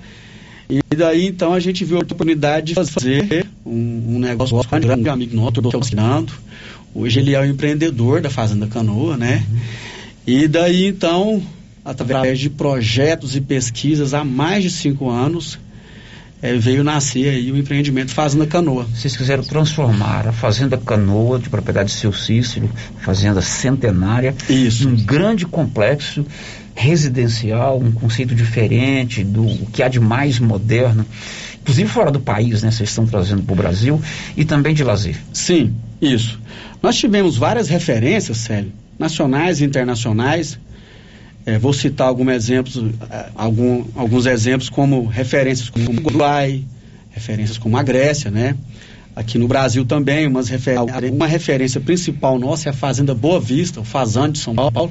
E 0.68 0.80
daí 0.96 1.26
então 1.26 1.52
a 1.52 1.60
gente 1.60 1.84
viu 1.84 1.98
a 1.98 2.00
oportunidade 2.00 2.68
de 2.68 2.74
fazer 2.74 3.46
um, 3.66 4.14
um 4.14 4.18
negócio 4.18 4.56
com 4.56 4.76
um 4.76 5.10
amigo 5.10 5.36
nosso, 5.36 5.60
o 5.60 5.84
Fernando. 5.84 6.32
Hoje 6.94 7.20
ele 7.20 7.34
é 7.34 7.40
o 7.40 7.44
empreendedor 7.44 8.20
da 8.20 8.30
Fazenda 8.30 8.66
Canoa, 8.66 9.16
né? 9.16 9.44
Uhum. 9.50 9.58
E 10.26 10.46
daí 10.46 10.86
então, 10.86 11.42
através 11.84 12.38
de 12.38 12.50
projetos 12.50 13.34
e 13.36 13.40
pesquisas 13.40 14.14
há 14.14 14.24
mais 14.24 14.62
de 14.62 14.70
cinco 14.70 15.08
anos, 15.08 15.58
é, 16.42 16.54
veio 16.54 16.82
nascer 16.82 17.28
aí 17.28 17.52
o 17.52 17.56
empreendimento 17.56 18.12
Fazenda 18.12 18.46
Canoa. 18.46 18.86
Vocês 18.94 19.16
quiseram 19.16 19.42
transformar 19.42 20.26
a 20.26 20.32
Fazenda 20.32 20.76
Canoa, 20.78 21.38
de 21.38 21.50
propriedade 21.50 21.90
de 21.90 21.96
seu 21.96 22.12
Cícero, 22.12 22.70
fazenda 23.00 23.42
centenária, 23.42 24.34
Isso. 24.48 24.88
num 24.88 24.96
grande 24.96 25.44
complexo 25.46 26.24
residencial, 26.74 27.78
um 27.78 27.92
conceito 27.92 28.34
diferente 28.34 29.22
do 29.22 29.66
que 29.66 29.82
há 29.82 29.88
de 29.88 30.00
mais 30.00 30.38
moderno, 30.38 31.04
inclusive 31.60 31.88
fora 31.88 32.10
do 32.10 32.20
país, 32.20 32.62
né? 32.62 32.70
Vocês 32.70 32.88
estão 32.88 33.06
trazendo 33.06 33.42
para 33.42 33.52
o 33.52 33.56
Brasil 33.56 34.00
e 34.34 34.44
também 34.44 34.74
de 34.74 34.82
lazer. 34.82 35.16
Sim, 35.32 35.74
isso. 36.00 36.40
Nós 36.82 36.96
tivemos 36.96 37.36
várias 37.36 37.68
referências, 37.68 38.38
Célio, 38.38 38.72
nacionais 39.00 39.60
e 39.60 39.64
internacionais. 39.64 40.58
É, 41.46 41.58
vou 41.58 41.72
citar 41.72 42.06
alguns 42.06 42.28
exemplos, 42.28 42.76
é, 43.10 43.30
algum, 43.34 43.86
alguns 43.96 44.26
exemplos 44.26 44.68
como 44.68 45.06
referências 45.06 45.70
como 45.70 45.90
o 45.90 45.94
Uruguai, 45.94 46.62
referências 47.10 47.56
como 47.56 47.78
a 47.78 47.82
Grécia, 47.82 48.30
né? 48.30 48.54
Aqui 49.16 49.38
no 49.38 49.48
Brasil 49.48 49.84
também, 49.84 50.26
umas 50.26 50.48
refer 50.48 50.78
uma 51.10 51.26
referência 51.26 51.80
principal 51.80 52.38
nossa 52.38 52.68
é 52.68 52.70
a 52.70 52.72
Fazenda 52.72 53.14
Boa 53.14 53.40
Vista, 53.40 53.80
o 53.80 53.84
Fazande 53.84 54.34
de 54.34 54.38
São 54.38 54.54
Paulo. 54.54 54.90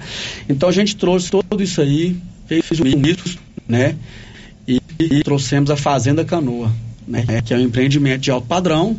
Então 0.50 0.68
a 0.68 0.72
gente 0.72 0.96
trouxe 0.96 1.30
tudo 1.30 1.64
isso 1.64 1.80
aí, 1.80 2.18
fez 2.48 2.80
um 2.80 2.98
mito, 2.98 3.38
né? 3.68 3.96
E, 4.68 4.82
e, 5.00 5.24
trouxemos 5.24 5.70
a 5.72 5.78
Fazenda 5.78 6.26
Canoa, 6.26 6.72
né? 7.08 7.26
Que 7.46 7.54
é 7.54 7.58
um 7.58 7.62
empreendimento 7.62 8.22
de 8.22 8.32
alto 8.32 8.48
padrão, 8.48 8.98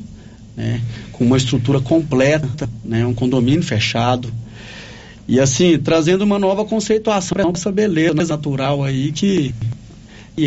né? 0.56 0.80
Com 1.12 1.24
uma 1.24 1.36
estrutura 1.36 1.80
completa, 1.80 2.68
né? 2.82 3.04
Um 3.04 3.14
condomínio 3.14 3.62
fechado, 3.62 4.32
e 5.30 5.38
assim, 5.38 5.78
trazendo 5.78 6.22
uma 6.22 6.40
nova 6.40 6.64
conceituação 6.64 7.36
para 7.36 7.48
essa 7.48 7.70
beleza 7.70 8.26
natural 8.26 8.82
aí 8.82 9.12
que, 9.12 9.54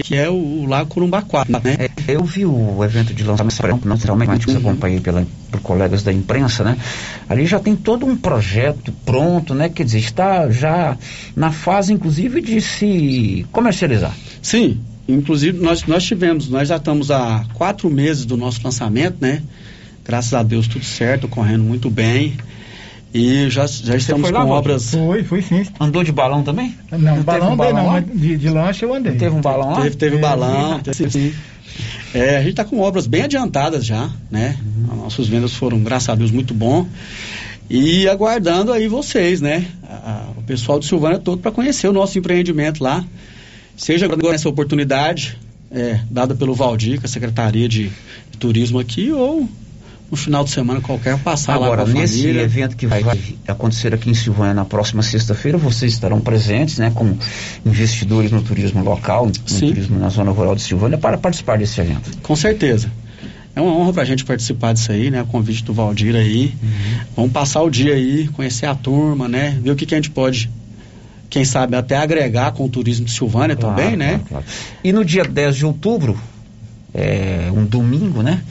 que 0.03 0.13
é 0.13 0.29
o, 0.29 0.33
o 0.33 0.65
Lago 0.65 0.89
Curumbaquá, 0.89 1.45
né? 1.47 1.61
É, 1.79 1.89
eu 2.09 2.21
vi 2.25 2.45
o 2.45 2.83
evento 2.83 3.13
de 3.13 3.23
lançamento, 3.23 3.87
naturalmente, 3.87 4.45
que 4.45 4.51
eu 4.51 4.57
acompanhei 4.57 4.99
pela, 4.99 5.25
por 5.49 5.61
colegas 5.61 6.03
da 6.03 6.11
imprensa, 6.11 6.65
né? 6.65 6.77
Ali 7.29 7.45
já 7.45 7.61
tem 7.61 7.77
todo 7.77 8.05
um 8.05 8.17
projeto 8.17 8.91
pronto, 9.05 9.55
né? 9.55 9.69
Quer 9.69 9.85
dizer, 9.85 9.99
está 9.99 10.51
já 10.51 10.97
na 11.33 11.49
fase, 11.49 11.93
inclusive, 11.93 12.41
de 12.41 12.59
se 12.59 13.45
comercializar. 13.53 14.13
Sim, 14.41 14.81
inclusive 15.07 15.59
nós, 15.59 15.85
nós 15.85 16.03
tivemos, 16.03 16.49
nós 16.49 16.67
já 16.67 16.75
estamos 16.75 17.09
há 17.09 17.45
quatro 17.53 17.89
meses 17.89 18.25
do 18.25 18.35
nosso 18.35 18.59
lançamento, 18.61 19.15
né? 19.21 19.41
Graças 20.03 20.33
a 20.33 20.43
Deus 20.43 20.67
tudo 20.67 20.83
certo, 20.83 21.29
correndo 21.29 21.63
muito 21.63 21.89
bem. 21.89 22.35
E 23.13 23.47
já, 23.49 23.67
já 23.67 23.95
estamos 23.95 24.31
com 24.31 24.49
obras. 24.49 24.89
Foi, 24.89 25.23
foi 25.23 25.41
sim. 25.41 25.65
Andou 25.79 26.03
de 26.03 26.11
balão 26.11 26.41
também? 26.41 26.75
Não, 26.91 26.97
não 26.97 27.21
balão 27.21 27.53
um 27.53 27.55
balão 27.55 27.83
não, 27.83 27.91
mas 27.91 28.05
de, 28.11 28.37
de 28.37 28.49
lanche 28.49 28.83
eu 28.83 28.93
andei. 28.93 29.11
Não 29.11 29.19
teve 29.19 29.35
um 29.35 29.41
balão 29.41 29.69
lá? 29.69 29.81
Teve, 29.81 29.95
teve 29.95 30.15
um 30.15 30.21
balão, 30.21 30.79
teve, 30.79 31.09
sim. 31.09 31.33
É, 32.13 32.37
a 32.37 32.39
gente 32.41 32.51
está 32.51 32.63
com 32.63 32.79
obras 32.79 33.07
bem 33.07 33.23
adiantadas 33.23 33.83
já, 33.83 34.07
né? 34.29 34.55
Uhum. 34.63 34.97
Nossas 34.97 35.27
vendas 35.27 35.53
foram, 35.53 35.79
graças 35.79 36.09
a 36.09 36.13
Deus, 36.13 36.29
muito 36.29 36.53
bom. 36.53 36.87
E 37.67 38.07
aguardando 38.07 38.71
aí 38.71 38.87
vocês, 38.87 39.41
né? 39.41 39.65
A, 39.83 40.27
o 40.37 40.43
pessoal 40.43 40.77
de 40.79 40.85
Silvânia 40.85 41.17
todo 41.17 41.41
para 41.41 41.51
conhecer 41.51 41.87
o 41.87 41.91
nosso 41.91 42.19
empreendimento 42.19 42.83
lá. 42.83 43.03
Seja 43.75 44.05
agora 44.05 44.35
essa 44.35 44.47
oportunidade 44.47 45.39
é, 45.71 45.99
dada 46.09 46.35
pelo 46.35 46.53
Valdir, 46.53 46.99
com 46.99 47.07
a 47.07 47.09
Secretaria 47.09 47.67
de 47.67 47.91
Turismo 48.39 48.77
aqui, 48.77 49.11
ou 49.11 49.49
no 50.13 50.17
final 50.17 50.43
de 50.43 50.51
semana 50.51 50.79
qualquer 50.79 51.17
passar 51.17 51.55
Agora, 51.55 51.81
lá 51.81 51.85
com 51.85 51.97
a 51.97 52.01
nesse 52.01 52.21
família. 52.21 52.41
evento 52.43 52.77
que 52.77 52.85
vai, 52.85 53.03
acontecer 53.47 53.95
aqui 53.95 54.11
em 54.11 54.13
Silvânia 54.13 54.53
na 54.53 54.63
próxima 54.63 55.01
sexta-feira, 55.01 55.57
vocês 55.57 55.91
estarão 55.91 56.21
presentes, 56.21 56.77
né, 56.77 56.91
como 56.93 57.17
investidores 57.65 58.29
no 58.29 58.43
turismo 58.43 58.83
local, 58.83 59.25
no 59.25 59.33
Sim. 59.49 59.69
turismo 59.69 59.97
na 59.97 60.09
zona 60.09 60.29
rural 60.29 60.55
de 60.55 60.61
Silvânia, 60.61 60.99
para 60.99 61.17
participar 61.17 61.57
desse 61.57 61.81
evento. 61.81 62.11
Com 62.21 62.35
certeza. 62.35 62.91
É 63.55 63.61
uma 63.61 63.75
honra 63.75 63.91
pra 63.91 64.05
gente 64.05 64.23
participar 64.23 64.73
disso 64.73 64.91
aí, 64.91 65.09
né? 65.09 65.23
O 65.23 65.25
convite 65.25 65.63
do 65.63 65.73
Valdir 65.73 66.15
aí. 66.15 66.53
Vamos 67.15 67.31
passar 67.31 67.61
o 67.63 67.69
dia 67.71 67.95
aí, 67.95 68.27
conhecer 68.27 68.67
a 68.67 68.75
turma, 68.75 69.27
né? 69.27 69.57
Ver 69.63 69.71
o 69.71 69.75
que, 69.75 69.85
que 69.87 69.95
a 69.95 69.97
gente 69.97 70.11
pode, 70.11 70.47
quem 71.27 71.43
sabe, 71.43 71.75
até 71.75 71.97
agregar 71.97 72.51
com 72.51 72.65
o 72.65 72.69
turismo 72.69 73.05
de 73.05 73.11
Silvânia 73.11 73.55
Claro, 73.55 73.75
também, 73.75 73.95
né? 73.97 74.21
claro, 74.27 74.43
claro. 74.43 74.45
E 74.83 74.91
no 74.93 75.03
dia 75.03 75.23
10 75.23 75.55
de 75.55 75.65
outubro, 75.65 76.19
é, 76.93 77.49
um 77.51 77.63
domingo, 77.65 78.21
né? 78.23 78.41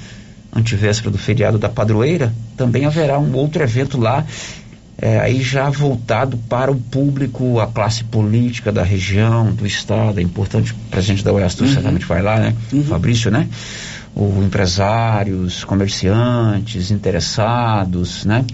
Antivéspera 0.54 1.10
do 1.10 1.18
feriado 1.18 1.58
da 1.58 1.68
padroeira, 1.68 2.32
também 2.56 2.84
haverá 2.84 3.18
um 3.18 3.34
outro 3.34 3.62
evento 3.62 3.98
lá, 3.98 4.24
é, 4.98 5.18
aí 5.18 5.42
já 5.42 5.68
voltado 5.70 6.36
para 6.36 6.70
o 6.70 6.76
público, 6.76 7.58
a 7.58 7.66
classe 7.66 8.04
política 8.04 8.70
da 8.70 8.82
região, 8.82 9.52
do 9.52 9.66
estado. 9.66 10.20
É 10.20 10.22
importante, 10.22 10.72
o 10.72 10.76
presidente 10.90 11.24
da 11.24 11.32
Oiastur 11.32 11.66
Uhum. 11.66 11.72
certamente 11.72 12.04
vai 12.04 12.22
lá, 12.22 12.38
né? 12.38 12.54
Fabrício, 12.88 13.30
né? 13.30 13.48
O 14.14 14.42
empresários, 14.44 15.64
comerciantes, 15.64 16.90
interessados, 16.90 18.24
né? 18.26 18.44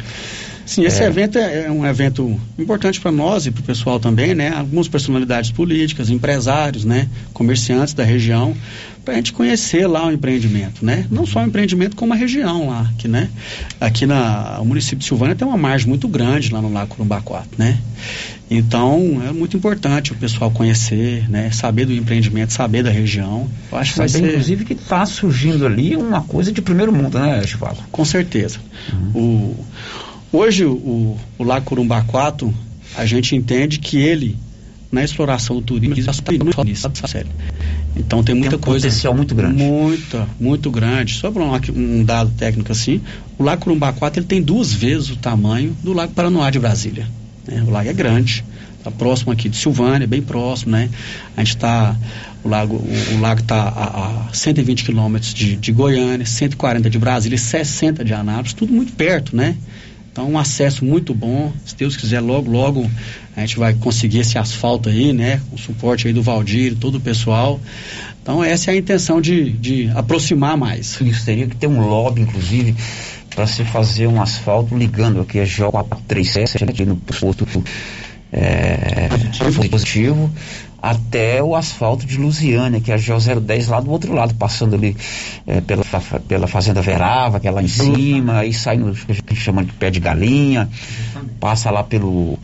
Sim, 0.68 0.85
esse 0.85 1.02
É. 1.02 1.07
evento 1.07 1.38
é, 1.38 1.64
é 1.64 1.70
um 1.70 1.87
evento 1.87 2.38
importante 2.59 3.00
para 3.00 3.11
nós 3.11 3.46
e 3.46 3.50
para 3.50 3.61
o 3.61 3.64
pessoal 3.64 3.98
também, 3.98 4.35
né? 4.35 4.50
Algumas 4.54 4.87
personalidades 4.87 5.50
políticas, 5.50 6.11
empresários, 6.11 6.85
né? 6.85 7.09
Comerciantes 7.33 7.94
da 7.94 8.04
região, 8.04 8.54
para 9.02 9.14
a 9.14 9.16
gente 9.16 9.33
conhecer 9.33 9.87
lá 9.87 10.07
o 10.07 10.12
empreendimento, 10.12 10.85
né? 10.85 11.07
Não 11.11 11.24
só 11.24 11.40
o 11.40 11.46
empreendimento, 11.46 11.96
como 11.96 12.12
a 12.12 12.16
região 12.16 12.68
lá, 12.68 12.92
que, 12.98 13.09
né? 13.09 13.31
Aqui 13.81 14.04
na, 14.04 14.59
o 14.61 14.66
município 14.66 14.98
de 14.98 15.07
Silvânia 15.07 15.35
tem 15.35 15.48
uma 15.48 15.57
margem 15.57 15.88
muito 15.88 16.07
grande 16.07 16.52
lá 16.52 16.61
no 16.61 16.70
Lago 16.70 16.94
Curumbaquato, 16.94 17.48
né? 17.57 17.78
Então, 18.50 19.22
é 19.26 19.33
muito 19.33 19.57
importante 19.57 20.12
o 20.12 20.16
pessoal 20.16 20.50
conhecer, 20.50 21.28
né? 21.31 21.50
Saber 21.50 21.87
do 21.87 21.94
empreendimento, 21.94 22.52
saber 22.52 22.83
da 22.83 22.90
região. 22.90 23.48
Eu 23.72 23.78
acho 23.78 23.94
que 23.94 24.07
ser... 24.07 24.18
inclusive, 24.18 24.66
que 24.66 24.74
está 24.74 25.07
surgindo 25.07 25.64
ali 25.64 25.96
uma 25.96 26.20
coisa 26.22 26.52
de 26.52 26.61
primeiro 26.61 26.92
mundo, 26.92 27.18
né, 27.18 27.42
Chivaldo? 27.46 27.81
Com 27.90 28.04
certeza. 28.04 28.59
O, 29.14 29.57
hoje, 30.32 30.64
o, 30.64 31.16
o 31.38 31.44
Lago 31.44 31.66
Curumbaquato, 31.66 32.52
a 32.96 33.04
gente 33.06 33.34
entende 33.34 33.78
que 33.78 33.98
ele, 33.98 34.36
na 34.90 35.04
exploração 35.04 35.56
do 35.56 35.62
turismo, 35.62 35.94
ele 35.94 36.00
está 36.00 36.12
no 36.32 36.64
nisso, 36.64 36.90
sério. 37.06 37.30
Então 37.96 38.22
tem 38.22 38.34
muita 38.34 38.56
um 38.56 38.60
coisa. 38.60 38.86
potencial 38.86 39.14
muito 39.14 39.34
grande. 39.34 39.62
Muita, 39.62 40.28
muito 40.38 40.70
grande. 40.70 41.14
Só 41.14 41.30
para 41.30 41.42
um, 41.42 41.52
um 41.74 42.04
dado 42.04 42.30
técnico 42.36 42.70
assim, 42.70 43.00
o 43.38 43.42
Lago 43.42 43.62
Curumbaquato 43.62 44.18
ele 44.18 44.26
tem 44.26 44.42
duas 44.42 44.72
vezes 44.72 45.10
o 45.10 45.16
tamanho 45.16 45.76
do 45.82 45.92
Lago 45.92 46.12
Paranoá 46.12 46.50
de 46.50 46.58
Brasília. 46.58 47.06
né? 47.46 47.62
O 47.66 47.70
lago 47.70 47.88
é 47.88 47.92
grande. 47.92 48.44
Está 48.78 48.92
próximo 48.92 49.32
aqui 49.32 49.48
de 49.48 49.56
Silvânia, 49.56 50.06
bem 50.06 50.22
próximo, 50.22 50.72
né? 50.72 50.88
A 51.36 51.40
gente 51.40 51.56
está. 51.56 51.96
O 52.44 52.48
lago 52.48 52.76
o, 52.76 53.14
o 53.16 53.20
lago 53.20 53.40
está 53.40 53.56
a, 53.56 54.28
a 54.28 54.32
120 54.32 54.84
quilômetros 54.84 55.34
de, 55.34 55.56
de 55.56 55.72
Goiânia, 55.72 56.24
140 56.24 56.88
de 56.88 56.98
Brasília, 56.98 57.34
e 57.34 57.38
60 57.38 58.04
de 58.04 58.14
Anápolis, 58.14 58.52
tudo 58.52 58.72
muito 58.72 58.92
perto, 58.92 59.34
né? 59.34 59.56
Então, 60.18 60.33
um 60.33 60.37
acesso 60.37 60.85
muito 60.85 61.14
bom. 61.14 61.52
Se 61.64 61.76
Deus 61.76 61.96
quiser, 61.96 62.18
logo, 62.18 62.50
logo 62.50 62.90
a 63.37 63.40
gente 63.40 63.57
vai 63.57 63.72
conseguir 63.72 64.18
esse 64.18 64.37
asfalto 64.37 64.88
aí, 64.88 65.12
né? 65.12 65.40
Com 65.48 65.54
o 65.54 65.59
suporte 65.59 66.09
aí 66.09 66.12
do 66.12 66.24
Valdir, 66.24 66.74
todo 66.74 66.96
o 66.96 67.00
pessoal. 67.00 67.61
Então, 68.20 68.42
essa 68.42 68.72
é 68.72 68.74
a 68.74 68.76
intenção 68.76 69.20
de, 69.20 69.52
de 69.52 69.88
aproximar 69.94 70.57
mais. 70.57 71.00
Isso 71.00 71.24
teria 71.24 71.46
que 71.46 71.54
ter 71.54 71.68
um 71.68 71.87
lobby, 71.87 72.22
inclusive, 72.22 72.74
para 73.33 73.46
se 73.46 73.62
fazer 73.62 74.09
um 74.09 74.20
asfalto 74.20 74.76
ligando 74.76 75.20
aqui 75.20 75.38
a 75.38 75.44
GO 75.44 75.70
437, 75.70 76.64
aqui 76.64 76.85
no 76.85 76.96
posto 76.96 77.46
é, 78.33 79.09
positivo, 79.70 80.28
até 80.80 81.42
o 81.42 81.56
asfalto 81.56 82.06
de 82.06 82.16
Lusiânia, 82.16 82.80
que 82.80 82.92
é 82.92 82.94
a 82.94 82.98
GO 82.98 83.40
010 83.40 83.68
lá 83.68 83.80
do 83.80 83.90
outro 83.90 84.12
lado, 84.12 84.34
passando 84.34 84.74
ali 84.74 84.96
é, 85.46 85.60
pela, 85.60 85.82
pela 86.28 86.46
Fazenda 86.46 86.80
Verava, 86.80 87.40
que 87.40 87.48
é 87.48 87.50
lá 87.50 87.62
em 87.62 87.68
cima, 87.68 88.38
aí 88.38 88.52
sai 88.52 88.76
no 88.76 88.94
que 88.94 89.10
a 89.10 89.14
gente 89.14 89.34
chama 89.36 89.64
de 89.64 89.72
pé 89.72 89.90
de 89.90 89.98
galinha, 89.98 90.68
passa 91.40 91.70
lá 91.70 91.82
pelo 91.82 92.38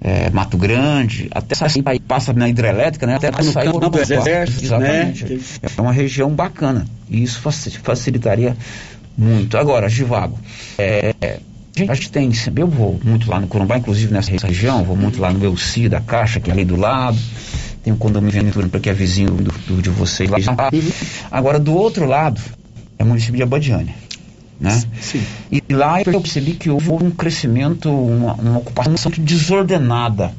é, 0.00 0.28
Mato 0.30 0.56
Grande, 0.58 1.28
até 1.30 1.54
sair, 1.54 1.82
aí 1.86 2.00
passa 2.00 2.32
na 2.32 2.48
hidrelétrica, 2.48 3.06
né? 3.06 3.14
Até 3.16 3.30
No 3.30 3.42
sair 3.52 3.72
campo 3.72 3.90
do 3.90 3.98
exército, 4.00 4.64
Exatamente. 4.64 5.24
né? 5.24 5.40
É 5.76 5.80
uma 5.80 5.92
região 5.92 6.30
bacana. 6.30 6.84
E 7.08 7.22
isso 7.22 7.40
faci- 7.40 7.78
facilitaria 7.78 8.56
muito. 9.16 9.56
Agora, 9.56 9.88
Givago, 9.88 10.38
é, 10.76 11.14
a 11.88 11.94
gente- 11.94 12.10
tem, 12.10 12.30
eu 12.56 12.66
vou 12.68 12.98
muito 13.04 13.28
lá 13.30 13.38
no 13.40 13.46
Corumbá, 13.46 13.76
inclusive 13.78 14.12
nessa 14.12 14.30
região, 14.30 14.82
vou 14.84 14.96
muito 14.96 15.20
lá 15.20 15.32
no 15.32 15.44
Elci 15.44 15.88
da 15.88 16.00
Caixa, 16.00 16.40
que 16.40 16.50
é 16.50 16.52
ali 16.52 16.64
do 16.64 16.76
lado. 16.76 17.18
Tem 17.82 17.92
um 17.92 17.96
condomínio 17.96 18.42
Ventura, 18.52 18.80
que 18.80 18.90
é 18.90 18.92
vizinho 18.92 19.30
do, 19.30 19.52
do- 19.52 19.82
de 19.82 19.90
vocês 19.90 20.28
lá. 20.30 20.38
Agora, 21.30 21.58
do 21.60 21.72
outro 21.74 22.04
lado, 22.06 22.40
é 22.98 23.04
o 23.04 23.06
município 23.06 23.36
de 23.36 23.42
Abadiânia. 23.42 23.94
Né? 24.58 24.82
Sim. 25.00 25.22
E 25.52 25.62
lá 25.70 26.00
eu 26.00 26.20
percebi 26.20 26.52
que 26.54 26.70
houve 26.70 26.90
um 26.90 27.10
crescimento, 27.10 27.90
uma, 27.90 28.32
uma 28.34 28.58
ocupação 28.58 28.94
muito 29.04 29.20
desordenada 29.20 30.32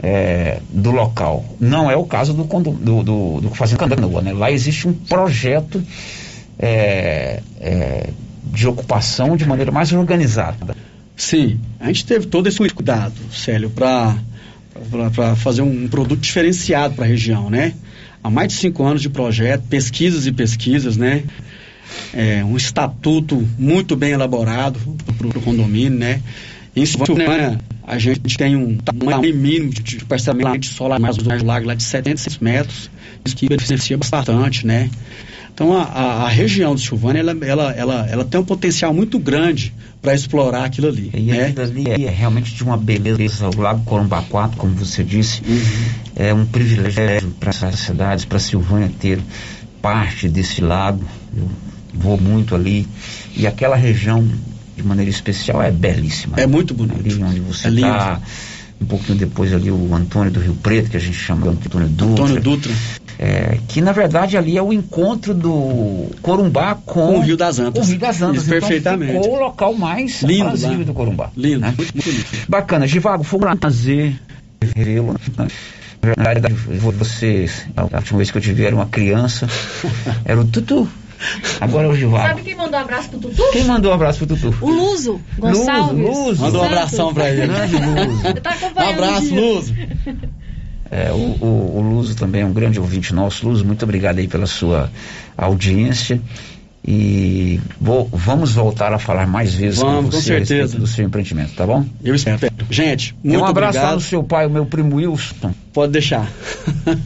é, 0.00 0.60
do 0.70 0.92
local. 0.92 1.44
Não 1.58 1.90
é 1.90 1.96
o 1.96 2.04
caso 2.04 2.32
do, 2.32 2.44
condo- 2.44 2.70
do, 2.70 3.02
do, 3.02 3.40
do 3.40 3.50
Fazenda 3.50 3.96
Canoa, 3.96 4.22
né? 4.22 4.32
Lá 4.32 4.50
existe 4.52 4.86
um 4.86 4.92
projeto 4.92 5.82
é, 6.58 7.40
é, 7.60 8.10
de 8.46 8.66
ocupação 8.66 9.36
de 9.36 9.46
maneira 9.46 9.70
mais 9.70 9.92
organizada. 9.92 10.76
Sim, 11.16 11.58
a 11.80 11.86
gente 11.86 12.04
teve 12.04 12.26
todo 12.26 12.46
esse 12.46 12.58
cuidado, 12.70 13.14
Célio, 13.32 13.70
para 13.70 14.16
fazer 15.36 15.62
um 15.62 15.88
produto 15.88 16.20
diferenciado 16.20 16.94
para 16.94 17.04
a 17.04 17.08
região, 17.08 17.48
né? 17.48 17.74
Há 18.22 18.30
mais 18.30 18.48
de 18.48 18.54
cinco 18.54 18.84
anos 18.84 19.00
de 19.00 19.08
projeto, 19.08 19.62
pesquisas 19.68 20.26
e 20.26 20.32
pesquisas, 20.32 20.96
né? 20.96 21.24
É, 22.12 22.44
um 22.44 22.56
estatuto 22.56 23.48
muito 23.58 23.96
bem 23.96 24.10
elaborado 24.10 24.78
para 25.16 25.26
o 25.26 25.40
condomínio, 25.40 25.98
né? 25.98 26.20
Em 26.74 26.84
Silvânia, 26.84 27.58
a 27.86 27.98
gente 27.98 28.36
tem 28.36 28.54
um 28.54 28.76
tamanho 28.76 29.34
mínimo 29.34 29.70
de, 29.70 30.04
parcelamento 30.04 30.66
solar 30.66 31.00
mais 31.00 31.16
do 31.16 31.44
lago 31.44 31.66
lá 31.66 31.74
de 31.74 31.82
76 31.82 32.38
metros, 32.38 32.90
isso 33.24 33.34
que 33.34 33.48
beneficia 33.48 33.96
bastante, 33.96 34.66
né? 34.66 34.90
Então 35.56 35.72
a, 35.72 35.84
a, 35.84 36.24
a 36.24 36.28
região 36.28 36.74
de 36.74 36.82
Silvânia 36.82 37.20
ela, 37.20 37.34
ela, 37.40 37.72
ela, 37.72 38.06
ela 38.10 38.24
tem 38.26 38.38
um 38.38 38.44
potencial 38.44 38.92
muito 38.92 39.18
grande 39.18 39.72
para 40.02 40.14
explorar 40.14 40.64
aquilo 40.66 40.88
ali. 40.88 41.10
E 41.14 41.20
né? 41.22 41.46
aquilo 41.46 41.62
ali 41.62 42.04
é 42.04 42.10
realmente 42.10 42.54
de 42.54 42.62
uma 42.62 42.76
beleza. 42.76 43.48
O 43.48 43.60
Lago 43.62 43.82
Corumbá 43.86 44.20
4, 44.28 44.58
como 44.58 44.74
você 44.74 45.02
disse, 45.02 45.40
Uhum. 45.48 45.86
é 46.14 46.34
um 46.34 46.44
privilégio 46.44 47.30
para 47.40 47.48
essas 47.48 47.78
cidades, 47.80 48.26
para 48.26 48.38
Silvânia 48.38 48.90
ter 49.00 49.18
parte 49.80 50.28
desse 50.28 50.60
lago. 50.60 51.02
Eu 51.34 51.48
vou 51.94 52.20
muito 52.20 52.54
ali. 52.54 52.86
E 53.34 53.46
aquela 53.46 53.76
região, 53.76 54.28
de 54.76 54.82
maneira 54.82 55.10
especial, 55.10 55.62
é 55.62 55.70
belíssima. 55.70 56.38
É 56.38 56.46
muito 56.46 56.74
bonito. 56.74 57.00
Ali 57.00 57.14
onde 57.24 57.40
você 57.40 57.68
É 57.68 57.70
lindo. 57.70 57.86
está. 57.88 58.20
Um 58.78 58.84
pouquinho 58.84 59.16
depois 59.16 59.54
ali 59.54 59.70
o 59.70 59.94
Antônio 59.94 60.30
do 60.30 60.38
Rio 60.38 60.52
Preto, 60.62 60.90
que 60.90 60.98
a 60.98 61.00
gente 61.00 61.16
chama 61.16 61.40
de 61.44 61.48
Antônio 61.48 61.88
Dutra. 61.88 62.24
Antônio 62.24 62.42
Dutra. 62.42 62.72
É, 63.18 63.58
que 63.66 63.80
na 63.80 63.92
verdade 63.92 64.36
ali 64.36 64.58
é 64.58 64.62
o 64.62 64.72
encontro 64.72 65.32
do 65.32 66.10
Corumbá 66.20 66.74
com, 66.74 67.06
Com 67.06 67.18
o 67.18 67.20
Rio 67.22 67.36
das 67.36 67.58
Antas. 67.58 67.80
com 67.80 67.86
o 67.86 67.90
Rio 67.90 67.98
das 67.98 68.20
Antas. 68.20 68.42
Isso, 68.42 68.50
perfeitamente. 68.50 69.12
Então 69.12 69.22
ficou 69.22 69.38
o 69.38 69.40
local 69.40 69.72
mais 69.74 70.22
Lindo 70.22 70.44
lá. 70.44 70.74
do 70.84 70.92
Corumbá. 70.94 71.30
Lindo, 71.36 71.60
né? 71.60 71.74
muito, 71.76 71.94
muito 71.94 72.10
lindo. 72.10 72.24
Bacana, 72.48 72.86
Givago, 72.86 73.24
foi 73.24 73.38
um 73.40 73.56
prazer 73.56 74.20
revê-lo. 74.74 75.14
né? 75.38 75.48
Na 76.16 76.24
verdade, 76.24 76.54
você, 76.54 77.50
a 77.76 77.82
última 77.84 78.18
vez 78.18 78.30
que 78.30 78.38
eu 78.38 78.42
te 78.42 78.52
vi 78.52 78.64
era 78.64 78.74
uma 78.76 78.86
criança, 78.86 79.48
era 80.24 80.40
o 80.40 80.44
Tutu. 80.44 80.86
Agora 81.60 81.86
é 81.86 81.90
o 81.90 81.96
Givago. 81.96 82.28
Sabe 82.28 82.42
quem 82.42 82.54
mandou 82.54 82.78
um 82.78 82.82
abraço 82.82 83.08
pro 83.08 83.18
Tutu? 83.18 83.42
Quem 83.52 83.64
mandou 83.64 83.90
um 83.90 83.94
abraço 83.94 84.18
pro 84.18 84.26
Tutu? 84.36 84.54
O 84.60 84.70
Luso 84.70 85.20
Gonçalves. 85.38 85.98
Luso. 86.06 86.42
Mandou 86.42 86.62
um 86.62 86.66
abração 86.66 87.14
para 87.14 87.30
ele. 87.30 87.46
Grande 87.46 87.76
Luso. 87.76 88.34
Tá 88.42 88.56
Um 88.84 88.90
abraço. 88.90 89.34
Luso. 89.34 89.74
É, 90.90 91.10
o, 91.12 91.16
o, 91.44 91.76
o 91.78 91.80
Luso 91.80 92.14
também 92.14 92.42
é 92.42 92.46
um 92.46 92.52
grande 92.52 92.78
ouvinte 92.78 93.12
nosso. 93.14 93.46
Luso, 93.48 93.64
muito 93.64 93.82
obrigado 93.84 94.18
aí 94.18 94.28
pela 94.28 94.46
sua 94.46 94.90
audiência. 95.36 96.20
E 96.88 97.58
vou- 97.80 98.08
vamos 98.12 98.52
voltar 98.52 98.92
a 98.92 98.98
falar 99.00 99.26
mais 99.26 99.52
vezes 99.52 99.80
Vamos, 99.80 99.96
com 99.96 100.02
com 100.04 100.10
você 100.12 100.38
respeito 100.38 100.46
certeza. 100.46 100.78
do 100.78 100.86
seu 100.86 101.04
empreendimento, 101.04 101.52
tá 101.54 101.66
bom? 101.66 101.84
Eu 102.04 102.14
espero. 102.14 102.38
Gente, 102.70 103.12
E 103.24 103.28
muito 103.30 103.40
um 103.42 103.44
abraço 103.44 103.76
lá 103.78 103.82
obrigado. 103.86 103.94
no 103.96 104.08
seu 104.08 104.22
pai, 104.22 104.46
o 104.46 104.50
meu 104.50 104.64
primo 104.66 104.94
Wilson. 104.94 105.52
Pode 105.72 105.90
deixar. 105.92 106.30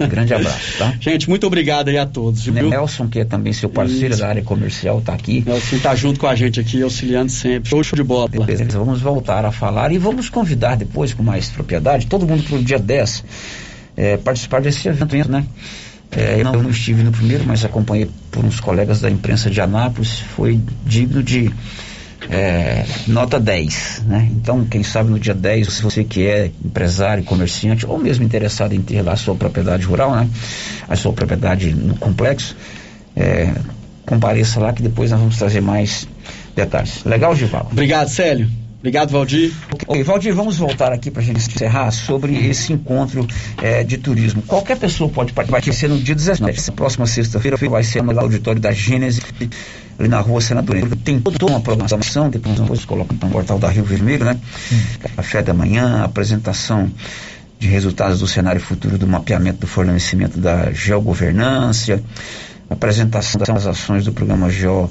Grande 0.06 0.34
abraço, 0.34 0.76
tá? 0.78 0.92
Gente, 1.00 1.30
muito 1.30 1.46
obrigado 1.46 1.88
aí 1.88 1.96
a 1.96 2.04
todos. 2.04 2.44
Viu? 2.44 2.68
Nelson, 2.68 3.08
que 3.08 3.20
é 3.20 3.24
também 3.24 3.54
seu 3.54 3.70
parceiro 3.70 4.10
Isso. 4.12 4.20
da 4.20 4.28
área 4.28 4.42
comercial, 4.42 5.00
tá 5.00 5.14
aqui. 5.14 5.42
Nelson 5.46 5.78
tá 5.78 5.94
junto 5.94 6.20
com 6.20 6.26
a 6.26 6.34
gente 6.34 6.60
aqui, 6.60 6.82
auxiliando 6.82 7.32
sempre. 7.32 7.70
Show, 7.70 7.82
show 7.82 7.96
de 7.96 8.02
bola. 8.02 8.28
Beleza, 8.28 8.78
vamos 8.78 9.00
voltar 9.00 9.46
a 9.46 9.50
falar 9.50 9.92
e 9.92 9.96
vamos 9.98 10.28
convidar 10.28 10.76
depois 10.76 11.14
com 11.14 11.22
mais 11.22 11.48
propriedade 11.48 12.06
todo 12.06 12.26
mundo 12.26 12.42
para 12.42 12.56
o 12.58 12.62
dia 12.62 12.78
10 12.78 13.24
é, 14.00 14.16
participar 14.16 14.62
desse 14.62 14.88
evento, 14.88 15.30
né? 15.30 15.44
É, 16.10 16.40
eu, 16.40 16.44
não, 16.44 16.54
eu 16.54 16.62
não 16.62 16.70
estive 16.70 17.02
no 17.02 17.12
primeiro, 17.12 17.44
mas 17.46 17.64
acompanhei 17.64 18.10
por 18.30 18.42
uns 18.42 18.58
colegas 18.58 18.98
da 18.98 19.10
imprensa 19.10 19.50
de 19.50 19.60
Anápolis, 19.60 20.20
foi 20.34 20.58
digno 20.86 21.22
de 21.22 21.52
é, 22.30 22.84
nota 23.06 23.38
10, 23.38 24.04
né? 24.06 24.26
Então, 24.32 24.64
quem 24.64 24.82
sabe 24.82 25.10
no 25.10 25.18
dia 25.20 25.34
10, 25.34 25.70
se 25.70 25.82
você 25.82 26.02
que 26.02 26.26
é 26.26 26.50
empresário, 26.64 27.22
comerciante 27.24 27.84
ou 27.86 27.98
mesmo 27.98 28.24
interessado 28.24 28.72
em 28.72 28.80
ter 28.80 29.02
lá 29.02 29.12
a 29.12 29.16
sua 29.16 29.34
propriedade 29.34 29.84
rural, 29.84 30.16
né? 30.16 30.28
A 30.88 30.96
sua 30.96 31.12
propriedade 31.12 31.70
no 31.72 31.94
complexo, 31.94 32.56
é, 33.14 33.52
compareça 34.06 34.58
lá 34.60 34.72
que 34.72 34.82
depois 34.82 35.10
nós 35.10 35.20
vamos 35.20 35.36
trazer 35.36 35.60
mais 35.60 36.08
detalhes. 36.56 37.04
Legal, 37.04 37.36
Gival? 37.36 37.68
Obrigado, 37.70 38.08
Célio. 38.08 38.59
Obrigado, 38.80 39.10
Valdir. 39.10 39.52
Ok, 39.86 40.02
Valdir, 40.02 40.34
vamos 40.34 40.56
voltar 40.56 40.90
aqui 40.90 41.10
para 41.10 41.20
a 41.20 41.24
gente 41.24 41.36
encerrar 41.38 41.90
sobre 41.90 42.34
esse 42.48 42.72
encontro 42.72 43.28
eh, 43.62 43.84
de 43.84 43.98
turismo. 43.98 44.40
Qualquer 44.40 44.78
pessoa 44.78 45.10
pode 45.10 45.34
participar, 45.34 45.60
vai 45.60 45.72
ser 45.72 45.88
no 45.88 45.98
dia 45.98 46.14
19, 46.14 46.50
essa 46.50 46.72
próxima 46.72 47.06
sexta-feira, 47.06 47.58
vai 47.58 47.84
ser 47.84 48.02
no 48.02 48.18
auditório 48.18 48.58
da 48.58 48.72
Gênese, 48.72 49.20
ali 49.98 50.08
na 50.08 50.20
rua 50.20 50.40
Senador. 50.40 50.76
Tem 51.04 51.20
toda 51.20 51.44
uma 51.44 51.60
programação, 51.60 52.30
depois 52.30 52.58
nós 52.58 52.86
colocamos 52.86 53.22
no 53.22 53.28
portal 53.28 53.58
da 53.58 53.68
Rio 53.68 53.84
Vermelho, 53.84 54.24
né? 54.24 54.40
Café 55.14 55.42
da 55.42 55.52
manhã, 55.52 56.02
apresentação 56.02 56.90
de 57.58 57.68
resultados 57.68 58.20
do 58.20 58.26
cenário 58.26 58.62
futuro 58.62 58.96
do 58.96 59.06
mapeamento 59.06 59.60
do 59.60 59.66
fornecimento 59.66 60.40
da 60.40 60.72
geogovernança, 60.72 62.02
apresentação 62.70 63.42
das 63.42 63.66
ações 63.66 64.06
do 64.06 64.12
programa 64.12 64.48
Geo 64.48 64.88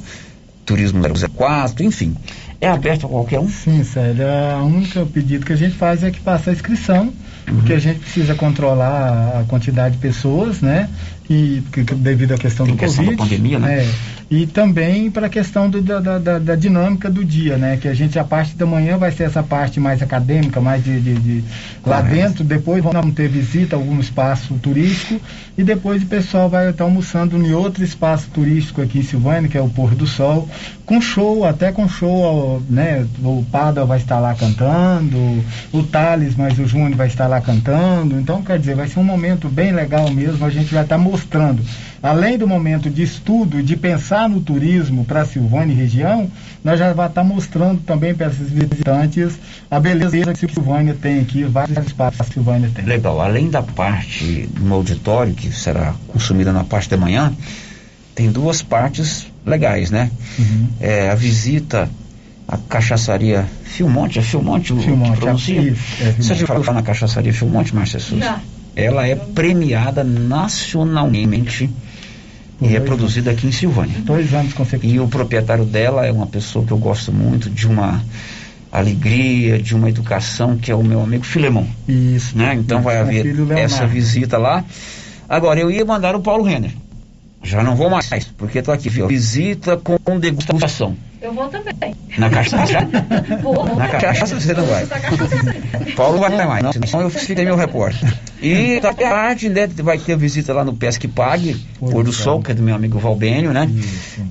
Turismo 0.63 1.01
04, 1.35 1.83
enfim, 1.83 2.15
é 2.61 2.67
aberto 2.67 3.05
a 3.05 3.09
qualquer 3.09 3.39
um? 3.39 3.47
Sim, 3.49 3.83
Célio. 3.83 4.25
A 4.27 4.63
única 4.63 5.05
pedido 5.05 5.45
que 5.45 5.53
a 5.53 5.55
gente 5.55 5.75
faz 5.75 6.03
é 6.03 6.11
que 6.11 6.19
passe 6.19 6.49
a 6.49 6.53
inscrição, 6.53 7.13
porque 7.45 7.73
a 7.73 7.79
gente 7.79 7.99
precisa 7.99 8.35
controlar 8.35 9.39
a 9.39 9.43
quantidade 9.47 9.95
de 9.95 10.01
pessoas, 10.01 10.61
né? 10.61 10.89
E 11.29 11.61
que- 11.71 11.83
devido 11.83 12.33
à 12.33 12.37
questão 12.37 12.65
Tem 12.65 12.75
do 12.75 12.79
questão 12.79 13.05
da 13.05 13.11
Covid. 13.15 13.29
pandemia, 13.29 13.59
né? 13.59 13.83
É, 13.83 13.89
e 14.31 14.45
também 14.45 15.09
para 15.09 15.25
a 15.25 15.29
questão 15.29 15.67
do- 15.67 15.81
da, 15.81 15.99
da- 15.99 16.37
da- 16.39 16.55
dinâmica 16.55 17.09
do 17.09 17.25
dia, 17.25 17.57
né? 17.57 17.77
Que 17.81 17.87
a 17.87 17.93
gente, 17.95 18.19
a 18.19 18.23
parte 18.23 18.55
da 18.55 18.65
manhã 18.65 18.95
vai 18.95 19.11
ser 19.11 19.23
essa 19.23 19.41
parte 19.41 19.79
mais 19.79 20.03
acadêmica, 20.03 20.61
mais 20.61 20.83
de, 20.83 20.99
de- 21.01 21.15
de- 21.15 21.43
lá 21.83 21.99
dentro, 22.01 22.43
depois 22.43 22.83
vamos 22.83 23.15
ter 23.15 23.27
visita 23.27 23.75
a 23.75 23.79
algum 23.79 23.99
espaço 23.99 24.53
turístico 24.61 25.19
e 25.57 25.63
depois 25.63 26.03
o 26.03 26.05
pessoal 26.05 26.47
vai 26.47 26.69
estar 26.69 26.83
almoçando 26.83 27.37
em 27.37 27.53
outro 27.53 27.83
espaço 27.83 28.29
turístico 28.31 28.81
aqui 28.83 28.99
em 28.99 29.03
Silvânia, 29.03 29.49
que 29.49 29.57
é 29.57 29.61
o 29.61 29.69
Pôr 29.69 29.95
do 29.95 30.05
Sol, 30.05 30.47
com 30.85 31.01
show, 31.01 31.43
até 31.45 31.71
com 31.71 31.87
show, 31.89 32.61
né? 32.69 33.07
O 33.23 33.43
Pada 33.51 33.83
vai 33.83 33.97
estar 33.97 34.19
lá 34.19 34.35
cantando, 34.35 35.43
o 35.71 35.81
Thales, 35.83 36.35
mas 36.35 36.57
o 36.59 36.67
Júnior 36.67 36.95
vai 36.95 37.07
estar 37.07 37.25
lá 37.27 37.41
cantando. 37.41 38.19
Então, 38.19 38.43
quer 38.43 38.59
dizer, 38.59 38.75
vai 38.75 38.87
ser 38.87 38.99
um 38.99 39.03
momento 39.03 39.49
bem 39.49 39.71
legal 39.71 40.09
mesmo. 40.11 40.45
A 40.45 40.49
gente 40.51 40.73
vai 40.73 40.83
estar 40.83 40.97
mostrando, 40.99 41.61
além 42.01 42.37
do 42.37 42.47
momento 42.47 42.89
de 42.89 43.03
estudo, 43.03 43.61
de 43.61 43.75
pensar 43.75 44.29
no 44.29 44.41
turismo 44.41 45.05
para 45.05 45.25
Silvânia 45.25 45.73
e 45.73 45.75
região, 45.75 46.29
nós 46.63 46.79
já 46.79 46.93
vamos 46.93 47.09
estar 47.09 47.23
mostrando 47.23 47.81
também 47.81 48.13
para 48.13 48.27
esses 48.27 48.49
visitantes 48.49 49.37
a 49.69 49.79
beleza 49.79 50.33
que 50.33 50.53
Silvânia 50.53 50.95
tem 50.99 51.19
aqui, 51.19 51.43
vários 51.43 51.85
espaços 51.85 52.27
que 52.27 52.33
Silvânia 52.33 52.69
tem. 52.73 52.85
Legal, 52.85 53.21
além 53.21 53.49
da 53.49 53.61
parte 53.61 54.49
no 54.59 54.75
auditório, 54.75 55.33
que 55.33 55.51
será 55.51 55.93
consumida 56.07 56.51
na 56.51 56.63
parte 56.63 56.89
da 56.89 56.97
manhã, 56.97 57.33
tem 58.15 58.31
duas 58.31 58.61
partes 58.61 59.27
legais, 59.45 59.91
né? 59.91 60.11
Uhum. 60.37 60.67
É, 60.79 61.09
a 61.09 61.15
visita 61.15 61.89
à 62.47 62.57
cachaçaria 62.57 63.45
Filmonte, 63.63 64.19
é 64.19 64.21
Filmonte, 64.21 64.73
o 64.73 64.81
Filmonte, 64.81 65.11
que 65.13 65.19
pronuncia? 65.19 65.61
isso, 65.61 66.03
é. 66.03 66.11
Você 66.13 66.35
já 66.35 66.47
falou 66.47 66.73
na 66.73 66.81
cachaçaria 66.81 67.31
Filmonte, 67.31 67.73
Márcia 67.73 67.99
Souza? 67.99 68.23
Já. 68.23 68.39
Ela 68.75 69.07
é 69.07 69.15
premiada 69.15 70.03
nacionalmente 70.03 71.69
e 72.61 72.75
é 72.75 72.79
produzida 72.79 73.31
aqui 73.31 73.47
em 73.47 73.51
Silvânia. 73.51 73.95
Dois 74.01 74.33
anos 74.33 74.53
consecutivos. 74.53 74.95
E 74.95 74.99
o 74.99 75.07
proprietário 75.07 75.65
dela 75.65 76.05
é 76.05 76.11
uma 76.11 76.27
pessoa 76.27 76.65
que 76.65 76.71
eu 76.71 76.77
gosto 76.77 77.11
muito, 77.11 77.49
de 77.49 77.67
uma 77.67 78.03
alegria, 78.71 79.57
de 79.57 79.75
uma 79.75 79.89
educação, 79.89 80.57
que 80.57 80.71
é 80.71 80.75
o 80.75 80.83
meu 80.83 81.01
amigo 81.01 81.23
Filemão. 81.23 81.67
Isso. 81.87 82.37
Né? 82.37 82.55
Então 82.55 82.81
vai 82.81 82.97
haver 82.97 83.25
essa 83.57 83.87
visita 83.87 84.37
lá. 84.37 84.63
Agora, 85.27 85.59
eu 85.59 85.71
ia 85.71 85.85
mandar 85.85 86.15
o 86.15 86.21
Paulo 86.21 86.43
Renner. 86.43 86.71
Já 87.41 87.63
não 87.63 87.75
vou 87.75 87.89
mais, 87.89 88.09
porque 88.37 88.59
estou 88.59 88.73
aqui, 88.73 88.89
viu? 88.89 89.07
Visita 89.07 89.77
com 89.77 90.19
degustação. 90.19 90.95
Eu 91.21 91.33
vou 91.33 91.49
também. 91.49 91.95
Na 92.17 92.29
cachaça? 92.29 92.79
Vou. 93.43 93.75
Na 93.75 93.87
cachaça 93.89 94.39
você 94.39 94.53
não 94.53 94.65
vai. 94.65 94.85
Paulo 95.95 96.17
vai 96.17 96.29
mais, 96.45 96.63
não, 96.63 96.71
senão 96.71 97.01
eu 97.01 97.09
fiquei 97.09 97.43
meu 97.43 97.57
repórter. 97.57 98.13
E 98.41 98.79
da 98.81 98.93
tarde, 98.93 99.49
né, 99.49 99.67
vai 99.67 99.97
ter 99.97 100.17
visita 100.17 100.53
lá 100.53 100.63
no 100.63 100.73
Pesque 100.73 101.07
Pague, 101.07 101.55
Pôr 101.77 102.03
do 102.05 102.13
Sol, 102.13 102.41
que 102.41 102.51
é 102.51 102.55
do 102.55 102.63
meu 102.63 102.73
amigo 102.73 102.99
Valbênio, 102.99 103.51
né? 103.51 103.69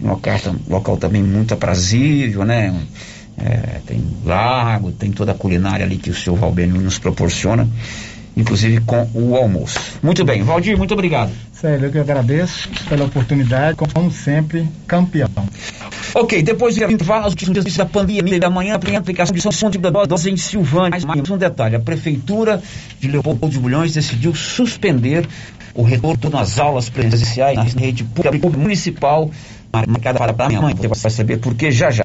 Um 0.02 0.08
local, 0.08 0.38
local 0.66 0.96
também 0.96 1.22
muito 1.22 1.52
aprazível, 1.52 2.44
né? 2.44 2.74
É, 3.36 3.80
tem 3.86 4.02
lago, 4.24 4.90
tem 4.90 5.12
toda 5.12 5.32
a 5.32 5.34
culinária 5.34 5.84
ali 5.84 5.96
que 5.96 6.10
o 6.10 6.14
seu 6.14 6.34
Valbênio 6.34 6.80
nos 6.80 6.98
proporciona, 6.98 7.68
inclusive 8.36 8.80
com 8.80 9.08
o 9.14 9.36
almoço. 9.36 9.78
Muito 10.02 10.24
bem, 10.24 10.42
Valdir, 10.42 10.76
muito 10.76 10.94
obrigado. 10.94 11.30
Sério, 11.52 11.86
eu 11.86 11.90
que 11.90 11.98
agradeço 11.98 12.68
pela 12.88 13.04
oportunidade, 13.04 13.76
como 13.76 14.12
sempre, 14.12 14.68
campeão. 14.86 15.28
Ok, 16.14 16.42
depois 16.42 16.74
de 16.74 16.84
intervalo, 16.84 17.26
as 17.26 17.34
notícias 17.34 17.76
da 17.76 17.84
pandemia 17.84 18.38
da 18.38 18.48
manhã, 18.48 18.74
a 18.74 18.98
aplicação 18.98 19.34
de 19.34 19.40
som 19.40 19.68
de 19.68 19.78
dose 19.78 20.30
em 20.30 20.36
Silvânia. 20.36 20.90
Mais, 20.90 21.04
mais 21.04 21.30
um 21.30 21.36
detalhe, 21.36 21.76
a 21.76 21.80
Prefeitura 21.80 22.62
de 23.00 23.08
Leopoldo 23.08 23.48
de 23.48 23.58
Bulhões 23.58 23.92
decidiu 23.92 24.34
suspender 24.34 25.26
o 25.74 25.82
retorno 25.82 26.38
às 26.38 26.58
aulas 26.58 26.88
presenciais 26.88 27.74
na 27.74 27.80
rede 27.80 28.04
pública 28.04 28.48
municipal 28.50 29.30
marcada 29.72 30.32
para 30.32 30.46
amanhã. 30.46 30.74
Você 30.74 30.88
vai 30.88 31.10
saber 31.10 31.38
por 31.38 31.54
que 31.54 31.70
já 31.70 31.90
já. 31.90 32.04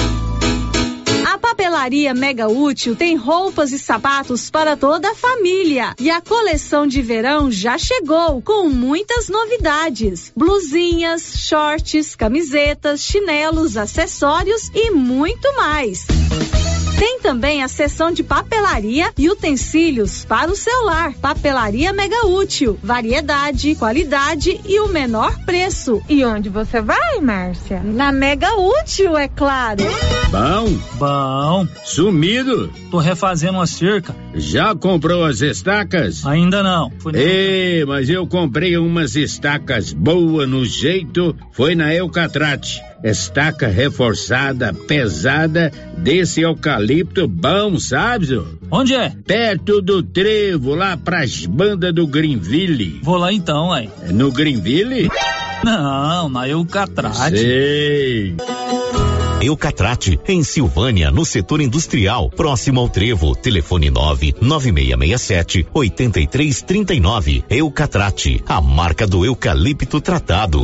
Papelaria 1.41 2.13
Mega 2.13 2.47
Útil 2.47 2.95
tem 2.95 3.15
roupas 3.15 3.71
e 3.71 3.79
sapatos 3.79 4.49
para 4.49 4.77
toda 4.77 5.11
a 5.11 5.15
família. 5.15 5.95
E 5.99 6.09
a 6.09 6.21
coleção 6.21 6.85
de 6.85 7.01
verão 7.01 7.51
já 7.51 7.77
chegou 7.77 8.41
com 8.41 8.69
muitas 8.69 9.27
novidades: 9.27 10.31
blusinhas, 10.37 11.33
shorts, 11.35 12.15
camisetas, 12.15 13.01
chinelos, 13.01 13.75
acessórios 13.75 14.69
e 14.73 14.91
muito 14.91 15.53
mais. 15.55 16.05
Tem 17.01 17.19
também 17.19 17.63
a 17.63 17.67
seção 17.67 18.11
de 18.11 18.21
papelaria 18.21 19.11
e 19.17 19.27
utensílios 19.27 20.23
para 20.23 20.51
o 20.51 20.55
celular. 20.55 21.15
Papelaria 21.15 21.91
Mega 21.91 22.27
Útil. 22.27 22.77
Variedade, 22.83 23.73
qualidade 23.73 24.61
e 24.63 24.79
o 24.79 24.87
menor 24.87 25.35
preço. 25.43 25.99
E 26.07 26.23
onde 26.23 26.47
você 26.47 26.79
vai, 26.79 27.19
Márcia? 27.19 27.81
Na 27.83 28.11
Mega 28.11 28.53
Útil, 28.53 29.17
é 29.17 29.27
claro. 29.27 29.81
Bom. 30.29 30.77
Bom. 30.99 31.67
Sumido. 31.83 32.71
Tô 32.91 32.99
refazendo 32.99 33.59
a 33.59 33.65
cerca. 33.65 34.15
Já 34.35 34.75
comprou 34.75 35.25
as 35.25 35.41
estacas? 35.41 36.23
Ainda 36.23 36.61
não. 36.61 36.91
Ei, 37.15 37.83
mas 37.83 38.11
eu 38.11 38.27
comprei 38.27 38.77
umas 38.77 39.15
estacas 39.15 39.91
boas 39.91 40.47
no 40.47 40.63
jeito. 40.63 41.35
Foi 41.51 41.73
na 41.73 41.91
Eucatrate 41.95 42.90
estaca 43.03 43.67
reforçada, 43.67 44.73
pesada, 44.73 45.71
desse 45.97 46.41
eucalipto 46.41 47.27
bom, 47.27 47.77
sabe, 47.79 48.27
senhor? 48.27 48.57
Onde 48.69 48.95
é? 48.95 49.11
Perto 49.25 49.81
do 49.81 50.01
trevo, 50.03 50.75
lá 50.75 50.95
pras 50.97 51.45
bandas 51.45 51.93
do 51.93 52.07
Greenville. 52.07 52.99
Vou 53.03 53.17
lá 53.17 53.33
então, 53.33 53.71
aí. 53.71 53.89
É 54.07 54.11
no 54.11 54.31
Greenville? 54.31 55.09
Não, 55.63 56.29
na 56.29 56.47
Eucatrate. 56.47 57.37
Sei. 57.37 58.35
Eucatrate, 59.41 60.19
em 60.27 60.43
Silvânia, 60.43 61.09
no 61.09 61.25
setor 61.25 61.61
industrial, 61.61 62.29
próximo 62.29 62.79
ao 62.79 62.87
Trevo. 62.87 63.35
Telefone 63.35 63.89
9 63.89 64.35
9667 64.39 65.67
8339. 65.73 67.43
Eucatrate, 67.49 68.43
a 68.47 68.61
marca 68.61 69.07
do 69.07 69.25
eucalipto 69.25 69.99
tratado. 69.99 70.63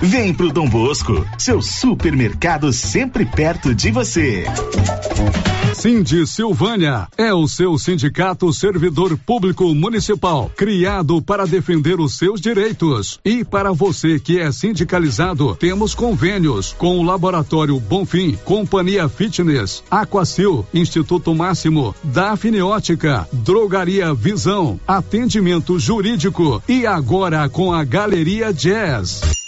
Vem 0.00 0.32
pro 0.32 0.52
Dom 0.52 0.68
Bosco, 0.68 1.26
seu 1.36 1.60
supermercado 1.60 2.72
sempre 2.72 3.26
perto 3.26 3.74
de 3.74 3.90
você. 3.90 4.44
Cindy 5.74 6.24
Silvânia 6.24 7.08
é 7.16 7.34
o 7.34 7.48
seu 7.48 7.76
sindicato 7.76 8.52
servidor 8.52 9.18
público 9.18 9.74
municipal, 9.74 10.50
criado 10.56 11.20
para 11.20 11.46
defender 11.46 11.98
os 11.98 12.16
seus 12.16 12.40
direitos. 12.40 13.18
E 13.24 13.44
para 13.44 13.72
você 13.72 14.20
que 14.20 14.38
é 14.38 14.52
sindicalizado, 14.52 15.56
temos 15.56 15.96
convênios 15.96 16.72
com 16.78 16.98
o 16.98 17.02
Laboratório 17.02 17.78
Bonfim, 17.80 18.38
Companhia 18.44 19.08
Fitness, 19.08 19.82
Aquacil, 19.90 20.64
Instituto 20.72 21.34
Máximo, 21.34 21.92
Dafne 22.04 22.62
Ótica, 22.62 23.28
Drogaria 23.32 24.14
Visão, 24.14 24.78
Atendimento 24.86 25.76
Jurídico 25.76 26.62
e 26.68 26.86
agora 26.86 27.48
com 27.48 27.72
a 27.72 27.82
Galeria 27.82 28.52
Jazz. 28.52 29.47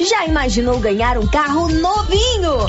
Já 0.00 0.26
imaginou 0.26 0.78
ganhar 0.78 1.16
um 1.18 1.26
carro 1.26 1.68
novinho? 1.68 2.66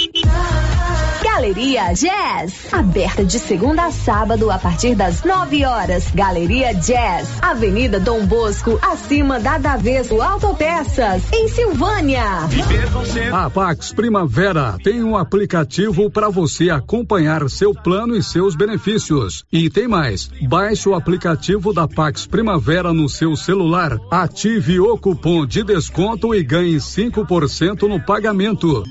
Galeria 1.21 1.93
Jazz, 1.93 2.71
aberta 2.71 3.23
de 3.23 3.38
segunda 3.38 3.86
a 3.86 3.91
sábado 3.91 4.49
a 4.49 4.57
partir 4.57 4.95
das 4.95 5.23
9 5.23 5.65
horas. 5.65 6.05
Galeria 6.13 6.73
Jazz, 6.73 7.28
Avenida 7.41 7.99
Dom 7.99 8.25
Bosco, 8.25 8.80
acima 8.82 9.39
da 9.39 9.57
Daveso 9.57 10.21
Autopeças, 10.21 11.23
em 11.32 11.47
Silvânia. 11.47 12.23
A 13.32 13.49
Pax 13.49 13.93
Primavera 13.93 14.78
tem 14.84 15.03
um 15.03 15.15
aplicativo 15.15 16.09
para 16.09 16.30
você 16.30 16.69
acompanhar 16.69 17.47
seu 17.49 17.73
plano 17.73 18.15
e 18.15 18.23
seus 18.23 18.55
benefícios. 18.55 19.43
E 19.51 19.69
tem 19.69 19.88
mais, 19.88 20.32
baixe 20.41 20.88
o 20.89 20.95
aplicativo 20.95 21.73
da 21.73 21.88
Pax 21.88 22.25
Primavera 22.25 22.93
no 22.93 23.09
seu 23.09 23.36
celular, 23.36 23.99
ative 24.09 24.80
o 24.80 24.97
cupom 24.97 25.45
de 25.45 25.63
desconto 25.63 26.34
e 26.34 26.41
ganhe 26.41 26.78
5% 26.78 27.16
no 27.88 27.99
pagamento. 27.99 28.84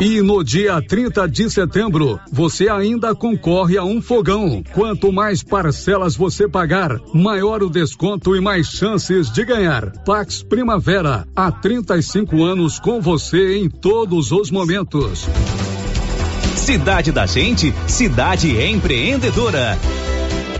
E 0.00 0.20
no 0.20 0.42
dia 0.42 0.82
30 0.82 1.28
de 1.28 1.48
setembro, 1.48 2.18
você 2.30 2.68
ainda 2.68 3.14
concorre 3.14 3.78
a 3.78 3.84
um 3.84 4.02
fogão. 4.02 4.62
Quanto 4.72 5.12
mais 5.12 5.42
parcelas 5.42 6.16
você 6.16 6.48
pagar, 6.48 6.98
maior 7.14 7.62
o 7.62 7.70
desconto 7.70 8.34
e 8.34 8.40
mais 8.40 8.66
chances 8.66 9.30
de 9.30 9.44
ganhar. 9.44 9.90
Pax 10.04 10.42
Primavera, 10.42 11.26
há 11.36 11.52
35 11.52 12.42
anos 12.42 12.80
com 12.80 13.00
você 13.00 13.58
em 13.58 13.70
todos 13.70 14.32
os 14.32 14.50
momentos. 14.50 15.28
Cidade 16.56 17.12
da 17.12 17.26
Gente, 17.26 17.72
cidade 17.86 18.60
empreendedora. 18.60 19.78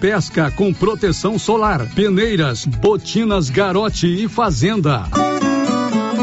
pesca 0.00 0.50
com 0.50 0.72
proteção 0.72 1.38
solar, 1.38 1.86
peneiras, 1.94 2.64
botinas 2.64 3.50
Garote 3.50 4.06
e 4.06 4.26
Fazenda. 4.28 5.04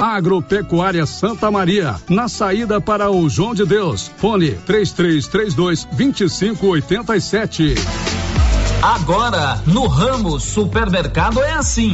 Agropecuária 0.01 1.05
Santa 1.05 1.49
Maria, 1.51 1.95
na 2.09 2.27
saída 2.27 2.81
para 2.81 3.11
o 3.11 3.29
João 3.29 3.53
de 3.53 3.65
Deus. 3.65 4.11
Fone 4.17 4.51
3332 4.65 5.85
2587. 5.85 7.75
Agora, 8.81 9.61
no 9.65 9.87
ramo 9.87 10.39
supermercado 10.39 11.41
é 11.41 11.53
assim. 11.53 11.93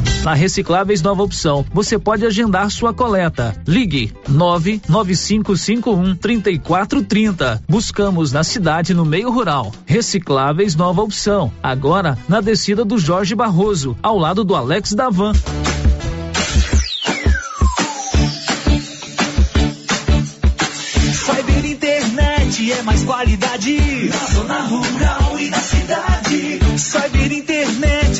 Na 0.23 0.35
Recicláveis 0.35 1.01
Nova 1.01 1.23
Opção, 1.23 1.65
você 1.73 1.97
pode 1.97 2.23
agendar 2.23 2.69
sua 2.69 2.93
coleta. 2.93 3.55
Ligue 3.67 4.13
99551 4.29 6.15
3430. 6.15 7.63
Buscamos 7.67 8.31
na 8.31 8.43
cidade 8.43 8.93
no 8.93 9.03
meio 9.03 9.31
rural. 9.31 9.71
Recicláveis 9.83 10.75
Nova 10.75 11.01
Opção. 11.01 11.51
Agora 11.61 12.15
na 12.29 12.39
descida 12.39 12.85
do 12.85 12.99
Jorge 12.99 13.33
Barroso, 13.33 13.97
ao 14.01 14.15
lado 14.15 14.43
do 14.43 14.55
Alex 14.55 14.93
Davan. 14.93 15.33
Cyber 21.13 21.65
internet 21.65 22.71
é 22.71 22.81
mais 22.83 23.03
qualidade 23.03 24.09
na 24.09 24.25
zona 24.27 24.61
rural 24.67 25.39
e 25.39 25.49
na 25.49 25.59
cidade. 25.59 26.59
Cyber 26.77 27.31
internet 27.31 27.90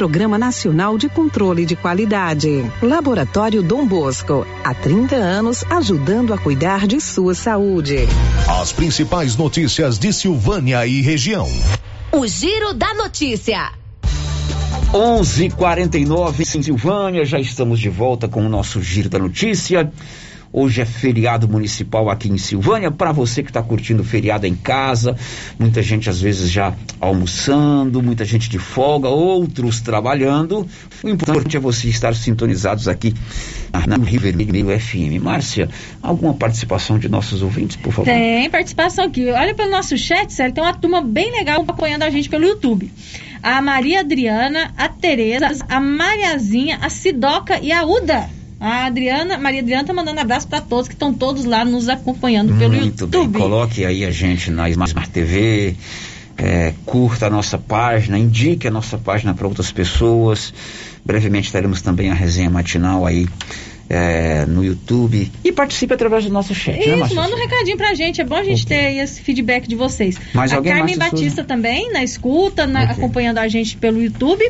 Programa 0.00 0.38
Nacional 0.38 0.96
de 0.96 1.10
Controle 1.10 1.66
de 1.66 1.76
Qualidade. 1.76 2.64
Laboratório 2.80 3.62
Dom 3.62 3.86
Bosco, 3.86 4.46
há 4.64 4.72
30 4.72 5.14
anos 5.14 5.62
ajudando 5.68 6.32
a 6.32 6.38
cuidar 6.38 6.86
de 6.86 6.98
sua 7.02 7.34
saúde. 7.34 8.08
As 8.48 8.72
principais 8.72 9.36
notícias 9.36 9.98
de 9.98 10.10
Silvânia 10.10 10.86
e 10.86 11.02
região. 11.02 11.46
O 12.12 12.26
Giro 12.26 12.72
da 12.72 12.94
Notícia. 12.94 13.72
11:49 14.90 16.56
em 16.56 16.62
Silvânia, 16.62 17.26
já 17.26 17.38
estamos 17.38 17.78
de 17.78 17.90
volta 17.90 18.26
com 18.26 18.46
o 18.46 18.48
nosso 18.48 18.80
Giro 18.80 19.10
da 19.10 19.18
Notícia. 19.18 19.92
Hoje 20.52 20.80
é 20.80 20.84
feriado 20.84 21.48
municipal 21.48 22.10
aqui 22.10 22.28
em 22.28 22.36
Silvânia. 22.36 22.90
Para 22.90 23.12
você 23.12 23.40
que 23.40 23.50
está 23.50 23.62
curtindo 23.62 24.02
o 24.02 24.04
feriado 24.04 24.46
em 24.46 24.54
casa, 24.56 25.16
muita 25.56 25.80
gente 25.80 26.10
às 26.10 26.20
vezes 26.20 26.50
já 26.50 26.74
almoçando, 27.00 28.02
muita 28.02 28.24
gente 28.24 28.50
de 28.50 28.58
folga, 28.58 29.08
outros 29.08 29.80
trabalhando. 29.80 30.66
O 31.04 31.08
importante 31.08 31.56
é 31.56 31.60
você 31.60 31.88
estar 31.88 32.16
sintonizados 32.16 32.88
aqui 32.88 33.14
na 33.86 33.96
Rio 33.96 34.20
Vermelho 34.20 34.80
FM. 34.80 35.22
Márcia, 35.22 35.68
alguma 36.02 36.34
participação 36.34 36.98
de 36.98 37.08
nossos 37.08 37.42
ouvintes, 37.42 37.76
por 37.76 37.92
favor? 37.92 38.06
Tem 38.06 38.50
participação 38.50 39.04
aqui. 39.04 39.30
Olha 39.30 39.54
pelo 39.54 39.70
nosso 39.70 39.96
chat, 39.96 40.32
sério, 40.32 40.52
tem 40.52 40.64
uma 40.64 40.74
turma 40.74 41.00
bem 41.00 41.30
legal 41.30 41.64
apoiando 41.66 42.04
a 42.04 42.10
gente 42.10 42.28
pelo 42.28 42.44
YouTube. 42.44 42.90
A 43.40 43.62
Maria 43.62 44.00
Adriana, 44.00 44.72
a 44.76 44.88
Tereza, 44.88 45.64
a 45.68 45.80
Mariazinha, 45.80 46.80
a 46.82 46.90
Sidoca 46.90 47.60
e 47.62 47.70
a 47.70 47.84
Uda. 47.84 48.39
A 48.60 48.84
Adriana, 48.84 49.38
Maria 49.38 49.60
Adriana 49.62 49.84
tá 49.84 49.92
mandando 49.94 50.20
abraço 50.20 50.46
para 50.46 50.60
todos 50.60 50.86
que 50.86 50.92
estão 50.94 51.14
todos 51.14 51.44
lá 51.46 51.64
nos 51.64 51.88
acompanhando 51.88 52.54
pelo 52.58 52.74
Muito 52.74 53.04
YouTube. 53.04 53.28
bem, 53.28 53.40
coloque 53.40 53.84
aí 53.86 54.04
a 54.04 54.10
gente 54.10 54.50
na 54.50 54.68
Smart 54.68 55.08
TV, 55.08 55.74
é, 56.36 56.74
curta 56.84 57.26
a 57.26 57.30
nossa 57.30 57.56
página, 57.56 58.18
indique 58.18 58.68
a 58.68 58.70
nossa 58.70 58.98
página 58.98 59.32
para 59.32 59.46
outras 59.46 59.72
pessoas. 59.72 60.52
Brevemente 61.04 61.50
teremos 61.50 61.80
também 61.80 62.10
a 62.10 62.14
resenha 62.14 62.50
matinal 62.50 63.06
aí 63.06 63.26
é, 63.88 64.44
no 64.46 64.62
YouTube 64.62 65.32
e 65.42 65.50
participe 65.50 65.94
através 65.94 66.24
do 66.24 66.30
nosso 66.30 66.54
chat, 66.54 66.76
né, 66.78 66.84
Isso, 66.86 66.98
Márcia? 66.98 67.16
manda 67.16 67.34
um 67.34 67.38
recadinho 67.38 67.76
pra 67.78 67.94
gente. 67.94 68.20
É 68.20 68.24
bom 68.24 68.36
a 68.36 68.44
gente 68.44 68.66
ter 68.66 68.74
aí 68.86 68.98
esse 68.98 69.22
feedback 69.22 69.66
de 69.66 69.74
vocês. 69.74 70.16
A 70.34 70.62
Carmen 70.62 70.98
Batista 70.98 71.42
também, 71.42 71.90
na 71.92 72.04
escuta, 72.04 72.66
na- 72.66 72.82
Ok. 72.82 72.92
acompanhando 72.92 73.38
a 73.38 73.48
gente 73.48 73.76
pelo 73.78 74.00
YouTube. 74.02 74.44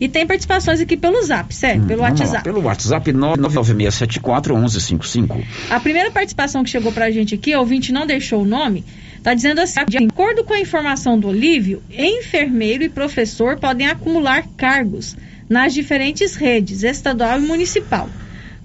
E 0.00 0.08
tem 0.08 0.26
participações 0.26 0.80
aqui 0.80 0.96
pelo 0.96 1.22
Zap, 1.24 1.52
sério, 1.54 1.84
pelo 1.86 2.00
Hum, 2.00 2.04
lá, 2.04 2.10
WhatsApp. 2.10 2.44
pelo 2.44 2.62
WhatsApp 2.62 3.12
996741155. 3.12 5.44
A 5.70 5.80
primeira 5.80 6.10
participação 6.10 6.62
que 6.62 6.70
chegou 6.70 6.92
pra 6.92 7.10
gente 7.10 7.34
aqui, 7.34 7.54
o 7.54 7.58
ouvinte 7.60 7.92
não 7.92 8.06
deixou 8.06 8.42
o 8.42 8.46
nome, 8.46 8.84
tá 9.22 9.34
dizendo 9.34 9.60
assim: 9.60 9.80
de 9.88 9.98
acordo 9.98 10.44
com 10.44 10.54
a 10.54 10.60
informação 10.60 11.18
do 11.18 11.28
Olívio, 11.28 11.82
enfermeiro 11.90 12.84
e 12.84 12.88
professor 12.88 13.58
podem 13.58 13.86
acumular 13.88 14.44
cargos 14.56 15.16
nas 15.48 15.72
diferentes 15.74 16.34
redes, 16.36 16.82
estadual 16.82 17.38
e 17.38 17.42
municipal. 17.42 18.08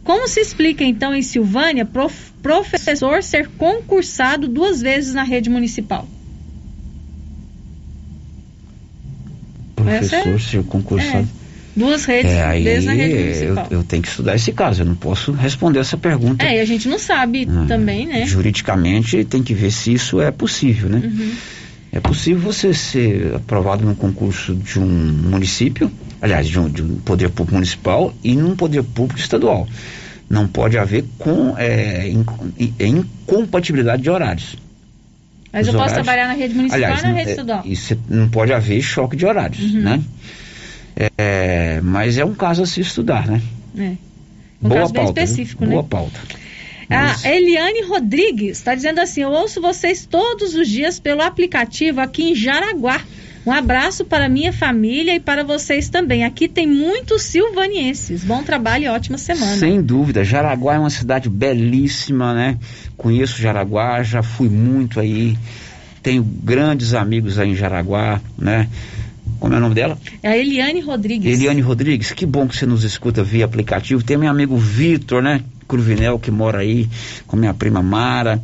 Como 0.03 0.27
se 0.27 0.41
explica 0.41 0.83
então 0.83 1.15
em 1.15 1.21
Silvânia 1.21 1.85
prof- 1.85 2.33
professor 2.41 3.23
ser 3.23 3.47
concursado 3.57 4.49
duas 4.49 4.81
vezes 4.81 5.13
na 5.13 5.23
rede 5.23 5.49
municipal? 5.49 6.05
Essa 9.89 10.15
é- 10.17 10.21
Professor, 10.21 10.41
ser 10.41 10.63
concursado. 10.63 11.27
Duas 11.75 12.05
redes, 12.05 12.31
É, 12.31 12.43
aí 12.45 12.63
vezes 12.63 12.85
na 12.85 12.93
rede 12.93 13.15
eu, 13.15 13.19
municipal. 13.21 13.67
eu 13.71 13.83
tenho 13.83 14.01
que 14.03 14.07
estudar 14.07 14.35
esse 14.35 14.51
caso, 14.51 14.83
eu 14.83 14.85
não 14.85 14.93
posso 14.95 15.31
responder 15.31 15.79
essa 15.79 15.97
pergunta. 15.97 16.45
É, 16.45 16.57
e 16.57 16.59
a 16.59 16.65
gente 16.65 16.87
não 16.87 16.99
sabe 16.99 17.47
Ah, 17.49 17.65
também, 17.67 18.05
né? 18.05 18.25
Juridicamente 18.27 19.25
tem 19.25 19.41
que 19.41 19.55
ver 19.55 19.71
se 19.71 19.91
isso 19.93 20.21
é 20.21 20.29
possível, 20.29 20.87
né? 20.87 21.01
Uhum. 21.03 21.31
É 21.91 21.99
possível 21.99 22.39
você 22.41 22.73
ser 22.75 23.33
aprovado 23.35 23.83
num 23.85 23.95
concurso 23.95 24.53
de 24.53 24.79
um 24.79 24.85
município, 24.85 25.91
aliás, 26.21 26.47
de 26.47 26.59
um, 26.59 26.69
de 26.69 26.83
um 26.83 26.95
poder 26.97 27.29
público 27.29 27.55
municipal 27.55 28.13
e 28.23 28.35
num 28.35 28.55
poder 28.55 28.83
público 28.83 29.19
estadual. 29.19 29.67
Não 30.29 30.47
pode 30.47 30.77
haver 30.77 31.05
com, 31.17 31.55
é, 31.57 32.11
é 32.79 32.87
incompatibilidade 32.87 34.01
de 34.03 34.09
horários. 34.09 34.55
Mas 35.53 35.67
eu 35.67 35.73
posso 35.73 35.85
horários- 35.85 35.93
trabalhar 35.93 36.27
na 36.27 36.33
rede 36.33 36.53
municipal 36.55 36.75
Aliás, 36.83 37.03
ou 37.03 37.09
na 37.09 37.15
rede 37.15 37.29
é, 37.29 37.31
estadual? 37.31 37.61
Isso 37.65 37.99
não 38.09 38.27
pode 38.29 38.51
haver 38.51 38.81
choque 38.81 39.15
de 39.15 39.25
horários, 39.25 39.73
Uhum. 39.73 39.81
né? 39.81 40.01
É, 41.17 41.79
mas 41.81 42.17
é 42.17 42.25
um 42.25 42.33
caso 42.33 42.63
a 42.63 42.65
se 42.65 42.81
estudar, 42.81 43.27
né? 43.27 43.41
É. 43.77 43.81
Um 44.61 44.69
Boa 44.69 44.81
caso 44.81 44.93
bem 44.93 45.03
pauta. 45.03 45.13
viu? 45.21 45.23
específico, 45.23 45.65
Boa 45.65 45.81
né? 45.81 45.87
pauta. 45.89 46.19
A 46.89 47.27
Eliane 47.31 47.81
Rodrigues 47.87 48.57
está 48.57 48.75
dizendo 48.75 48.99
assim: 48.99 49.21
Eu 49.21 49.29
ouço 49.31 49.59
vocês 49.61 50.05
todos 50.05 50.53
os 50.53 50.67
dias 50.67 50.99
pelo 50.99 51.21
aplicativo 51.21 51.99
aqui 52.01 52.31
em 52.31 52.35
Jaraguá. 52.35 53.01
Um 53.45 53.51
abraço 53.51 54.05
para 54.05 54.29
minha 54.29 54.53
família 54.53 55.13
e 55.15 55.19
para 55.19 55.43
vocês 55.43 55.89
também. 55.89 56.23
Aqui 56.23 56.47
tem 56.47 56.65
muitos 56.65 57.23
silvanienses. 57.23 58.23
Bom 58.23 58.41
trabalho 58.41 58.85
e 58.85 58.87
ótima 58.87 59.17
semana. 59.17 59.57
Sem 59.57 59.81
dúvida, 59.81 60.23
Jaraguá 60.23 60.75
é 60.75 60.79
uma 60.79 60.89
cidade 60.89 61.29
belíssima, 61.29 62.33
né? 62.33 62.57
Conheço 62.95 63.41
Jaraguá, 63.41 64.01
já 64.01 64.23
fui 64.23 64.47
muito 64.47 64.99
aí. 64.99 65.37
Tenho 66.01 66.23
grandes 66.23 66.93
amigos 66.93 67.37
aí 67.37 67.49
em 67.49 67.55
Jaraguá, 67.55 68.21
né? 68.37 68.69
Como 69.39 69.53
é 69.53 69.57
o 69.57 69.59
nome 69.59 69.75
dela? 69.75 69.97
É 70.21 70.29
a 70.29 70.37
Eliane 70.37 70.79
Rodrigues. 70.79 71.37
Eliane 71.37 71.59
Rodrigues, 71.59 72.11
que 72.13 72.25
bom 72.25 72.47
que 72.47 72.55
você 72.55 72.65
nos 72.65 72.85
escuta 72.85 73.23
via 73.23 73.43
aplicativo. 73.43 74.01
Tem 74.01 74.15
meu 74.15 74.29
amigo 74.29 74.55
Vitor, 74.55 75.21
né? 75.21 75.41
Cruvinel, 75.67 76.17
que 76.17 76.31
mora 76.31 76.59
aí 76.59 76.87
com 77.27 77.35
minha 77.35 77.53
prima 77.53 77.81
Mara. 77.81 78.41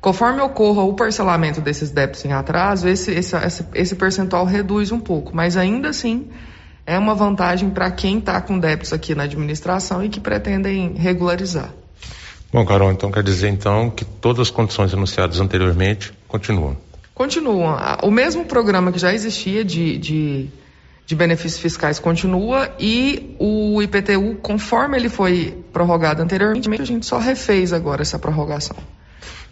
Conforme 0.02 0.42
ocorra 0.42 0.82
o 0.82 0.96
parcelamento 0.96 1.62
desses 1.62 1.92
débitos 1.92 2.26
em 2.26 2.34
atraso, 2.34 2.88
esse, 2.88 3.12
esse, 3.12 3.36
esse, 3.36 3.68
esse 3.76 3.96
percentual 3.96 4.46
reduz 4.46 4.92
um 4.92 5.00
pouco, 5.00 5.36
mas 5.36 5.56
ainda 5.56 5.90
assim 5.90 6.28
é 6.90 6.98
uma 6.98 7.14
vantagem 7.14 7.70
para 7.70 7.92
quem 7.92 8.18
está 8.18 8.42
com 8.42 8.58
débitos 8.58 8.92
aqui 8.92 9.14
na 9.14 9.24
administração 9.24 10.04
e 10.04 10.10
que 10.10 10.20
pretendem 10.20 10.96
regularizar. 10.96 11.72
Bom, 12.52 12.66
Carol, 12.66 12.92
então 12.92 13.12
quer 13.12 13.22
dizer 13.22 13.48
então 13.50 13.92
que 13.92 14.04
todas 14.04 14.48
as 14.48 14.50
condições 14.50 14.92
anunciadas 14.92 15.40
anteriormente 15.40 16.12
continuam. 16.28 16.76
Continuam. 17.14 17.78
O 18.02 18.10
mesmo 18.10 18.44
programa 18.44 18.92
que 18.92 18.98
já 18.98 19.14
existia 19.14 19.64
de, 19.64 20.00
de, 20.00 20.50
de 21.06 21.16
benefícios 21.16 21.62
fiscais 21.62 22.00
continua 22.00 22.72
e 22.80 23.36
o 23.38 23.80
IPTU, 23.84 24.38
conforme 24.42 24.98
ele 24.98 25.10
foi 25.10 25.64
prorrogado 25.72 26.24
anteriormente, 26.24 26.82
a 26.82 26.86
gente 26.86 27.06
só 27.06 27.20
refez 27.20 27.72
agora 27.72 28.02
essa 28.02 28.18
prorrogação. 28.18 28.76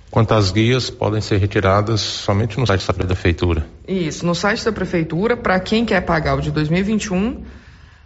Quanto 0.10 0.34
às 0.34 0.52
guias, 0.52 0.90
podem 0.90 1.20
ser 1.20 1.38
retiradas 1.38 2.00
somente 2.00 2.58
no 2.60 2.66
site 2.66 2.88
da 2.88 2.94
prefeitura. 2.94 3.68
Isso, 3.88 4.26
no 4.26 4.34
site 4.34 4.64
da 4.64 4.72
prefeitura, 4.72 5.36
para 5.36 5.60
quem 5.60 5.86
quer 5.86 6.02
pagar 6.02 6.36
o 6.36 6.42
de 6.42 6.50
2021, 6.50 7.44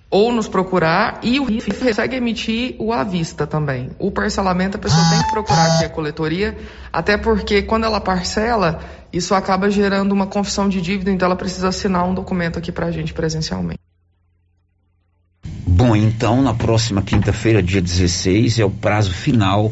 ou 0.10 0.32
nos 0.34 0.48
procurar, 0.48 1.20
e 1.24 1.40
o 1.40 1.46
RIF 1.46 1.72
consegue 1.72 2.18
emitir 2.18 2.76
o 2.80 2.92
à 2.92 3.02
vista 3.04 3.48
também. 3.48 3.92
O 3.98 4.12
parcelamento, 4.12 4.76
a 4.76 4.80
pessoa 4.80 5.02
tem 5.10 5.24
que 5.24 5.32
procurar 5.32 5.76
aqui 5.76 5.86
a 5.86 5.90
coletoria, 5.90 6.58
até 6.92 7.18
porque 7.18 7.62
quando 7.62 7.86
ela 7.86 8.02
parcela, 8.02 8.82
isso 9.14 9.34
acaba 9.34 9.70
gerando 9.70 10.12
uma 10.12 10.28
confissão 10.28 10.68
de 10.68 10.82
dívida, 10.82 11.12
então 11.12 11.28
ela 11.28 11.36
precisa 11.36 11.70
assinar 11.70 12.06
um 12.06 12.14
documento 12.14 12.60
aqui 12.60 12.74
para 12.74 12.88
a 12.88 12.92
gente 12.92 13.14
presencialmente. 13.14 13.80
Bom, 15.66 15.96
então 15.96 16.42
na 16.42 16.54
próxima 16.54 17.02
quinta-feira, 17.02 17.64
dia 17.64 17.82
16, 17.82 18.60
é 18.60 18.66
o 18.66 18.70
prazo 18.70 19.14
final 19.14 19.72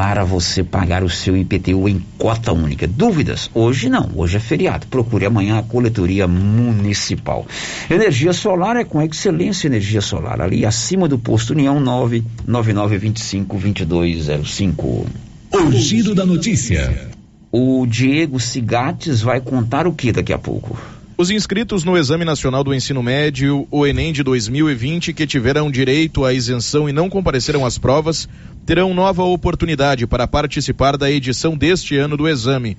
para 0.00 0.24
você 0.24 0.64
pagar 0.64 1.04
o 1.04 1.10
seu 1.10 1.36
IPTU 1.36 1.86
em 1.86 2.02
cota 2.16 2.54
única. 2.54 2.86
Dúvidas? 2.86 3.50
Hoje 3.52 3.90
não, 3.90 4.08
hoje 4.16 4.38
é 4.38 4.40
feriado. 4.40 4.86
Procure 4.86 5.26
amanhã 5.26 5.58
a 5.58 5.62
coletoria 5.62 6.26
municipal. 6.26 7.46
Energia 7.90 8.32
solar 8.32 8.76
é 8.76 8.84
com 8.84 9.02
excelência 9.02 9.66
energia 9.66 10.00
solar, 10.00 10.40
ali 10.40 10.64
acima 10.64 11.06
do 11.06 11.18
posto 11.18 11.50
União 11.52 11.78
99925 11.78 13.58
2205. 13.58 15.06
O 15.52 15.72
giro 15.72 16.14
da 16.14 16.24
notícia. 16.24 17.10
O 17.52 17.84
Diego 17.86 18.40
Cigates 18.40 19.20
vai 19.20 19.42
contar 19.42 19.86
o 19.86 19.92
que 19.92 20.12
daqui 20.12 20.32
a 20.32 20.38
pouco? 20.38 20.78
Os 21.20 21.28
inscritos 21.28 21.84
no 21.84 21.98
Exame 21.98 22.24
Nacional 22.24 22.64
do 22.64 22.72
Ensino 22.72 23.02
Médio, 23.02 23.68
o 23.70 23.86
Enem 23.86 24.10
de 24.10 24.22
2020, 24.22 25.12
que 25.12 25.26
tiveram 25.26 25.70
direito 25.70 26.24
à 26.24 26.32
isenção 26.32 26.88
e 26.88 26.94
não 26.94 27.10
compareceram 27.10 27.66
às 27.66 27.76
provas, 27.76 28.26
terão 28.64 28.94
nova 28.94 29.22
oportunidade 29.22 30.06
para 30.06 30.26
participar 30.26 30.96
da 30.96 31.10
edição 31.10 31.58
deste 31.58 31.94
ano 31.94 32.16
do 32.16 32.26
exame. 32.26 32.74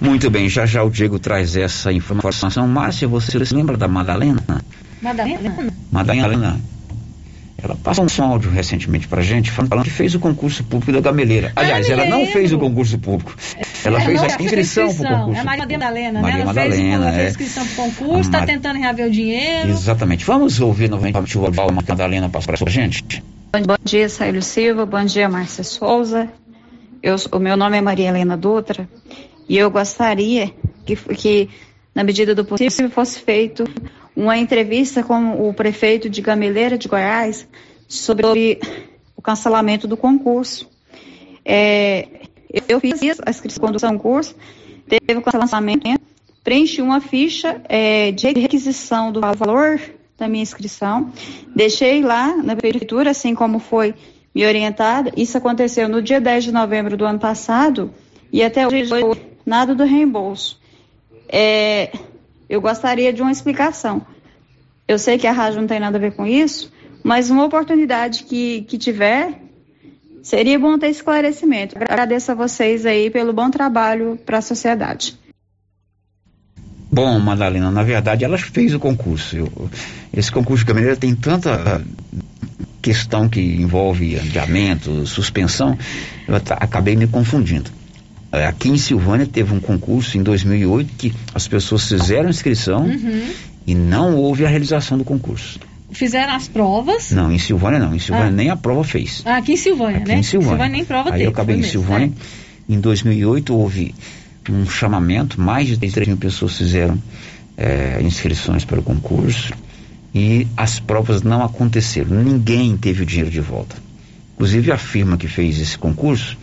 Muito 0.00 0.30
bem, 0.30 0.48
já 0.48 0.64
já 0.64 0.84
o 0.84 0.90
Diego 0.90 1.18
traz 1.18 1.56
essa 1.56 1.92
informação. 1.92 2.68
Márcia, 2.68 3.08
você 3.08 3.44
se 3.44 3.52
lembra 3.52 3.76
da 3.76 3.88
Madalena? 3.88 4.40
Madalena? 5.02 5.72
Madalena. 5.90 6.60
Ela 7.62 7.74
passou 7.74 8.06
um 8.06 8.24
áudio 8.30 8.48
recentemente 8.48 9.08
pra 9.08 9.22
gente 9.22 9.50
falando 9.50 9.82
que 9.82 9.90
fez 9.90 10.14
o 10.14 10.20
concurso 10.20 10.62
público 10.62 10.92
da 10.92 11.00
Gameleira. 11.00 11.52
Aliás, 11.56 11.90
ela 11.90 12.06
não 12.06 12.26
fez 12.28 12.52
o 12.52 12.58
concurso 12.60 12.96
público. 12.96 13.34
Ela 13.84 14.00
fez 14.00 14.22
a 14.22 14.26
inscrição 14.42 14.94
para 14.94 15.12
o 15.12 15.18
concurso. 15.20 15.40
É 15.40 15.44
Maria 15.44 15.66
Madalena, 15.66 16.20
Maria 16.20 16.36
né? 16.36 16.42
Ela 16.42 16.52
Madalena, 16.52 17.04
fez, 17.04 17.14
é. 17.14 17.18
fez 17.18 17.30
inscrição 17.30 17.66
para 17.66 17.72
o 17.72 17.76
concurso, 17.86 18.20
está 18.20 18.38
Mar- 18.38 18.46
tentando 18.46 18.78
reaver 18.78 19.06
o 19.06 19.10
dinheiro. 19.10 19.68
Exatamente. 19.70 20.24
Vamos 20.24 20.60
ouvir 20.60 20.90
novamente 20.90 21.38
o 21.38 21.44
áudio 21.44 21.82
que 21.82 21.90
a 21.90 21.94
Madalena 21.94 22.28
passou 22.28 22.54
pra 22.56 22.70
gente? 22.70 23.22
Bom, 23.52 23.62
bom 23.62 23.76
dia, 23.84 24.08
Saílio 24.08 24.42
Silva. 24.42 24.86
Bom 24.86 25.04
dia, 25.04 25.28
Márcia 25.28 25.64
Souza. 25.64 26.28
Eu, 27.02 27.16
o 27.32 27.38
meu 27.38 27.56
nome 27.56 27.78
é 27.78 27.80
Maria 27.80 28.08
Helena 28.08 28.36
Dutra 28.36 28.88
e 29.48 29.56
eu 29.56 29.70
gostaria 29.70 30.52
que, 30.84 30.94
que, 30.96 31.48
na 31.94 32.04
medida 32.04 32.34
do 32.34 32.44
possível, 32.44 32.90
fosse 32.90 33.20
feito 33.20 33.64
uma 34.14 34.36
entrevista 34.36 35.02
com 35.02 35.48
o 35.48 35.54
prefeito 35.54 36.10
de 36.10 36.20
Gameleira 36.20 36.76
de 36.76 36.86
Goiás 36.88 37.48
sobre 37.88 38.60
o 39.16 39.22
cancelamento 39.22 39.88
do 39.88 39.96
concurso. 39.96 40.68
É, 41.44 42.06
eu 42.68 42.80
fiz 42.80 43.20
a 43.24 43.30
inscrição 43.30 43.70
do 43.70 43.80
concurso, 43.80 44.34
teve 44.88 45.18
o 45.18 45.22
cancelamento, 45.22 45.88
preenchi 46.42 46.82
uma 46.82 47.00
ficha 47.00 47.60
é, 47.68 48.10
de 48.12 48.28
requisição 48.32 49.12
do 49.12 49.20
valor 49.20 49.80
da 50.18 50.28
minha 50.28 50.42
inscrição, 50.42 51.12
deixei 51.54 52.02
lá 52.02 52.36
na 52.36 52.54
prefeitura, 52.56 53.10
assim 53.10 53.34
como 53.34 53.58
foi 53.58 53.94
me 54.34 54.46
orientada. 54.46 55.12
Isso 55.16 55.36
aconteceu 55.38 55.88
no 55.88 56.02
dia 56.02 56.20
10 56.20 56.44
de 56.44 56.52
novembro 56.52 56.96
do 56.96 57.04
ano 57.04 57.18
passado 57.18 57.92
e 58.32 58.42
até 58.42 58.66
hoje 58.66 58.90
nada 59.44 59.74
do 59.74 59.84
reembolso. 59.84 60.60
É, 61.28 61.92
eu 62.48 62.60
gostaria 62.60 63.12
de 63.12 63.22
uma 63.22 63.30
explicação. 63.30 64.04
Eu 64.86 64.98
sei 64.98 65.18
que 65.18 65.26
a 65.26 65.32
rádio 65.32 65.60
não 65.60 65.68
tem 65.68 65.78
nada 65.78 65.96
a 65.96 66.00
ver 66.00 66.12
com 66.12 66.26
isso, 66.26 66.72
mas 67.02 67.30
uma 67.30 67.44
oportunidade 67.44 68.24
que, 68.24 68.62
que 68.62 68.76
tiver, 68.76 69.39
seria 70.22 70.58
bom 70.58 70.78
ter 70.78 70.88
esclarecimento. 70.88 71.76
Agradeço 71.76 72.32
a 72.32 72.34
vocês 72.34 72.84
aí 72.86 73.10
pelo 73.10 73.32
bom 73.32 73.50
trabalho 73.50 74.18
para 74.24 74.38
a 74.38 74.42
sociedade. 74.42 75.16
Bom, 76.92 77.18
Madalena, 77.20 77.70
na 77.70 77.82
verdade 77.82 78.24
ela 78.24 78.36
fez 78.36 78.74
o 78.74 78.80
concurso. 78.80 79.36
Eu- 79.36 79.70
esse 80.12 80.30
concurso 80.30 80.64
de 80.64 80.68
Gameleira 80.68 80.96
tem 80.96 81.14
tanta 81.14 81.54
ah, 81.54 81.80
questão 82.82 83.28
que 83.28 83.40
envolve 83.40 84.18
adiamento, 84.18 85.06
suspensão, 85.06 85.78
eu 86.26 86.34
acabei 86.34 86.96
me 86.96 87.06
confundindo. 87.06 87.70
Eh, 88.32 88.44
Aqui 88.46 88.68
em 88.70 88.76
Silvânia 88.78 89.26
teve 89.26 89.54
um 89.54 89.60
concurso 89.60 90.18
em 90.18 90.22
2008 90.22 90.92
que 90.96 91.12
as 91.34 91.46
pessoas 91.46 91.86
fizeram 91.86 92.28
inscrição 92.28 92.86
Uhum. 92.86 93.28
e 93.66 93.74
não 93.74 94.16
houve 94.16 94.44
a 94.44 94.48
realização 94.48 94.98
do 94.98 95.04
concurso. 95.04 95.60
Fizeram 95.92 96.34
as 96.34 96.46
provas. 96.48 97.10
Não, 97.10 97.30
em 97.32 97.38
Silvânia 97.38 97.78
não. 97.78 97.94
Em 97.94 97.98
Silvânia 97.98 98.28
Ah. 98.28 98.32
nem 98.32 98.50
a 98.50 98.56
prova 98.56 98.84
fez. 98.84 99.22
Ah, 99.24 99.36
aqui 99.38 99.52
em 99.52 99.56
Silvânia, 99.56 99.98
Aqui 99.98 100.08
né? 100.08 100.18
em 100.18 100.22
Silvânia. 100.22 100.68
nem 100.68 100.84
prova 100.84 101.08
Aí 101.10 101.12
teve. 101.14 101.24
eu 101.26 101.30
acabei 101.30 101.56
em 101.56 101.58
mesmo, 101.58 101.72
Silvânia. 101.72 102.06
né? 102.08 102.12
Em 102.68 102.80
2008 102.80 103.54
houve 103.54 103.94
um 104.48 104.66
chamamento, 104.66 105.40
mais 105.40 105.66
de 105.68 105.76
3 105.76 106.08
mil 106.08 106.16
pessoas 106.16 106.56
fizeram 106.56 106.98
eh, 107.56 108.00
inscrições 108.02 108.64
para 108.64 108.80
o 108.80 108.82
concurso 108.82 109.52
e 110.14 110.46
as 110.56 110.80
provas 110.80 111.22
não 111.22 111.44
aconteceram. 111.44 112.10
Ninguém 112.22 112.76
teve 112.76 113.02
o 113.02 113.06
dinheiro 113.06 113.30
de 113.30 113.40
volta. 113.40 113.76
Inclusive 114.34 114.72
a 114.72 114.78
firma 114.78 115.16
que 115.16 115.28
fez 115.28 115.60
esse 115.60 115.76
concurso, 115.76 116.36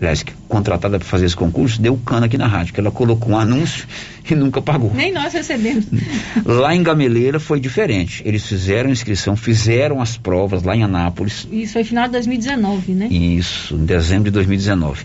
aliás, 0.00 0.24
contratada 0.48 0.98
para 0.98 1.06
fazer 1.08 1.26
esse 1.26 1.36
concurso, 1.36 1.80
deu 1.80 1.96
cana 1.96 2.26
aqui 2.26 2.36
na 2.36 2.46
rádio, 2.46 2.74
que 2.74 2.80
ela 2.80 2.90
colocou 2.90 3.32
um 3.32 3.38
anúncio 3.38 3.86
e 4.28 4.34
nunca 4.34 4.60
pagou. 4.60 4.92
Nem 4.94 5.12
nós 5.12 5.32
recebemos. 5.32 5.86
Lá 6.44 6.74
em 6.74 6.82
Gameleira 6.82 7.40
foi 7.40 7.60
diferente. 7.60 8.22
Eles 8.24 8.46
fizeram 8.46 8.90
inscrição, 8.90 9.36
fizeram 9.36 10.00
as 10.00 10.16
provas 10.16 10.62
lá 10.62 10.76
em 10.76 10.82
Anápolis, 10.82 11.46
Isso 11.50 11.74
foi 11.74 11.84
final 11.84 12.06
de 12.06 12.12
2019, 12.12 12.92
né? 12.92 13.06
isso, 13.08 13.74
em 13.74 13.84
dezembro 13.84 14.24
de 14.24 14.30
2019. 14.32 15.04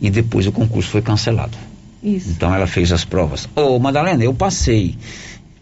E 0.00 0.10
depois 0.10 0.46
o 0.46 0.52
concurso 0.52 0.90
foi 0.90 1.02
cancelado. 1.02 1.56
Isso. 2.02 2.30
Então 2.30 2.54
ela 2.54 2.66
fez 2.66 2.92
as 2.92 3.04
provas. 3.04 3.48
Ô, 3.54 3.78
Madalena, 3.78 4.22
eu 4.22 4.34
passei. 4.34 4.96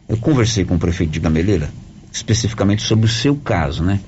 Eu 0.09 0.17
conversei 0.17 0.65
com 0.65 0.75
o 0.75 0.79
prefeito 0.79 1.11
de 1.11 1.21
Gameleira, 1.21 1.71
especificamente 2.13 2.83
sobre 2.83 3.07
o 3.07 3.09
seu 3.09 3.37
caso, 3.37 3.83
né? 3.83 4.01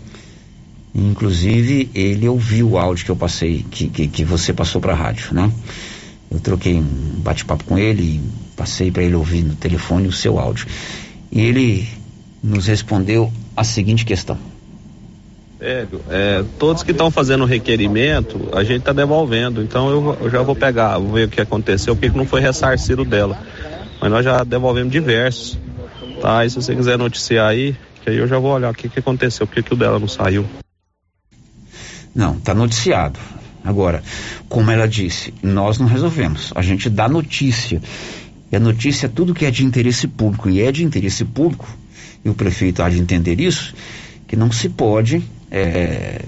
Inclusive, 0.95 1.91
ele 1.95 2.29
ouviu 2.29 2.71
o 2.71 2.79
áudio 2.79 3.05
que 3.05 3.11
eu 3.11 3.17
passei, 3.17 3.65
que, 3.71 3.89
que, 3.89 4.07
que 4.07 4.25
você 4.25 4.53
passou 4.53 4.81
para 4.81 4.93
a 4.93 4.97
rádio, 4.97 5.35
né? 5.35 5.51
Eu 6.31 6.39
troquei 6.39 6.75
um 6.75 7.21
bate-papo 7.21 7.65
com 7.65 7.77
ele 7.77 8.21
passei 8.57 8.91
para 8.91 9.03
ele 9.03 9.15
ouvir 9.15 9.43
no 9.43 9.55
telefone 9.55 10.09
o 10.09 10.13
seu 10.13 10.39
áudio. 10.39 10.67
E 11.31 11.41
ele 11.41 11.89
nos 12.43 12.67
respondeu 12.67 13.33
a 13.57 13.65
seguinte 13.65 14.05
questão. 14.05 14.39
Hélio, 15.61 16.01
é, 16.11 16.45
todos 16.59 16.83
que 16.83 16.91
estão 16.91 17.11
fazendo 17.11 17.43
o 17.43 17.47
requerimento, 17.47 18.49
a 18.53 18.63
gente 18.63 18.81
está 18.81 18.93
devolvendo. 18.93 19.63
Então 19.63 19.89
eu, 19.91 20.19
eu 20.21 20.31
já 20.31 20.43
vou 20.43 20.55
pegar, 20.55 20.99
vou 20.99 21.13
ver 21.13 21.27
o 21.27 21.31
que 21.31 21.41
aconteceu, 21.41 21.95
porque 21.95 22.11
que 22.11 22.17
não 22.17 22.27
foi 22.27 22.41
ressarcido 22.41 23.05
dela. 23.05 23.39
Mas 24.01 24.11
nós 24.11 24.25
já 24.25 24.45
devolvemos 24.45 24.93
diversos. 24.93 25.59
Tá? 26.21 26.45
E 26.45 26.51
se 26.51 26.57
você 26.57 26.75
quiser 26.75 26.99
noticiar 26.99 27.49
aí, 27.49 27.75
que 28.03 28.11
aí 28.11 28.17
eu 28.17 28.27
já 28.27 28.39
vou 28.39 28.53
olhar 28.53 28.71
o 28.71 28.75
que, 28.75 28.89
que 28.89 28.99
aconteceu, 28.99 29.47
por 29.47 29.55
que 29.55 29.63
que 29.63 29.73
o 29.73 29.77
dela 29.77 29.99
não 29.99 30.09
saiu. 30.09 30.45
Não, 32.15 32.37
está 32.37 32.55
noticiado. 32.55 33.19
Agora, 33.65 34.03
como 34.49 34.71
ela 34.71 34.87
disse, 34.87 35.33
nós 35.43 35.79
não 35.79 35.87
resolvemos. 35.87 36.53
A 36.55 36.63
gente 36.63 36.89
dá 36.91 37.09
notícia. 37.09 37.81
E 38.53 38.57
a 38.57 38.61
notícia 38.61 39.07
é 39.07 39.09
tudo 39.09 39.35
que 39.35 39.47
é 39.47 39.51
de 39.51 39.65
interesse 39.65 40.07
público. 40.07 40.49
E 40.49 40.61
é 40.61 40.71
de 40.71 40.85
interesse 40.85 41.25
público, 41.25 41.67
e 42.25 42.29
o 42.29 42.35
prefeito 42.35 42.83
há 42.83 42.89
de 42.89 42.99
entender 42.99 43.41
isso, 43.41 43.75
que 44.29 44.37
não 44.37 44.53
se 44.53 44.69
pode 44.69 45.23
é, 45.51 46.21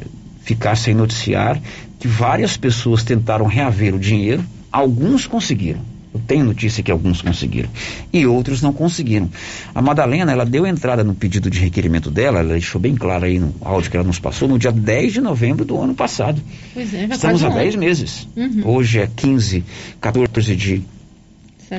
ficar 0.42 0.76
sem 0.76 0.94
noticiar 0.94 1.60
que 1.98 2.08
várias 2.08 2.56
pessoas 2.56 3.02
tentaram 3.02 3.46
reaver 3.46 3.94
o 3.94 3.98
dinheiro, 3.98 4.44
alguns 4.70 5.26
conseguiram. 5.26 5.80
Eu 6.16 6.20
tenho 6.26 6.46
notícia 6.46 6.82
que 6.82 6.90
alguns 6.90 7.20
conseguiram 7.20 7.68
e 8.10 8.26
outros 8.26 8.62
não 8.62 8.72
conseguiram. 8.72 9.28
A 9.74 9.82
Madalena, 9.82 10.32
ela 10.32 10.46
deu 10.46 10.66
entrada 10.66 11.04
no 11.04 11.14
pedido 11.14 11.50
de 11.50 11.60
requerimento 11.60 12.10
dela, 12.10 12.38
ela 12.38 12.52
deixou 12.54 12.80
bem 12.80 12.94
claro 12.94 13.26
aí 13.26 13.38
no 13.38 13.54
áudio 13.60 13.90
que 13.90 13.96
ela 13.98 14.06
nos 14.06 14.18
passou, 14.18 14.48
no 14.48 14.58
dia 14.58 14.72
10 14.72 15.12
de 15.12 15.20
novembro 15.20 15.64
do 15.64 15.78
ano 15.78 15.94
passado. 15.94 16.40
Pois 16.72 16.94
é, 16.94 17.06
já 17.06 17.14
Estamos 17.14 17.44
há 17.44 17.50
um 17.50 17.54
10 17.54 17.74
ano. 17.74 17.84
meses. 17.84 18.28
Uhum. 18.34 18.62
Hoje 18.64 19.00
é 19.00 19.06
15, 19.14 19.62
14 20.00 20.56
de, 20.56 20.82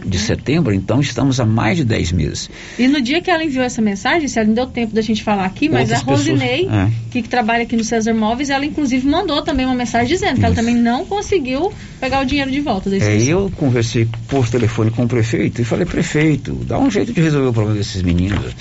de 0.06 0.20
setembro, 0.20 0.74
então 0.74 1.00
estamos 1.00 1.40
há 1.40 1.46
mais 1.46 1.78
de 1.78 1.86
10 1.86 2.12
meses. 2.12 2.50
E 2.78 2.88
no 2.88 3.02
dia 3.02 3.22
que 3.22 3.32
ela 3.32 3.44
enviou 3.44 3.64
essa 3.64 3.82
mensagem, 3.82 4.28
se 4.28 4.38
ela 4.38 4.48
não 4.48 4.54
deu 4.54 4.66
tempo 4.68 4.94
da 4.94 5.02
gente 5.02 5.24
falar 5.24 5.46
aqui, 5.46 5.70
mas 5.70 5.90
Outras 5.92 6.02
a 6.02 6.12
Rosinei, 6.12 6.66
pessoas- 6.66 6.88
é. 6.88 6.92
que, 7.12 7.22
que 7.22 7.30
trabalha 7.30 7.64
aqui 7.64 7.76
no 7.76 7.84
César 7.84 8.14
Móveis, 8.14 8.50
ela 8.50 8.66
inclusive 8.66 9.08
mandou 9.08 9.42
também 9.42 9.66
uma 9.66 9.76
mensagem 9.76 10.08
dizendo 10.08 10.40
que 10.40 10.46
ela 10.46 10.54
também 10.56 10.76
não 10.76 11.06
conseguiu 11.06 11.72
pegar 12.00 12.22
o 12.22 12.26
dinheiro 12.26 12.52
de 12.52 12.60
volta 12.60 12.90
da 12.90 12.98
É, 12.98 13.22
eu 13.24 13.52
conversei 13.56 14.08
por 14.28 14.48
telefone 14.50 14.92
com 14.92 15.04
o 15.04 15.08
prefeito 15.08 15.62
e 15.62 15.64
falei, 15.66 15.86
prefeito, 15.86 16.54
dá 16.66 16.78
um 16.78 16.92
jeito 16.92 17.14
de 17.14 17.22
resolver 17.22 17.48
o 17.48 17.54
problema 17.54 17.78
desses 17.78 18.02
meninos. 18.02 18.54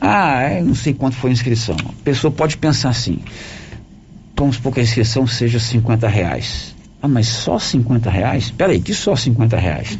Ah, 0.00 0.42
é, 0.42 0.60
não 0.62 0.74
sei 0.74 0.92
quanto 0.92 1.16
foi 1.16 1.30
a 1.30 1.32
inscrição. 1.32 1.76
A 1.80 1.92
pessoa 2.04 2.30
pode 2.30 2.56
pensar 2.56 2.90
assim, 2.90 3.20
vamos 4.36 4.56
supor 4.56 4.74
que 4.74 4.80
a 4.80 4.82
inscrição 4.82 5.26
seja 5.26 5.58
50 5.58 6.08
reais. 6.08 6.74
Ah, 7.00 7.08
mas 7.08 7.28
só 7.28 7.58
50 7.58 8.10
reais? 8.10 8.50
Peraí, 8.50 8.80
que 8.80 8.92
só 8.92 9.14
50 9.14 9.56
reais? 9.56 9.98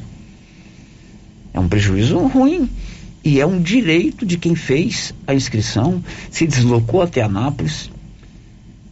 É 1.55 1.61
um 1.61 1.69
prejuízo 1.69 2.19
ruim. 2.19 2.69
E 3.25 3.41
é 3.41 3.47
um 3.47 3.63
direito 3.63 4.27
de 4.27 4.37
quem 4.37 4.55
fez 4.55 5.15
a 5.27 5.33
inscrição, 5.33 6.05
se 6.31 6.47
deslocou 6.47 7.01
até 7.01 7.23
Anápolis. 7.23 7.91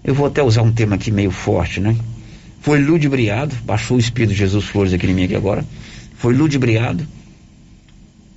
Eu 0.02 0.14
vou 0.14 0.26
até 0.26 0.42
usar 0.42 0.62
um 0.62 0.72
termo 0.72 0.94
aqui 0.94 1.10
meio 1.10 1.30
forte, 1.30 1.80
né? 1.80 1.94
Foi 2.60 2.80
ludibriado, 2.80 3.54
baixou 3.66 3.98
o 3.98 4.00
Espírito 4.00 4.30
de 4.30 4.38
Jesus 4.38 4.64
Flores 4.64 4.92
aqui 4.94 5.06
em 5.06 5.12
mim 5.12 5.24
aqui 5.24 5.34
agora. 5.34 5.66
Foi 6.16 6.32
ludibriado 6.32 7.06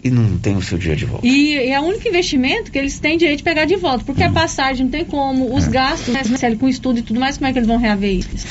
e 0.03 0.09
não 0.09 0.37
tem 0.37 0.55
o 0.55 0.61
seu 0.61 0.77
dia 0.77 0.95
de 0.95 1.05
volta. 1.05 1.25
E 1.25 1.55
é 1.55 1.79
o 1.79 1.83
único 1.83 2.07
investimento 2.07 2.71
que 2.71 2.77
eles 2.77 2.99
têm 2.99 3.17
direito 3.17 3.37
de 3.37 3.43
pegar 3.43 3.65
de 3.65 3.75
volta, 3.75 4.03
porque 4.03 4.21
a 4.21 4.29
passagem 4.29 4.83
não 4.83 4.91
tem 4.91 5.05
como, 5.05 5.55
os 5.55 5.67
gastos 5.67 6.13
né, 6.13 6.21
com 6.59 6.67
estudo 6.67 6.99
e 6.99 7.01
tudo 7.01 7.19
mais, 7.19 7.37
como 7.37 7.47
é 7.47 7.53
que 7.53 7.59
eles 7.59 7.67
vão 7.67 7.77
reaver 7.77 8.11
isso? 8.11 8.45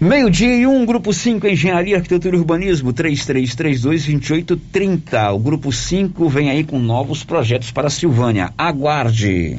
Meio-dia 0.00 0.56
e 0.56 0.66
um, 0.66 0.84
Grupo 0.84 1.12
5, 1.12 1.46
Engenharia, 1.46 1.96
Arquitetura 1.96 2.36
e 2.36 2.38
Urbanismo, 2.38 2.92
3332-2830. 2.92 5.34
O 5.34 5.38
Grupo 5.38 5.72
5 5.72 6.28
vem 6.28 6.50
aí 6.50 6.64
com 6.64 6.78
novos 6.78 7.24
projetos 7.24 7.70
para 7.70 7.88
a 7.88 7.90
Silvânia. 7.90 8.52
Aguarde. 8.56 9.58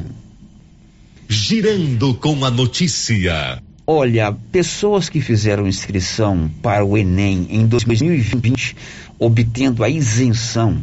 Girando 1.28 2.14
com 2.16 2.46
a 2.46 2.52
notícia. 2.52 3.62
Olha, 3.86 4.34
pessoas 4.52 5.10
que 5.10 5.20
fizeram 5.20 5.68
inscrição 5.68 6.50
para 6.62 6.86
o 6.86 6.98
Enem 6.98 7.48
em 7.50 7.68
2020, 7.68 8.78
obtendo 9.20 9.84
a 9.84 9.90
isenção 9.90 10.82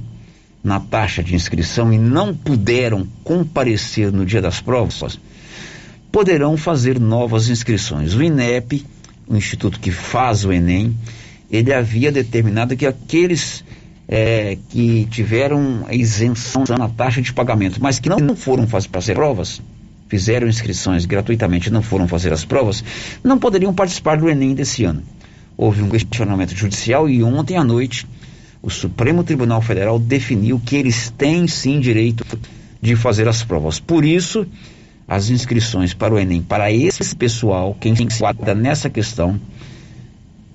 na 0.63 0.79
taxa 0.79 1.23
de 1.23 1.35
inscrição 1.35 1.93
e 1.93 1.99
não 1.99 2.35
puderam 2.35 3.07
comparecer 3.25 4.13
no 4.13 4.27
dia 4.27 4.43
das 4.43 4.61
provas, 4.61 5.19
poderão 6.13 6.57
fazer 6.57 7.01
novas 7.01 7.49
inscrições. 7.49 8.15
O 8.15 8.23
INEP, 8.23 8.85
o 9.31 9.37
instituto 9.37 9.79
que 9.79 9.93
faz 9.93 10.45
o 10.45 10.53
Enem, 10.53 10.95
ele 11.51 11.73
havia 11.73 12.11
determinado 12.11 12.77
que 12.77 12.85
aqueles 12.85 13.65
é, 14.09 14.59
que 14.69 15.07
tiveram 15.09 15.87
isenção 15.89 16.65
na 16.77 16.89
taxa 16.89 17.23
de 17.23 17.33
pagamento, 17.33 17.81
mas 17.81 18.01
que 18.01 18.09
não 18.09 18.35
foram 18.35 18.67
fazer 18.67 19.15
provas, 19.15 19.63
fizeram 20.09 20.49
inscrições 20.49 21.07
gratuitamente 21.07 21.71
não 21.71 21.81
foram 21.81 22.09
fazer 22.09 22.33
as 22.33 22.45
provas, 22.45 22.83
não 23.23 23.39
poderiam 23.39 23.73
participar 23.73 24.19
do 24.19 24.29
Enem 24.29 24.53
desse 24.53 24.85
ano. 24.85 25.03
Houve 25.57 25.81
um 25.81 25.89
questionamento 25.89 26.57
judicial 26.57 27.09
e 27.09 27.23
ontem 27.23 27.57
à 27.57 27.63
noite 27.63 28.07
o 28.61 28.69
Supremo 28.69 29.23
Tribunal 29.23 29.63
Federal 29.63 29.99
definiu 29.99 30.61
que 30.65 30.75
eles 30.75 31.09
têm 31.17 31.47
sim 31.47 31.79
direito 31.79 32.27
de 32.83 32.97
fazer 32.97 33.29
as 33.29 33.45
provas. 33.45 33.79
Por 33.79 34.05
isso, 34.05 34.45
as 35.11 35.29
inscrições 35.29 35.93
para 35.93 36.15
o 36.15 36.19
Enem, 36.21 36.41
para 36.41 36.71
esse 36.71 37.17
pessoal, 37.17 37.77
quem 37.81 37.97
se 37.97 38.05
enquadra 38.05 38.55
nessa 38.55 38.89
questão, 38.89 39.41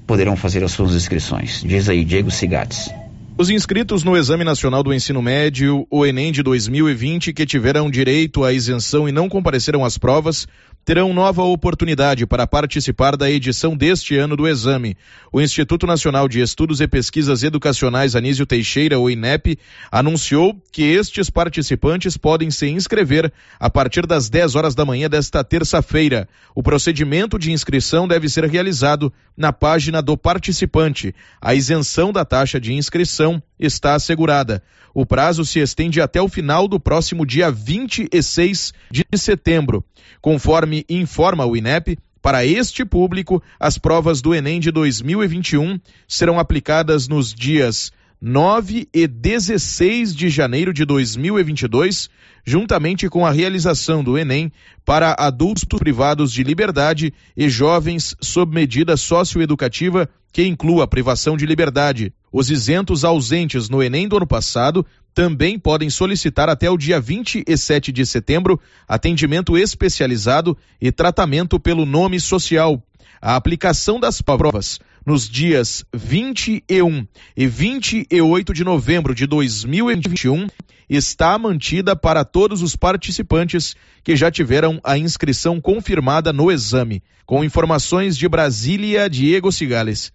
poderão 0.08 0.38
fazer 0.38 0.64
as 0.64 0.72
suas 0.72 0.95
inscrições. 0.95 1.62
Diz 1.62 1.89
aí, 1.89 2.06
Diego 2.06 2.32
Cigates. 2.32 2.89
Os 3.38 3.49
inscritos 3.49 4.01
no 4.01 4.16
Exame 4.16 4.45
Nacional 4.45 4.82
do 4.82 4.93
Ensino 4.93 5.22
Médio, 5.22 5.86
o 5.91 6.06
Enem 6.06 6.32
de 6.32 6.41
2020, 6.41 7.34
que 7.34 7.45
tiveram 7.45 7.91
direito 7.91 8.45
à 8.45 8.53
isenção 8.53 9.10
e 9.10 9.12
não 9.12 9.28
compareceram 9.28 9.84
às 9.84 9.97
provas, 9.97 10.47
terão 10.86 11.12
nova 11.12 11.42
oportunidade 11.42 12.28
para 12.28 12.46
participar 12.46 13.18
da 13.18 13.30
edição 13.30 13.76
deste 13.76 14.16
ano 14.16 14.38
do 14.38 14.48
exame. 14.48 14.96
O 15.34 15.42
Instituto 15.42 15.88
Nacional 15.88 16.30
de 16.30 16.40
Estudos 16.40 16.80
e 16.80 16.88
Pesquisas 16.88 17.42
Educacionais 17.42 18.16
Anísio 18.16 18.46
Teixeira, 18.46 19.00
o 19.00 19.10
INEP, 19.10 19.58
anunciou 19.92 20.56
que 20.72 20.84
estes 20.84 21.28
participantes 21.28 22.16
podem 22.16 22.52
se 22.52 22.70
inscrever 22.70 23.34
a 23.60 23.68
partir 23.68 24.06
das 24.06 24.30
10 24.30 24.54
horas 24.54 24.76
da 24.76 24.86
manhã 24.86 25.10
desta 25.10 25.44
terça-feira. 25.44 26.30
O 26.54 26.62
procedimento 26.62 27.40
de 27.40 27.52
inscrição 27.52 28.08
deve 28.08 28.30
ser 28.30 28.46
realizado 28.46 29.12
na 29.36 29.52
página 29.52 30.04
do 30.04 30.16
participante. 30.16 31.16
A 31.42 31.56
isenção 31.56 32.14
da 32.14 32.24
taxa 32.24 32.60
de 32.60 32.74
inscrição 32.74 33.42
está 33.60 33.96
assegurada. 33.96 34.62
O 34.94 35.06
prazo 35.06 35.44
se 35.44 35.60
estende 35.60 36.00
até 36.00 36.22
o 36.22 36.30
final 36.30 36.70
do 36.70 36.80
próximo 36.80 37.26
dia 37.26 37.52
26 37.52 38.72
de 38.90 39.06
setembro. 39.16 39.84
Conforme 40.22 40.74
informa 40.89 41.45
o 41.45 41.55
INEP, 41.55 41.97
para 42.26 42.43
este 42.43 42.84
público, 42.84 43.39
as 43.59 43.78
provas 43.78 44.19
do 44.19 44.34
Enem 44.34 44.59
de 44.59 44.71
2021 44.71 45.80
serão 46.07 46.39
aplicadas 46.39 47.07
nos 47.07 47.32
dias 47.32 47.91
9 48.19 48.89
e 48.91 49.05
16 49.05 50.15
de 50.15 50.30
janeiro 50.30 50.73
de 50.73 50.84
2022, 50.86 52.09
juntamente 52.43 53.07
com 53.09 53.23
a 53.23 53.30
realização 53.30 54.03
do 54.03 54.17
Enem 54.17 54.51
para 54.84 55.15
adultos 55.19 55.63
privados 55.63 56.34
de 56.34 56.43
liberdade 56.43 57.13
e 57.38 57.47
jovens 57.47 58.15
sob 58.19 58.55
medida 58.55 58.97
socioeducativa 58.97 60.09
que 60.34 60.43
inclua 60.43 60.86
a 60.86 60.88
privação 60.88 61.38
de 61.38 61.45
liberdade. 61.45 62.11
Os 62.32 62.49
isentos 62.49 63.05
ausentes 63.05 63.69
no 63.69 63.84
Enem 63.84 64.07
do 64.07 64.17
ano 64.17 64.26
passado 64.26 64.84
também 65.16 65.57
podem 65.57 65.89
solicitar 65.89 66.49
até 66.49 66.70
o 66.70 66.78
dia 66.78 66.99
27 66.99 67.89
de 67.93 68.05
setembro 68.05 68.59
atendimento 68.86 69.57
especializado 69.57 70.57
e 70.80 70.91
tratamento 70.91 71.57
pelo 71.57 71.86
nome 71.86 72.20
social. 72.20 72.84
A 73.22 73.38
aplicação 73.38 73.97
das 73.97 74.22
provas 74.22 74.78
nos 75.05 75.30
dias 75.30 75.86
21 75.93 77.07
e 77.36 77.47
28 77.47 78.53
de 78.53 78.63
novembro 78.66 79.16
de 79.16 79.26
2021 79.26 80.47
está 80.89 81.39
mantida 81.39 81.95
para 81.95 82.26
todos 82.26 82.61
os 82.61 82.76
participantes 82.76 83.74
que 84.03 84.18
já 84.18 84.30
tiveram 84.30 84.82
a 84.84 84.97
inscrição 84.97 85.61
confirmada 85.61 86.34
no 86.34 86.51
exame. 86.51 87.01
Com 87.26 87.41
informações 87.41 88.18
de 88.18 88.28
Brasília, 88.28 89.09
Diego 89.09 89.49
Cigales. 89.49 90.11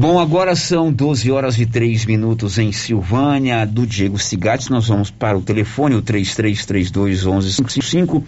Bom, 0.00 0.20
agora 0.20 0.54
são 0.54 0.92
12 0.92 1.28
horas 1.32 1.58
e 1.58 1.66
3 1.66 2.06
minutos 2.06 2.56
em 2.56 2.70
Silvânia, 2.70 3.66
do 3.66 3.84
Diego 3.84 4.16
Cigates. 4.16 4.68
Nós 4.68 4.86
vamos 4.86 5.10
para 5.10 5.36
o 5.36 5.42
telefone, 5.42 5.96
o 5.96 6.02
3332 6.02 7.24
1155. 7.24 8.24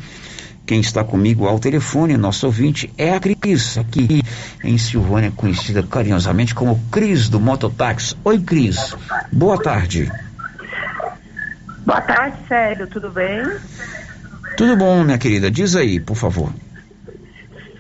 Quem 0.66 0.80
está 0.80 1.04
comigo 1.04 1.46
ao 1.46 1.60
telefone, 1.60 2.16
nosso 2.16 2.44
ouvinte, 2.44 2.92
é 2.98 3.14
a 3.14 3.20
Cris, 3.20 3.78
aqui 3.78 4.20
em 4.64 4.76
Silvânia, 4.78 5.30
conhecida 5.30 5.80
carinhosamente 5.80 6.56
como 6.56 6.76
Cris 6.90 7.28
do 7.28 7.38
Mototáxi. 7.38 8.16
Oi, 8.24 8.40
Cris. 8.40 8.96
Boa 9.32 9.56
tarde. 9.62 10.10
Boa 11.86 12.00
tarde, 12.00 12.36
Célio. 12.48 12.88
Tudo 12.88 13.12
bem? 13.12 13.44
Tudo 14.56 14.76
bom, 14.76 15.04
minha 15.04 15.18
querida. 15.18 15.48
Diz 15.48 15.76
aí, 15.76 16.00
por 16.00 16.16
favor. 16.16 16.52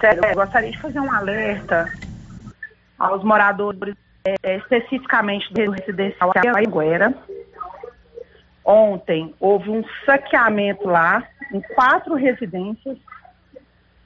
Célio, 0.00 0.24
eu 0.26 0.34
gostaria 0.36 0.70
de 0.70 0.78
fazer 0.78 1.00
um 1.00 1.12
alerta 1.12 1.90
aos 3.00 3.24
moradores, 3.24 3.96
é, 4.22 4.56
especificamente 4.56 5.50
do 5.54 5.70
residencial 5.70 6.30
Anguera. 6.36 7.14
Ontem 8.62 9.34
houve 9.40 9.70
um 9.70 9.82
saqueamento 10.04 10.86
lá, 10.86 11.26
em 11.50 11.62
quatro 11.74 12.14
residências. 12.14 12.98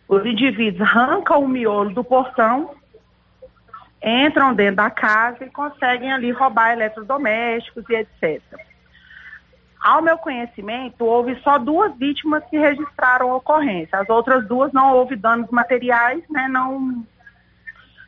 Os 0.06 0.24
indivíduos 0.24 0.88
arrancam 0.88 1.42
o 1.42 1.48
miolo 1.48 1.90
do 1.90 2.04
portão, 2.04 2.70
entram 4.02 4.54
dentro 4.54 4.76
da 4.76 4.90
casa 4.90 5.44
e 5.44 5.50
conseguem 5.50 6.12
ali 6.12 6.30
roubar 6.30 6.72
eletrodomésticos 6.72 7.84
e 7.90 7.94
etc. 7.96 8.40
Ao 9.80 10.00
meu 10.00 10.16
conhecimento, 10.16 11.04
houve 11.04 11.34
só 11.42 11.58
duas 11.58 11.94
vítimas 11.96 12.44
que 12.48 12.56
registraram 12.56 13.32
a 13.32 13.36
ocorrência. 13.36 13.98
As 13.98 14.08
outras 14.08 14.46
duas 14.46 14.72
não 14.72 14.94
houve 14.94 15.16
danos 15.16 15.50
materiais, 15.50 16.22
né, 16.30 16.48
não 16.48 17.04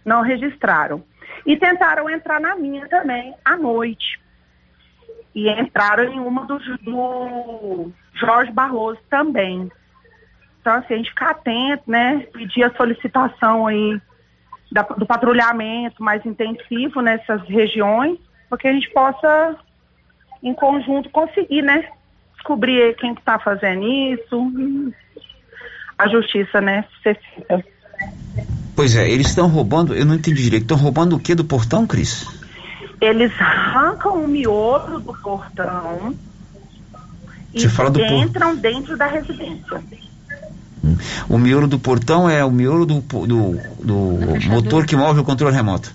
não 0.06 0.22
registraram. 0.22 1.04
E 1.44 1.56
tentaram 1.56 2.08
entrar 2.08 2.40
na 2.40 2.54
minha 2.54 2.88
também 2.88 3.34
à 3.44 3.56
noite. 3.56 4.20
E 5.34 5.50
entraram 5.50 6.04
em 6.04 6.20
uma 6.20 6.46
do, 6.46 6.58
do 6.78 7.92
Jorge 8.14 8.52
Barroso 8.52 9.00
também. 9.10 9.70
Então, 10.60 10.74
assim, 10.74 10.94
a 10.94 10.96
gente 10.96 11.10
ficar 11.10 11.30
atento, 11.32 11.90
né? 11.90 12.26
Pedir 12.32 12.64
a 12.64 12.74
solicitação 12.74 13.66
aí 13.66 14.00
da, 14.72 14.82
do 14.82 15.04
patrulhamento 15.04 16.02
mais 16.02 16.24
intensivo 16.24 17.00
nessas 17.00 17.42
regiões, 17.42 18.18
para 18.48 18.58
que 18.58 18.68
a 18.68 18.72
gente 18.72 18.90
possa, 18.90 19.56
em 20.42 20.54
conjunto, 20.54 21.10
conseguir, 21.10 21.62
né? 21.62 21.88
Descobrir 22.34 22.94
quem 22.96 23.12
está 23.12 23.38
fazendo 23.38 23.86
isso. 23.86 24.92
A 25.98 26.08
justiça, 26.08 26.60
né? 26.60 26.84
Ser 27.02 27.18
feita. 27.20 27.64
Pois 28.76 28.94
é, 28.94 29.08
eles 29.08 29.28
estão 29.28 29.48
roubando, 29.48 29.94
eu 29.94 30.04
não 30.04 30.14
entendi 30.14 30.42
direito, 30.42 30.64
estão 30.64 30.76
roubando 30.76 31.16
o 31.16 31.18
que 31.18 31.34
do 31.34 31.44
portão, 31.44 31.86
Cris? 31.86 32.26
Eles 33.00 33.32
arrancam 33.40 34.22
o 34.22 34.28
miolo 34.28 35.00
do 35.00 35.14
portão 35.14 36.14
Você 37.54 37.66
e 37.66 37.68
fala 37.70 37.90
do 37.90 37.98
por- 37.98 38.06
entram 38.06 38.54
dentro 38.54 38.96
da 38.96 39.06
residência. 39.06 39.82
O 41.28 41.38
miolo 41.38 41.66
do 41.66 41.78
portão 41.78 42.28
é 42.28 42.44
o 42.44 42.50
miolo 42.50 42.84
do, 42.86 43.00
do, 43.00 43.58
do 43.82 43.94
motor 44.48 44.84
que 44.86 44.94
move 44.94 45.20
o 45.20 45.24
controle 45.24 45.54
remoto. 45.56 45.92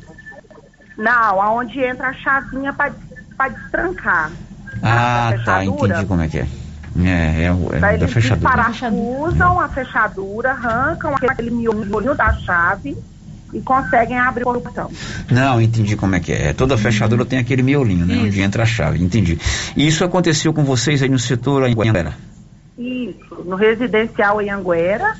Não, 0.97 1.41
aonde 1.41 1.79
entra 1.79 2.09
a 2.09 2.13
chavinha 2.13 2.73
para 2.73 3.49
destrancar. 3.49 4.31
Ah, 4.81 5.33
tá, 5.45 5.63
entendi 5.65 6.05
como 6.05 6.21
é 6.21 6.27
que 6.27 6.39
é. 6.39 6.47
É, 6.99 7.45
é, 7.45 7.77
é 7.77 7.79
da 7.79 7.93
eles 7.93 8.11
fechadura. 8.11 8.63
desparafusam 8.63 9.59
a 9.59 9.69
fechadura, 9.69 10.51
arrancam 10.51 11.15
aquele 11.15 11.51
miolo 11.51 12.13
da 12.15 12.33
chave 12.33 12.97
e 13.53 13.61
conseguem 13.61 14.17
abrir 14.17 14.47
o 14.47 14.61
portão. 14.61 14.89
Não, 15.29 15.61
entendi 15.61 15.95
como 15.95 16.15
é 16.15 16.19
que 16.19 16.31
é. 16.31 16.53
Toda 16.53 16.77
fechadura 16.77 17.25
tem 17.25 17.39
aquele 17.39 17.61
miolinho, 17.61 18.05
né? 18.05 18.21
Onde 18.23 18.41
entra 18.41 18.63
a 18.63 18.65
chave, 18.65 19.01
entendi. 19.03 19.37
E 19.75 19.87
isso 19.87 20.03
aconteceu 20.03 20.53
com 20.53 20.63
vocês 20.63 21.01
aí 21.01 21.09
no 21.09 21.19
setor 21.19 21.63
Anguera? 21.63 22.13
Isso, 22.77 23.43
no 23.45 23.55
residencial 23.55 24.41
em 24.41 24.49
Anguera, 24.49 25.15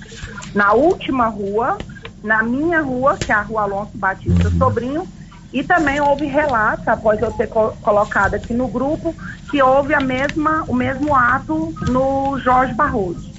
na 0.56 0.74
última 0.74 1.28
rua, 1.28 1.78
na 2.24 2.42
minha 2.44 2.82
rua, 2.82 3.18
que 3.18 3.32
é 3.32 3.36
a 3.36 3.42
rua 3.42 3.64
Alonso 3.64 3.98
Batista 3.98 4.50
Sobrinho, 4.52 5.08
E 5.54 5.64
também 5.64 6.00
houve 6.00 6.28
relatos, 6.28 6.88
após 6.88 7.22
eu 7.22 7.32
ter 7.32 7.48
co 7.48 7.72
colocado 7.82 8.36
aqui 8.36 8.54
no 8.54 8.68
grupo, 8.68 9.14
que 9.50 9.62
houve 9.62 9.94
a 9.94 10.00
mesma, 10.00 10.64
o 10.68 10.74
mesmo 10.74 11.14
ato 11.14 11.74
no 11.88 12.40
Jorge 12.40 12.74
Barroso. 12.74 13.30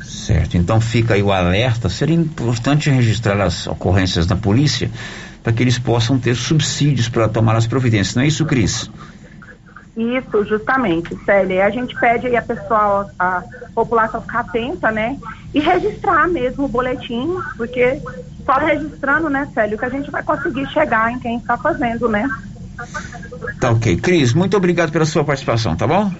Certo, 0.00 0.56
então 0.56 0.80
fica 0.80 1.14
aí 1.14 1.22
o 1.22 1.32
alerta. 1.32 1.88
Seria 1.88 2.14
importante 2.14 2.88
registrar 2.90 3.40
as 3.40 3.66
ocorrências 3.66 4.26
da 4.26 4.36
polícia 4.36 4.90
para 5.42 5.52
que 5.52 5.62
eles 5.62 5.78
possam 5.78 6.18
ter 6.18 6.34
subsídios 6.34 7.08
para 7.08 7.28
tomar 7.28 7.54
as 7.56 7.66
providências. 7.66 8.14
Não 8.14 8.22
é 8.22 8.26
isso, 8.26 8.44
Cris? 8.46 8.90
Isso, 9.96 10.44
justamente, 10.44 11.16
Célia. 11.24 11.54
E 11.54 11.62
a 11.62 11.70
gente 11.70 11.98
pede 11.98 12.26
aí 12.26 12.36
a 12.36 12.42
pessoa, 12.42 13.10
a 13.18 13.42
população 13.74 14.20
ficar 14.20 14.40
atenta, 14.40 14.90
né? 14.90 15.18
E 15.54 15.60
registrar 15.60 16.28
mesmo 16.28 16.66
o 16.66 16.68
boletim, 16.68 17.38
porque 17.56 18.02
só 18.44 18.58
registrando, 18.58 19.30
né, 19.30 19.48
Célio, 19.54 19.78
que 19.78 19.84
a 19.86 19.88
gente 19.88 20.10
vai 20.10 20.22
conseguir 20.22 20.66
chegar 20.68 21.10
em 21.10 21.18
quem 21.18 21.38
está 21.38 21.56
fazendo, 21.56 22.08
né? 22.08 22.28
Tá 23.58 23.70
ok. 23.70 23.96
Cris, 23.96 24.34
muito 24.34 24.54
obrigado 24.54 24.92
pela 24.92 25.06
sua 25.06 25.24
participação, 25.24 25.74
tá 25.74 25.86
bom? 25.86 26.12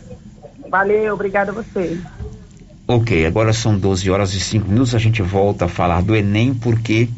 Valeu, 0.70 1.12
obrigada 1.12 1.50
a 1.50 1.54
você. 1.54 2.00
Ok, 2.88 3.26
agora 3.26 3.52
são 3.52 3.76
12 3.76 4.10
horas 4.10 4.32
e 4.32 4.40
5 4.40 4.68
minutos, 4.68 4.94
a 4.94 4.98
gente 4.98 5.20
volta 5.20 5.66
a 5.66 5.68
falar 5.68 6.02
do 6.02 6.14
Enem 6.16 6.54
porque 6.54 7.08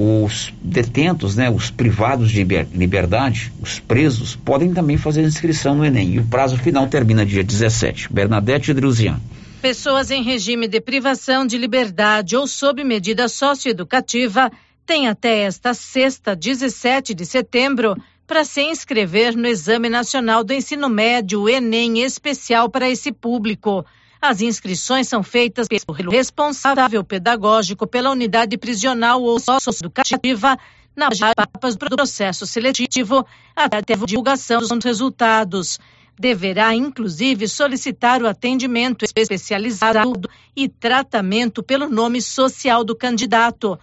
os 0.00 0.54
detentos, 0.62 1.34
né, 1.34 1.50
os 1.50 1.72
privados 1.72 2.30
de 2.30 2.44
liberdade, 2.72 3.52
os 3.60 3.80
presos, 3.80 4.36
podem 4.36 4.72
também 4.72 4.96
fazer 4.96 5.22
inscrição 5.22 5.74
no 5.74 5.84
Enem. 5.84 6.14
E 6.14 6.18
o 6.20 6.24
prazo 6.24 6.56
final 6.56 6.86
termina 6.86 7.26
dia 7.26 7.42
17. 7.42 8.12
Bernadette 8.12 8.72
Druzian. 8.72 9.20
Pessoas 9.60 10.12
em 10.12 10.22
regime 10.22 10.68
de 10.68 10.80
privação 10.80 11.44
de 11.44 11.58
liberdade 11.58 12.36
ou 12.36 12.46
sob 12.46 12.84
medida 12.84 13.26
socioeducativa 13.26 14.52
têm 14.86 15.08
até 15.08 15.40
esta 15.40 15.74
sexta, 15.74 16.36
17 16.36 17.12
de 17.12 17.26
setembro, 17.26 17.96
para 18.24 18.44
se 18.44 18.62
inscrever 18.62 19.36
no 19.36 19.48
Exame 19.48 19.88
Nacional 19.88 20.44
do 20.44 20.52
Ensino 20.52 20.88
Médio, 20.88 21.48
Enem, 21.48 22.02
especial 22.02 22.68
para 22.68 22.88
esse 22.88 23.10
público. 23.10 23.84
As 24.20 24.40
inscrições 24.40 25.06
são 25.06 25.22
feitas 25.22 25.68
pelo 25.68 26.10
responsável 26.10 27.04
pedagógico 27.04 27.86
pela 27.86 28.10
unidade 28.10 28.58
prisional 28.58 29.22
ou 29.22 29.38
socioeducativa 29.38 30.58
nas 30.96 31.20
etapas 31.20 31.76
do 31.76 31.86
processo 31.86 32.44
seletivo 32.44 33.24
até 33.54 33.78
a 33.78 33.80
divulgação 33.80 34.60
dos 34.60 34.84
resultados. 34.84 35.78
Deverá, 36.18 36.74
inclusive, 36.74 37.46
solicitar 37.46 38.20
o 38.20 38.26
atendimento 38.26 39.04
especializado 39.04 40.28
e 40.56 40.68
tratamento 40.68 41.62
pelo 41.62 41.88
nome 41.88 42.20
social 42.20 42.82
do 42.82 42.96
candidato. 42.96 43.78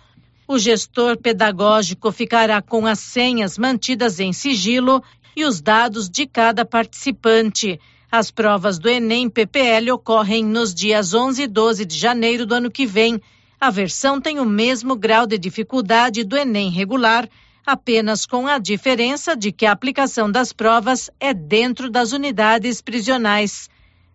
O 0.45 0.59
gestor 0.59 1.15
pedagógico 1.17 2.11
ficará 2.11 2.61
com 2.61 2.85
as 2.85 2.99
senhas 2.99 3.57
mantidas 3.57 4.19
em 4.19 4.33
sigilo 4.33 5.01
e 5.33 5.45
os 5.45 5.61
dados 5.61 6.09
de 6.09 6.27
cada 6.27 6.65
participante. 6.65 7.79
As 8.11 8.31
provas 8.31 8.77
do 8.77 8.87
Enem 8.87 9.29
PPL 9.29 9.91
ocorrem 9.91 10.43
nos 10.45 10.73
dias 10.73 11.13
11 11.13 11.43
e 11.43 11.47
12 11.47 11.85
de 11.85 11.97
janeiro 11.97 12.45
do 12.45 12.55
ano 12.55 12.71
que 12.71 12.85
vem. 12.85 13.21
A 13.59 13.69
versão 13.69 14.21
tem 14.21 14.39
o 14.39 14.45
mesmo 14.45 14.95
grau 14.95 15.25
de 15.25 15.37
dificuldade 15.37 16.23
do 16.23 16.37
Enem 16.37 16.69
regular, 16.69 17.27
apenas 17.65 18.25
com 18.25 18.47
a 18.47 18.57
diferença 18.59 19.35
de 19.35 19.51
que 19.51 19.65
a 19.65 19.71
aplicação 19.71 20.31
das 20.31 20.53
provas 20.53 21.09
é 21.19 21.33
dentro 21.33 21.89
das 21.89 22.11
unidades 22.11 22.81
prisionais. 22.81 23.69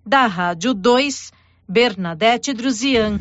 Da 0.06 0.26
Rádio 0.26 0.72
2, 0.72 1.32
Bernadette 1.68 2.52
Druzian. 2.52 3.20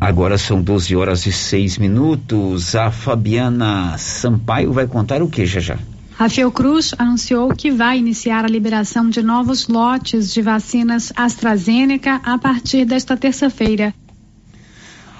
Agora 0.00 0.36
são 0.36 0.62
12 0.62 0.94
horas 0.94 1.24
e 1.26 1.32
6 1.32 1.78
minutos. 1.78 2.74
A 2.74 2.90
Fabiana 2.90 3.96
Sampaio 3.96 4.72
vai 4.72 4.86
contar 4.86 5.22
o 5.22 5.28
que, 5.28 5.46
já 5.46 5.60
já? 5.60 5.78
A 6.16 6.28
Fiocruz 6.28 6.94
anunciou 6.96 7.48
que 7.48 7.72
vai 7.72 7.98
iniciar 7.98 8.44
a 8.44 8.48
liberação 8.48 9.10
de 9.10 9.20
novos 9.20 9.66
lotes 9.66 10.32
de 10.32 10.40
vacinas 10.40 11.12
AstraZeneca 11.16 12.20
a 12.22 12.38
partir 12.38 12.84
desta 12.84 13.16
terça-feira. 13.16 13.92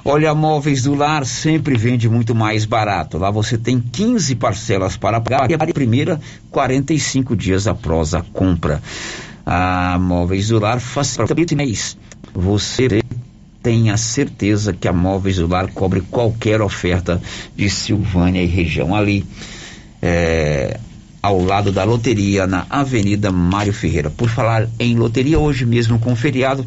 Olha, 0.05 0.34
Móveis 0.34 0.84
do 0.84 0.95
Lar 0.95 1.24
sempre 1.26 1.76
vende 1.76 2.09
muito 2.09 2.32
mais 2.34 2.64
barato. 2.64 3.18
Lá 3.18 3.30
você 3.30 3.59
tem 3.59 3.80
15 3.80 4.36
parcelas 4.36 4.97
para 4.97 5.20
pagar 5.20 5.51
e 5.51 5.55
a 5.55 5.59
primeira 5.59 6.20
45 6.51 7.34
dias 7.34 7.66
após 7.66 8.14
a 8.14 8.22
compra. 8.22 8.80
A 9.45 9.99
Móveis 9.99 10.49
do 10.49 10.61
Lar 10.61 10.78
facilita 10.78 11.57
mês. 11.57 11.97
Você 12.32 13.03
tem 13.62 13.90
a 13.90 13.97
certeza 13.97 14.72
que 14.72 14.86
a 14.86 14.92
Móveis 14.92 15.36
do 15.36 15.49
Lar 15.49 15.72
cobre 15.72 16.03
qualquer 16.03 16.61
oferta 16.61 17.20
de 17.57 17.68
Silvânia 17.68 18.42
e 18.42 18.47
região 18.47 18.95
ali 18.95 19.26
é, 20.07 20.79
ao 21.23 21.43
lado 21.43 21.73
da 21.73 21.83
loteria 21.83 22.47
na 22.47 22.67
Avenida 22.69 23.33
Mário 23.33 23.73
Ferreira. 23.73 24.11
Por 24.11 24.29
falar 24.29 24.69
em 24.79 24.95
loteria, 24.95 25.39
hoje 25.39 25.65
mesmo 25.65 25.99
com 25.99 26.15
feriado, 26.15 26.67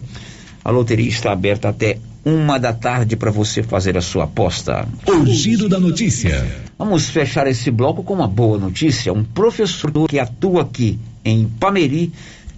a 0.66 0.72
loteria 0.72 1.08
está 1.08 1.32
aberta 1.32 1.70
até 1.70 2.00
uma 2.26 2.58
da 2.58 2.74
tarde 2.74 3.16
para 3.16 3.30
você 3.30 3.62
fazer 3.62 3.96
a 3.96 4.02
sua 4.02 4.24
aposta. 4.24 4.88
O 5.06 5.24
giro 5.28 5.70
da 5.70 5.80
notícia. 5.80 6.48
Vamos 6.80 7.10
fechar 7.10 7.46
esse 7.46 7.70
bloco 7.70 8.04
com 8.04 8.16
uma 8.16 8.28
boa 8.28 8.58
notícia. 8.58 9.14
Um 9.14 9.24
professor 9.24 9.92
que 10.10 10.18
atua 10.18 10.64
aqui 10.64 11.00
em 11.24 11.46
Pameri 11.46 12.12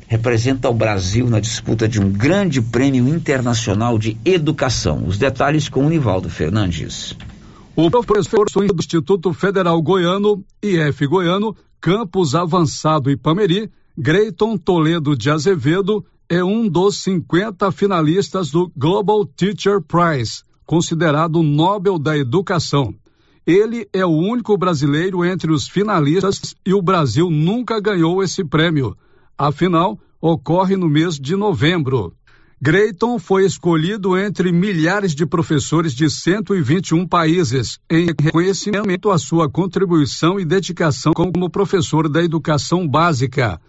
representa 0.07 0.69
o 0.69 0.73
Brasil 0.73 1.29
na 1.29 1.41
disputa 1.41 1.89
de 1.89 1.99
um 1.99 2.09
grande 2.09 2.61
prêmio 2.61 3.05
internacional 3.09 3.99
de 3.99 4.17
educação. 4.23 5.03
Os 5.05 5.17
detalhes 5.17 5.67
com 5.67 5.85
o 5.85 5.89
Nivaldo 5.89 6.29
Fernandes. 6.29 7.15
O 7.81 7.89
professor 7.89 8.45
do 8.51 8.77
Instituto 8.77 9.31
Federal 9.31 9.81
Goiano, 9.81 10.43
IF 10.61 11.07
Goiano, 11.07 11.55
Campus 11.79 12.35
Avançado 12.35 13.09
Ipameri, 13.09 13.71
Greiton 13.97 14.57
Toledo 14.57 15.15
de 15.15 15.29
Azevedo, 15.31 16.05
é 16.27 16.43
um 16.43 16.67
dos 16.67 16.97
50 16.97 17.71
finalistas 17.71 18.51
do 18.51 18.69
Global 18.75 19.25
Teacher 19.25 19.81
Prize, 19.81 20.43
considerado 20.65 21.41
Nobel 21.41 21.97
da 21.97 22.17
Educação. 22.17 22.93
Ele 23.47 23.87
é 23.93 24.05
o 24.05 24.09
único 24.09 24.57
brasileiro 24.57 25.23
entre 25.23 25.49
os 25.49 25.65
finalistas 25.65 26.53
e 26.65 26.73
o 26.73 26.81
Brasil 26.81 27.29
nunca 27.29 27.79
ganhou 27.79 28.21
esse 28.21 28.43
prêmio. 28.43 28.93
Afinal, 29.37 29.97
ocorre 30.19 30.75
no 30.75 30.89
mês 30.89 31.15
de 31.15 31.33
novembro. 31.33 32.13
Greiton 32.61 33.17
foi 33.17 33.45
escolhido 33.45 34.17
entre 34.17 34.51
milhares 34.51 35.15
de 35.15 35.25
professores 35.25 35.93
de 35.93 36.09
121 36.09 37.07
países 37.07 37.79
em 37.89 38.07
reconhecimento 38.07 39.09
à 39.09 39.17
sua 39.17 39.49
contribuição 39.49 40.37
e 40.37 40.43
dedicação 40.43 41.13
como 41.13 41.49
professor 41.49 42.09
da 42.09 42.21
educação 42.21 42.85
básica. 42.85 43.61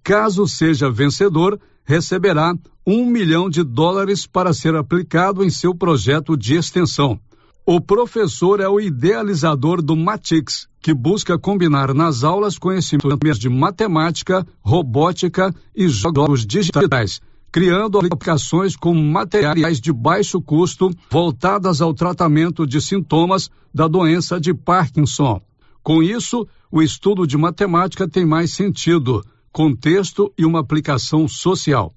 Caso 0.00 0.46
seja 0.46 0.88
vencedor, 0.88 1.58
receberá 1.84 2.54
um 2.86 3.04
milhão 3.04 3.50
de 3.50 3.64
dólares 3.64 4.28
para 4.28 4.52
ser 4.52 4.76
aplicado 4.76 5.42
em 5.42 5.50
seu 5.50 5.74
projeto 5.74 6.36
de 6.36 6.54
extensão. 6.54 7.18
O 7.66 7.80
professor 7.80 8.60
é 8.60 8.68
o 8.68 8.78
idealizador 8.78 9.82
do 9.82 9.96
Matix, 9.96 10.68
que 10.80 10.94
busca 10.94 11.36
combinar 11.36 11.92
nas 11.92 12.22
aulas 12.22 12.56
conhecimentos 12.56 13.40
de 13.40 13.48
matemática, 13.48 14.46
robótica 14.62 15.52
e 15.74 15.88
jogos 15.88 16.46
digitais 16.46 17.20
criando 17.56 17.98
aplicações 17.98 18.76
com 18.76 18.92
materiais 18.92 19.80
de 19.80 19.90
baixo 19.90 20.42
custo 20.42 20.90
voltadas 21.10 21.80
ao 21.80 21.94
tratamento 21.94 22.66
de 22.66 22.82
sintomas 22.82 23.48
da 23.72 23.88
doença 23.88 24.38
de 24.38 24.52
Parkinson. 24.52 25.40
Com 25.82 26.02
isso, 26.02 26.46
o 26.70 26.82
estudo 26.82 27.26
de 27.26 27.38
matemática 27.38 28.06
tem 28.06 28.26
mais 28.26 28.52
sentido, 28.52 29.24
contexto 29.50 30.30
e 30.36 30.44
uma 30.44 30.60
aplicação 30.60 31.26
social. 31.26 31.94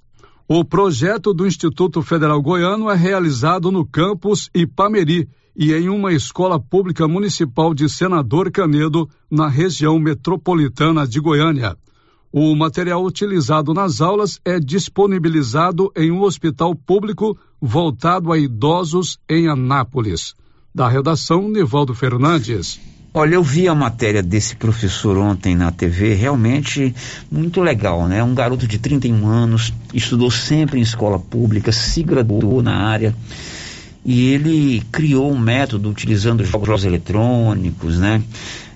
O 0.47 0.63
projeto 0.63 1.33
do 1.33 1.45
Instituto 1.45 2.01
Federal 2.01 2.41
Goiano 2.41 2.89
é 2.89 2.95
realizado 2.95 3.69
no 3.69 3.85
campus 3.85 4.49
Ipameri 4.55 5.27
e 5.53 5.73
em 5.73 5.89
uma 5.89 6.13
escola 6.13 6.57
pública 6.57 7.05
municipal 7.05 7.73
de 7.73 7.89
Senador 7.89 8.49
Canedo, 8.49 9.09
na 9.29 9.49
região 9.49 9.99
metropolitana 9.99 11.05
de 11.05 11.19
Goiânia. 11.19 11.75
O 12.31 12.55
material 12.55 13.03
utilizado 13.03 13.73
nas 13.73 14.01
aulas 14.01 14.39
é 14.45 14.59
disponibilizado 14.59 15.91
em 15.95 16.11
um 16.11 16.21
hospital 16.21 16.75
público 16.75 17.35
voltado 17.59 18.31
a 18.31 18.37
idosos 18.37 19.17
em 19.27 19.47
Anápolis. 19.47 20.35
Da 20.73 20.87
redação, 20.87 21.49
Nivaldo 21.49 21.95
Fernandes. 21.95 22.79
Olha, 23.11 23.33
eu 23.33 23.41
vi 23.41 23.67
a 23.67 23.73
matéria 23.73 24.21
desse 24.21 24.55
professor 24.55 25.17
ontem 25.17 25.55
na 25.55 25.71
TV, 25.71 26.13
realmente 26.13 26.93
muito 27.31 27.61
legal, 27.61 28.07
né? 28.07 28.23
Um 28.23 28.35
garoto 28.35 28.67
de 28.67 28.77
31 28.77 29.27
anos, 29.27 29.73
estudou 29.91 30.29
sempre 30.29 30.77
em 30.77 30.83
escola 30.83 31.17
pública, 31.17 31.71
se 31.71 32.03
graduou 32.03 32.61
na 32.61 32.75
área 32.75 33.15
e 34.05 34.29
ele 34.29 34.83
criou 34.91 35.31
um 35.31 35.37
método 35.39 35.89
utilizando 35.89 36.43
jogos 36.43 36.85
eletrônicos, 36.85 37.97
né? 37.97 38.21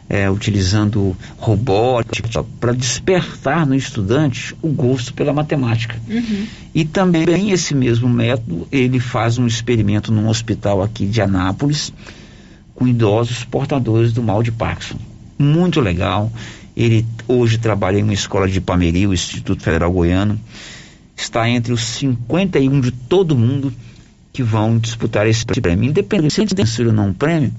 É, 0.09 0.29
utilizando 0.29 1.15
robótica 1.37 2.43
para 2.59 2.73
despertar 2.73 3.65
no 3.65 3.75
estudante 3.75 4.55
o 4.61 4.69
gosto 4.69 5.13
pela 5.13 5.33
matemática. 5.33 5.95
Uhum. 6.07 6.45
E 6.73 6.85
também 6.85 7.51
esse 7.51 7.73
mesmo 7.73 8.09
método 8.09 8.67
ele 8.71 8.99
faz 8.99 9.37
um 9.37 9.47
experimento 9.47 10.11
num 10.11 10.27
hospital 10.27 10.81
aqui 10.83 11.05
de 11.05 11.21
Anápolis 11.21 11.93
com 12.75 12.87
idosos 12.87 13.43
portadores 13.43 14.11
do 14.11 14.21
mal 14.21 14.43
de 14.43 14.51
Parkinson. 14.51 14.97
muito 15.37 15.79
legal. 15.79 16.31
Ele 16.75 17.05
hoje 17.27 17.57
trabalha 17.59 17.99
em 17.99 18.03
uma 18.03 18.13
escola 18.13 18.47
de 18.47 18.59
Pameri, 18.59 19.05
o 19.05 19.13
Instituto 19.13 19.61
Federal 19.61 19.91
Goiano. 19.91 20.39
Está 21.15 21.47
entre 21.47 21.71
os 21.71 21.81
51 21.83 22.81
de 22.81 22.91
todo 22.91 23.37
mundo 23.37 23.71
que 24.31 24.41
vão 24.41 24.79
disputar 24.79 25.27
esse 25.27 25.45
prêmio. 25.45 25.89
Independente 25.89 26.43
de 26.43 26.55
vencer 26.55 26.87
ou 26.87 26.93
não 26.93 27.09
um 27.09 27.13
prêmio, 27.13 27.53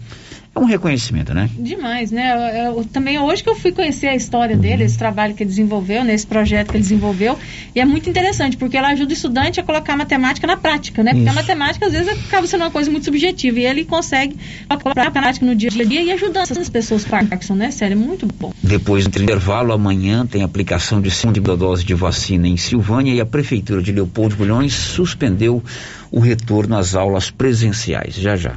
é 0.55 0.61
um 0.61 0.65
reconhecimento, 0.65 1.35
né? 1.35 1.51
Demais, 1.59 2.13
né? 2.13 2.67
Eu, 2.67 2.77
eu, 2.77 2.85
também 2.85 3.19
hoje 3.19 3.43
que 3.43 3.49
eu 3.49 3.57
fui 3.57 3.73
conhecer 3.73 4.07
a 4.07 4.15
história 4.15 4.57
dele, 4.57 4.85
esse 4.85 4.97
trabalho 4.97 5.35
que 5.35 5.43
ele 5.43 5.51
desenvolveu, 5.51 6.05
nesse 6.05 6.25
né? 6.27 6.29
projeto 6.29 6.71
que 6.71 6.77
ele 6.77 6.83
desenvolveu, 6.83 7.37
e 7.75 7.81
é 7.81 7.85
muito 7.85 8.09
interessante, 8.09 8.57
porque 8.57 8.77
ela 8.77 8.89
ajuda 8.89 9.11
o 9.11 9.13
estudante 9.13 9.59
a 9.59 9.65
colocar 9.65 9.95
a 9.95 9.97
matemática 9.97 10.47
na 10.47 10.57
prática, 10.57 11.03
né? 11.03 11.11
Porque 11.11 11.29
Isso. 11.29 11.39
a 11.39 11.43
matemática 11.43 11.87
às 11.87 11.93
vezes 11.93 12.09
acaba 12.09 12.47
sendo 12.47 12.63
uma 12.63 12.71
coisa 12.71 12.91
muito 12.91 13.05
subjetiva, 13.05 13.59
e 13.59 13.67
ele 13.67 13.85
consegue 13.85 14.37
colocar 14.81 15.09
a 15.09 15.11
prática 15.11 15.45
no 15.45 15.55
dia 15.57 15.71
a 15.71 15.85
dia 15.85 16.03
e 16.03 16.13
ajudando 16.13 16.51
essas 16.51 16.69
pessoas 16.69 17.05
com 17.05 17.11
Parkinson, 17.11 17.55
né? 17.55 17.71
Sério, 17.71 17.95
é 17.95 17.97
muito 17.97 18.27
bom. 18.27 18.53
Depois 18.63 19.07
do 19.09 19.23
intervalo, 19.23 19.73
amanhã 19.73 20.25
tem 20.25 20.43
aplicação 20.43 21.01
de 21.01 21.11
segunda 21.11 21.57
dose 21.57 21.85
de 21.85 21.95
vacina 21.95 22.47
em 22.47 22.57
Silvânia 22.57 23.13
e 23.13 23.21
a 23.21 23.27
Prefeitura 23.27 23.83
de 23.83 23.91
Leopoldo 23.91 24.37
Bulhões 24.37 24.73
suspendeu 24.73 25.63
o 26.11 26.21
retorno 26.21 26.77
às 26.77 26.95
aulas 26.95 27.31
presenciais. 27.31 28.15
Já 28.15 28.37
já. 28.37 28.57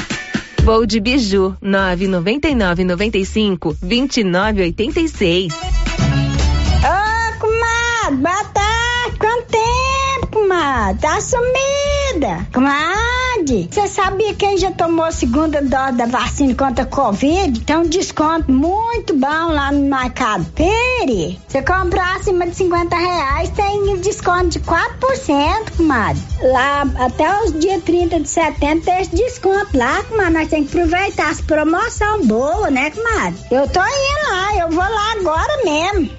Vou 0.63 0.85
de 0.85 0.99
Biju, 0.99 1.57
999 1.59 2.83
95 2.83 3.75
2986. 3.81 5.53
Ô, 5.53 7.39
comadre, 7.39 8.17
boa 8.17 8.43
tarde, 8.45 9.17
quanto 9.19 9.47
tempo, 9.47 10.27
comadre? 10.31 11.01
Tá 11.01 11.19
sumida. 11.19 12.47
Comadre, 12.53 13.20
você 13.43 13.87
sabia 13.87 14.35
quem 14.35 14.55
já 14.55 14.69
tomou 14.69 15.03
a 15.03 15.11
segunda 15.11 15.63
dose 15.63 15.93
da 15.93 16.05
vacina 16.05 16.53
contra 16.53 16.83
a 16.83 16.87
Covid? 16.87 17.59
Tem 17.61 17.75
um 17.75 17.87
desconto 17.87 18.51
muito 18.51 19.15
bom 19.15 19.51
lá 19.51 19.71
no 19.71 19.81
Mercado 19.81 20.45
Pere. 20.53 21.39
Você 21.47 21.63
comprar 21.63 22.17
acima 22.17 22.45
de 22.45 22.55
50 22.55 22.95
reais, 22.95 23.49
tem 23.49 23.81
desconto 24.01 24.49
de 24.49 24.59
4%, 24.59 25.77
comadre. 25.77 26.21
Lá, 26.43 26.83
até 26.99 27.43
os 27.43 27.59
dias 27.59 27.83
30 27.83 28.19
de 28.19 28.27
setembro 28.29 28.85
tem 28.85 29.01
esse 29.01 29.15
desconto 29.15 29.75
lá, 29.75 30.03
comadre. 30.03 30.33
Nós 30.33 30.47
temos 30.49 30.69
que 30.69 30.77
aproveitar 30.77 31.31
as 31.31 31.41
promoção 31.41 32.25
boa, 32.25 32.69
né, 32.69 32.91
comadre? 32.91 33.39
Eu 33.49 33.67
tô 33.67 33.79
indo 33.79 34.29
lá, 34.29 34.57
eu 34.57 34.69
vou 34.69 34.83
lá 34.83 35.13
agora 35.13 35.63
mesmo. 35.63 36.09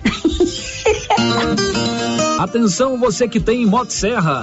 Atenção 2.40 2.98
você 2.98 3.28
que 3.28 3.38
tem 3.38 3.64
Motosserra. 3.66 4.42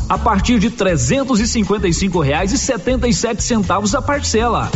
a 0.11 0.17
partir 0.17 0.59
de 0.59 0.69
trezentos 0.69 1.39
e 1.39 1.47
cinquenta 1.47 1.87
e 1.87 1.93
cinco 1.93 2.19
reais 2.19 2.51
e 2.51 2.57
setenta 2.57 3.07
e 3.07 3.13
sete 3.13 3.41
centavos 3.41 3.95
a 3.95 4.01
parcela. 4.01 4.69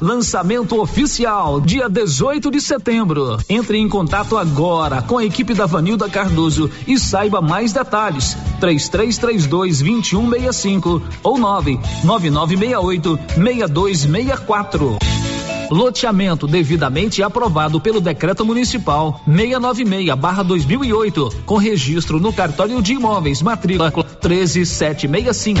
Lançamento 0.00 0.80
oficial, 0.80 1.60
dia 1.60 1.88
18 1.88 2.50
de 2.50 2.60
setembro. 2.60 3.38
Entre 3.48 3.78
em 3.78 3.88
contato 3.88 4.36
agora 4.36 5.00
com 5.00 5.18
a 5.18 5.24
equipe 5.24 5.54
da 5.54 5.64
Vanilda 5.64 6.10
Cardoso 6.10 6.68
e 6.88 6.98
saiba 6.98 7.40
mais 7.40 7.72
detalhes. 7.72 8.36
3332 8.58 9.78
2165 9.80 11.00
ou 11.22 11.38
99968 11.38 13.16
6264. 13.36 14.98
Loteamento 15.70 16.46
devidamente 16.46 17.22
aprovado 17.22 17.80
pelo 17.80 18.00
Decreto 18.00 18.44
Municipal 18.44 19.20
696/2008, 19.28 21.44
com 21.46 21.56
registro 21.56 22.18
no 22.18 22.32
cartório 22.32 22.82
de 22.82 22.94
imóveis, 22.94 23.40
matrícula 23.40 23.90
13765. 23.90 25.60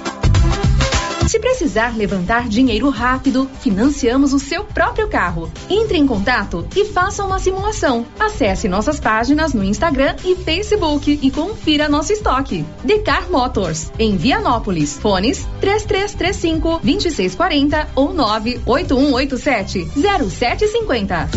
Se 1.27 1.39
precisar 1.39 1.95
levantar 1.95 2.49
dinheiro 2.49 2.89
rápido, 2.89 3.49
financiamos 3.61 4.33
o 4.33 4.39
seu 4.39 4.63
próprio 4.63 5.07
carro. 5.07 5.51
Entre 5.69 5.97
em 5.97 6.05
contato 6.05 6.67
e 6.75 6.85
faça 6.85 7.23
uma 7.23 7.39
simulação. 7.39 8.05
Acesse 8.19 8.67
nossas 8.67 8.99
páginas 8.99 9.53
no 9.53 9.63
Instagram 9.63 10.15
e 10.25 10.35
Facebook 10.35 11.19
e 11.21 11.31
confira 11.31 11.87
nosso 11.87 12.11
estoque. 12.11 12.65
Decar 12.83 13.29
Motors, 13.29 13.91
em 13.97 14.17
Vianópolis. 14.17 14.97
Fones 14.97 15.45
3335 15.61 16.79
2640 16.83 17.87
ou 17.95 18.13
98187 18.13 19.87
0750. 20.29 21.29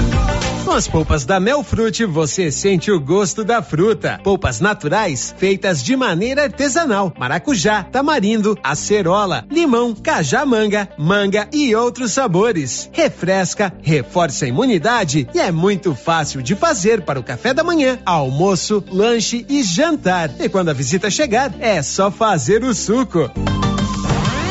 Com 0.65 0.73
as 0.73 0.89
polpas 0.89 1.27
da 1.27 1.39
Melfrute, 1.39 2.07
você 2.07 2.51
sente 2.51 2.91
o 2.91 2.99
gosto 2.99 3.45
da 3.45 3.63
fruta. 3.63 4.19
Polpas 4.25 4.61
naturais, 4.61 5.35
feitas 5.37 5.85
de 5.85 5.95
maneira 5.95 6.45
artesanal. 6.45 7.13
Maracujá, 7.19 7.83
tamarindo, 7.83 8.59
acerola, 8.63 9.45
limão, 9.51 9.74
cajá-manga, 9.95 10.89
manga 10.97 11.49
e 11.53 11.75
outros 11.75 12.13
sabores. 12.13 12.89
Refresca, 12.93 13.73
reforça 13.83 14.45
a 14.45 14.49
imunidade 14.49 15.29
e 15.35 15.41
é 15.41 15.51
muito 15.51 15.95
fácil 15.95 16.43
de 16.43 16.55
fazer 16.55 17.03
para 17.03 17.19
o 17.19 17.25
café 17.25 17.53
da 17.53 17.65
manhã, 17.65 17.99
almoço, 18.07 18.85
lanche 18.91 19.45
e 19.49 19.63
jantar. 19.63 20.31
E 20.39 20.49
quando 20.49 20.69
a 20.69 20.73
visita 20.73 21.11
chegar, 21.11 21.53
é 21.59 21.83
só 21.83 22.11
fazer 22.11 22.63
o 22.63 22.75
suco. 22.75 23.31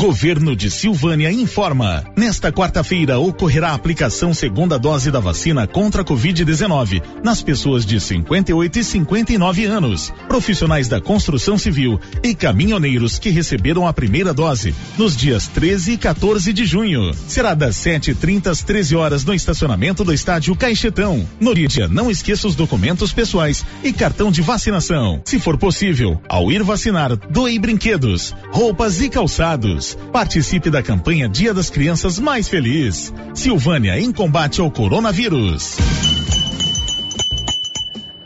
Governo 0.00 0.56
de 0.56 0.70
Silvânia 0.70 1.30
informa. 1.30 2.02
Nesta 2.16 2.50
quarta-feira 2.50 3.18
ocorrerá 3.18 3.68
a 3.68 3.74
aplicação 3.74 4.32
segunda 4.32 4.78
dose 4.78 5.10
da 5.10 5.20
vacina 5.20 5.66
contra 5.66 6.00
a 6.00 6.04
Covid-19 6.06 7.02
nas 7.22 7.42
pessoas 7.42 7.84
de 7.84 8.00
58 8.00 8.78
e 8.78 8.82
59 8.82 9.66
anos, 9.66 10.10
profissionais 10.26 10.88
da 10.88 11.02
construção 11.02 11.58
civil 11.58 12.00
e 12.24 12.34
caminhoneiros 12.34 13.18
que 13.18 13.28
receberam 13.28 13.86
a 13.86 13.92
primeira 13.92 14.32
dose 14.32 14.74
nos 14.96 15.14
dias 15.14 15.46
13 15.48 15.92
e 15.92 15.96
14 15.98 16.50
de 16.50 16.64
junho. 16.64 17.12
Será 17.28 17.52
das 17.52 17.76
7h30 17.76 18.46
às 18.46 18.62
13 18.62 18.96
horas 18.96 19.22
no 19.22 19.34
estacionamento 19.34 20.02
do 20.02 20.14
estádio 20.14 20.56
Caixetão. 20.56 21.28
No 21.38 21.54
dia, 21.54 21.88
não 21.88 22.10
esqueça 22.10 22.48
os 22.48 22.54
documentos 22.54 23.12
pessoais 23.12 23.66
e 23.84 23.92
cartão 23.92 24.30
de 24.30 24.40
vacinação. 24.40 25.20
Se 25.26 25.38
for 25.38 25.58
possível, 25.58 26.18
ao 26.26 26.50
ir 26.50 26.62
vacinar, 26.62 27.14
doe 27.28 27.58
brinquedos, 27.58 28.34
roupas 28.50 29.02
e 29.02 29.10
calçados. 29.10 29.89
Participe 30.12 30.70
da 30.70 30.82
campanha 30.82 31.28
Dia 31.28 31.54
das 31.54 31.70
Crianças 31.70 32.18
Mais 32.18 32.48
Feliz. 32.48 33.12
Silvânia 33.34 33.98
em 33.98 34.12
combate 34.12 34.60
ao 34.60 34.70
coronavírus. 34.70 35.76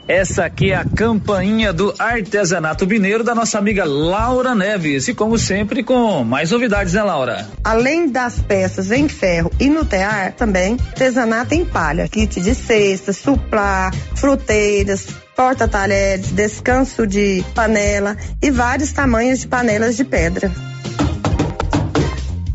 Essa 0.07 0.45
aqui 0.45 0.71
é 0.71 0.77
a 0.77 0.85
campainha 0.85 1.73
do 1.73 1.95
artesanato 1.99 2.87
mineiro 2.87 3.25
da 3.25 3.35
nossa 3.35 3.59
amiga 3.59 3.87
Laura 3.87 4.55
Neves. 4.55 5.09
E 5.09 5.15
como 5.15 5.39
sempre, 5.39 5.83
com 5.83 6.23
mais 6.23 6.51
novidades, 6.51 6.93
né, 6.93 7.03
Laura? 7.03 7.49
Além 7.65 8.11
das 8.11 8.39
peças 8.39 8.91
em 8.91 9.09
ferro 9.09 9.51
e 9.59 9.71
no 9.71 9.83
tear, 9.83 10.33
também 10.33 10.77
artesanato 10.89 11.55
em 11.55 11.65
palha, 11.65 12.07
kit 12.07 12.39
de 12.39 12.55
cesta, 12.55 13.15
suplá, 13.15 13.91
fruteiras, 14.15 15.07
porta-talheres, 15.35 16.33
descanso 16.33 17.07
de 17.07 17.43
panela 17.55 18.15
e 18.43 18.51
vários 18.51 18.93
tamanhos 18.93 19.41
de 19.41 19.49
panelas 19.49 19.97
de 19.97 20.05
pedra. 20.05 20.53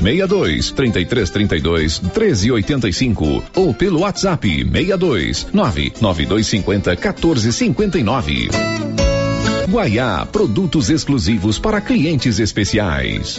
62 0.00 0.70
33 0.72 1.30
32 1.30 1.98
13 1.98 2.52
85 2.52 3.44
ou 3.54 3.74
pelo 3.74 4.00
WhatsApp 4.00 4.46
62 4.48 5.48
99250 5.52 6.96
14 6.96 7.52
59. 7.52 8.48
Guaiá, 9.68 10.24
produtos 10.24 10.88
exclusivos 10.88 11.58
para 11.58 11.80
clientes 11.80 12.38
especiais. 12.38 13.38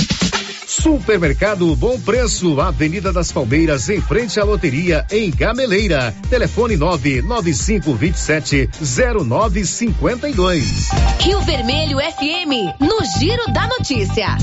Supermercado 0.65 1.75
Bom 1.75 1.99
Preço, 1.99 2.59
Avenida 2.61 3.13
das 3.13 3.31
Palmeiras, 3.31 3.87
em 3.89 4.01
frente 4.01 4.39
à 4.39 4.43
loteria, 4.43 5.05
em 5.11 5.29
Gameleira. 5.29 6.15
Telefone 6.29 6.77
99527 6.77 8.69
0952. 8.81 10.89
Rio 11.19 11.41
Vermelho 11.41 11.99
FM, 11.99 12.79
no 12.79 12.97
Giro 13.19 13.43
da 13.53 13.67
Notícia. 13.67 14.37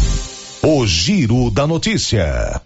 O 0.63 0.87
Giro 0.87 1.51
da 1.51 1.67
Notícia. 1.67 2.61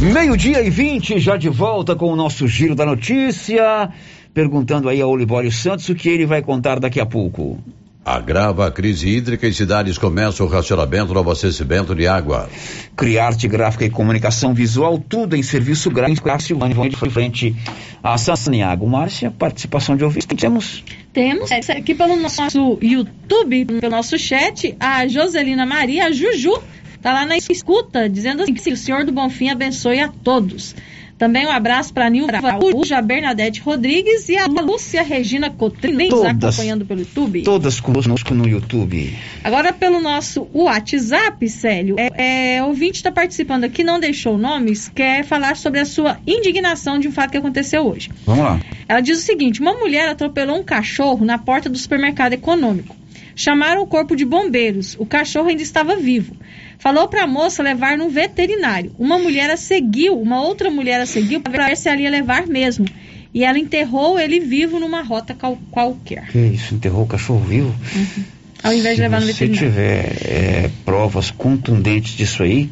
Meio-dia 0.00 0.62
e 0.62 0.70
20, 0.70 1.18
já 1.18 1.36
de 1.36 1.48
volta 1.48 1.94
com 1.94 2.12
o 2.12 2.16
nosso 2.16 2.48
Giro 2.48 2.74
da 2.74 2.86
Notícia. 2.86 3.90
Perguntando 4.32 4.88
aí 4.88 5.00
ao 5.00 5.10
Olivório 5.10 5.52
Santos 5.52 5.88
o 5.88 5.94
que 5.94 6.08
ele 6.08 6.24
vai 6.24 6.40
contar 6.40 6.80
daqui 6.80 7.00
a 7.00 7.06
pouco. 7.06 7.58
Agrava 8.04 8.66
a 8.66 8.70
crise 8.70 9.08
hídrica 9.08 9.46
e 9.46 9.52
cidades 9.52 9.98
começam 9.98 10.46
o 10.46 10.48
racionamento 10.48 11.12
no 11.12 11.20
abastecimento 11.20 11.94
de 11.94 12.06
água. 12.06 12.48
Criar 12.96 13.26
arte 13.26 13.46
gráfica 13.46 13.84
e 13.84 13.90
comunicação 13.90 14.54
visual, 14.54 14.98
tudo 14.98 15.36
em 15.36 15.42
serviço 15.42 15.90
gráfico. 15.90 16.28
Silvânia 16.40 16.74
vão 16.74 16.88
de 16.88 16.96
frente 16.96 17.54
a 18.02 18.16
Sassaniago. 18.16 18.88
Márcia, 18.88 19.30
participação 19.30 19.96
de 19.96 20.04
ouvintes. 20.04 20.26
Temos? 20.26 20.82
Temos 21.12 21.50
aqui 21.52 21.94
pelo 21.94 22.16
nosso 22.16 22.78
YouTube, 22.80 23.66
pelo 23.66 23.90
nosso 23.90 24.18
chat, 24.18 24.74
a 24.80 25.06
Joselina 25.06 25.66
Maria, 25.66 26.06
a 26.06 26.10
Juju, 26.10 26.58
tá 27.02 27.12
lá 27.12 27.26
na 27.26 27.36
escuta, 27.36 28.08
dizendo 28.08 28.42
assim, 28.42 28.54
que 28.54 28.72
o 28.72 28.76
Senhor 28.76 29.04
do 29.04 29.12
Bonfim 29.12 29.50
abençoe 29.50 30.00
a 30.00 30.08
todos. 30.08 30.74
Também 31.20 31.46
um 31.46 31.50
abraço 31.50 31.92
para 31.92 32.06
a 32.06 32.08
Nilva 32.08 32.38
Araújo, 32.38 32.94
a 32.94 33.02
Bernadette 33.02 33.60
Rodrigues 33.60 34.30
e 34.30 34.38
a 34.38 34.46
Lúcia 34.46 35.02
Regina 35.02 35.50
Cotrim, 35.50 36.08
acompanhando 36.26 36.86
pelo 36.86 37.00
YouTube. 37.00 37.42
Todas 37.42 37.78
conosco 37.78 38.32
no 38.32 38.48
YouTube. 38.48 39.14
Agora 39.44 39.70
pelo 39.70 40.00
nosso 40.00 40.48
WhatsApp, 40.54 41.46
Célio, 41.46 41.96
é, 41.98 42.56
é, 42.56 42.64
ouvinte 42.64 42.96
está 42.96 43.12
participando 43.12 43.64
aqui, 43.64 43.84
não 43.84 44.00
deixou 44.00 44.38
nomes, 44.38 44.88
quer 44.88 45.22
falar 45.22 45.58
sobre 45.58 45.80
a 45.80 45.84
sua 45.84 46.16
indignação 46.26 46.98
de 46.98 47.08
um 47.08 47.12
fato 47.12 47.32
que 47.32 47.36
aconteceu 47.36 47.86
hoje. 47.86 48.10
Vamos 48.24 48.42
lá. 48.42 48.58
Ela 48.88 49.02
diz 49.02 49.18
o 49.18 49.22
seguinte: 49.22 49.60
uma 49.60 49.74
mulher 49.74 50.08
atropelou 50.08 50.58
um 50.58 50.64
cachorro 50.64 51.26
na 51.26 51.36
porta 51.36 51.68
do 51.68 51.76
supermercado 51.76 52.32
econômico. 52.32 52.96
Chamaram 53.34 53.82
o 53.82 53.86
corpo 53.86 54.16
de 54.16 54.24
bombeiros. 54.24 54.96
O 54.98 55.06
cachorro 55.06 55.48
ainda 55.48 55.62
estava 55.62 55.96
vivo. 55.96 56.36
Falou 56.78 57.08
para 57.08 57.24
a 57.24 57.26
moça 57.26 57.62
levar 57.62 57.96
no 57.96 58.08
veterinário. 58.08 58.92
Uma 58.98 59.18
mulher 59.18 59.50
a 59.50 59.56
seguiu, 59.56 60.18
uma 60.18 60.42
outra 60.42 60.70
mulher 60.70 61.00
a 61.00 61.06
seguiu 61.06 61.40
para 61.40 61.66
ver 61.66 61.76
se 61.76 61.88
ela 61.88 62.00
ia 62.00 62.10
levar 62.10 62.46
mesmo. 62.46 62.86
E 63.32 63.44
ela 63.44 63.58
enterrou 63.58 64.18
ele 64.18 64.40
vivo 64.40 64.80
numa 64.80 65.02
rota 65.02 65.34
qual, 65.34 65.58
qualquer. 65.70 66.26
Que 66.28 66.38
isso, 66.38 66.74
enterrou 66.74 67.04
o 67.04 67.06
cachorro 67.06 67.40
vivo? 67.40 67.74
Uhum. 67.94 68.24
Ao 68.62 68.72
invés 68.72 68.96
de 68.96 69.02
levar 69.02 69.20
no 69.20 69.26
veterinário. 69.26 69.60
Se 69.60 69.66
tiver 69.66 70.16
é, 70.24 70.70
provas 70.84 71.30
contundentes 71.30 72.16
disso 72.16 72.42
aí, 72.42 72.68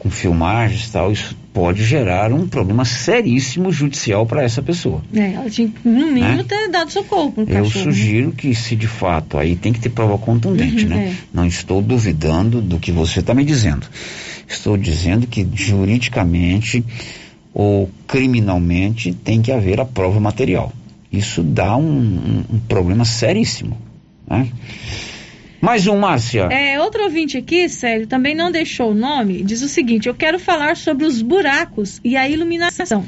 com 0.00 0.08
filmagens 0.08 0.88
e 0.88 0.92
tal, 0.92 1.12
isso 1.12 1.36
pode 1.52 1.84
gerar 1.84 2.32
um 2.32 2.48
problema 2.48 2.86
seríssimo 2.86 3.70
judicial 3.70 4.24
para 4.24 4.42
essa 4.42 4.62
pessoa. 4.62 5.02
É, 5.14 5.34
ela 5.34 5.50
tinha, 5.50 5.70
no 5.84 6.06
mínimo, 6.06 6.36
né? 6.36 6.44
ter 6.48 6.70
dado 6.70 6.90
socorro 6.90 7.32
para 7.32 7.44
o 7.44 7.48
Eu 7.48 7.64
cachorro. 7.64 7.84
sugiro 7.84 8.28
né? 8.28 8.34
que, 8.34 8.54
se 8.54 8.74
de 8.74 8.86
fato, 8.86 9.36
aí 9.36 9.56
tem 9.56 9.74
que 9.74 9.78
ter 9.80 9.90
prova 9.90 10.16
contundente, 10.16 10.84
uhum, 10.84 10.90
né? 10.90 11.08
É. 11.08 11.24
Não 11.34 11.44
estou 11.44 11.82
duvidando 11.82 12.62
do 12.62 12.78
que 12.78 12.90
você 12.90 13.20
está 13.20 13.34
me 13.34 13.44
dizendo. 13.44 13.86
Estou 14.48 14.74
dizendo 14.78 15.26
que 15.26 15.46
juridicamente 15.52 16.82
ou 17.52 17.90
criminalmente 18.06 19.12
tem 19.12 19.42
que 19.42 19.52
haver 19.52 19.80
a 19.80 19.84
prova 19.84 20.18
material. 20.18 20.72
Isso 21.12 21.42
dá 21.42 21.76
um, 21.76 21.82
um, 21.82 22.44
um 22.54 22.58
problema 22.60 23.04
seríssimo. 23.04 23.76
Né? 24.26 24.48
Mais 25.60 25.86
um, 25.86 25.98
Márcia. 25.98 26.48
É, 26.50 26.80
outro 26.80 27.04
ouvinte 27.04 27.36
aqui, 27.36 27.68
Sérgio, 27.68 28.06
também 28.06 28.34
não 28.34 28.50
deixou 28.50 28.92
o 28.92 28.94
nome, 28.94 29.42
diz 29.42 29.60
o 29.62 29.68
seguinte: 29.68 30.08
eu 30.08 30.14
quero 30.14 30.38
falar 30.38 30.76
sobre 30.76 31.04
os 31.04 31.20
buracos 31.20 32.00
e 32.02 32.16
a 32.16 32.28
iluminação. 32.28 33.04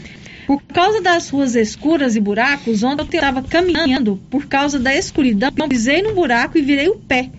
Por 0.47 0.61
causa 0.63 1.01
das 1.01 1.31
ruas 1.31 1.55
escuras 1.55 2.15
e 2.17 2.21
buracos, 2.21 2.83
ontem 2.83 3.03
eu 3.03 3.07
estava 3.07 3.43
caminhando, 3.43 4.21
por 4.29 4.47
causa 4.47 4.79
da 4.79 4.95
escuridão, 4.95 5.51
eu 5.57 5.69
pisei 5.69 6.03
no 6.03 6.15
buraco 6.15 6.59
e 6.59 6.63
virei 6.63 6.89
o 6.89 6.97
pé. 6.97 7.31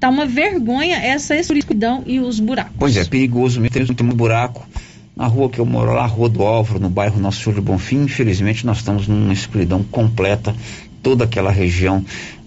Tá 0.00 0.08
uma 0.08 0.26
vergonha 0.26 0.96
essa 0.96 1.36
escuridão 1.36 2.02
e 2.06 2.18
os 2.18 2.40
buracos. 2.40 2.72
Pois 2.78 2.96
é, 2.96 3.04
perigoso 3.04 3.60
mesmo, 3.60 3.94
tem 3.94 4.06
um 4.06 4.10
buraco. 4.10 4.66
Na 5.14 5.26
rua 5.26 5.50
que 5.50 5.58
eu 5.58 5.66
moro 5.66 5.92
lá, 5.92 6.06
Rua 6.06 6.28
do 6.28 6.42
Álvaro, 6.42 6.80
no 6.80 6.88
bairro 6.88 7.20
Nosso 7.20 7.42
Senhor 7.42 7.54
de 7.54 7.60
Bonfim, 7.60 8.04
infelizmente 8.04 8.64
nós 8.64 8.78
estamos 8.78 9.06
numa 9.06 9.32
escuridão 9.32 9.82
completa, 9.84 10.54
toda 11.02 11.24
aquela 11.24 11.50
região 11.50 12.02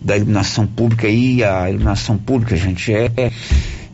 da 0.06 0.16
iluminação 0.16 0.68
pública 0.68 1.08
e 1.10 1.44
a 1.44 1.68
iluminação 1.68 2.16
pública, 2.16 2.56
gente, 2.56 2.94
é, 2.94 3.32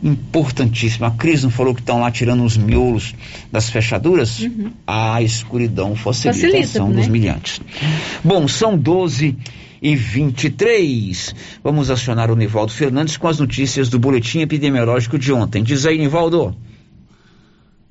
importantíssima. 0.02 1.06
A 1.06 1.10
Cris 1.10 1.42
não 1.42 1.50
falou 1.50 1.74
que 1.74 1.80
estão 1.80 2.00
lá 2.00 2.10
tirando 2.10 2.44
os 2.44 2.54
miolos 2.54 3.14
das 3.50 3.70
fechaduras? 3.70 4.40
Uhum. 4.40 4.72
A 4.86 5.22
escuridão 5.22 5.96
facilita, 5.96 6.34
Facilita, 6.34 6.58
a 6.58 6.60
ação 6.60 6.90
né? 6.90 6.96
dos 6.96 7.08
milhantes. 7.08 7.60
Bom, 8.22 8.46
são 8.46 8.76
12 8.76 9.38
e 9.80 9.96
23. 9.96 11.34
Vamos 11.64 11.90
acionar 11.90 12.30
o 12.30 12.36
Nivaldo 12.36 12.72
Fernandes 12.72 13.16
com 13.16 13.26
as 13.26 13.38
notícias 13.38 13.88
do 13.88 13.98
boletim 13.98 14.40
epidemiológico 14.40 15.18
de 15.18 15.32
ontem. 15.32 15.62
Diz 15.62 15.86
aí, 15.86 15.96
Nivaldo. 15.96 16.54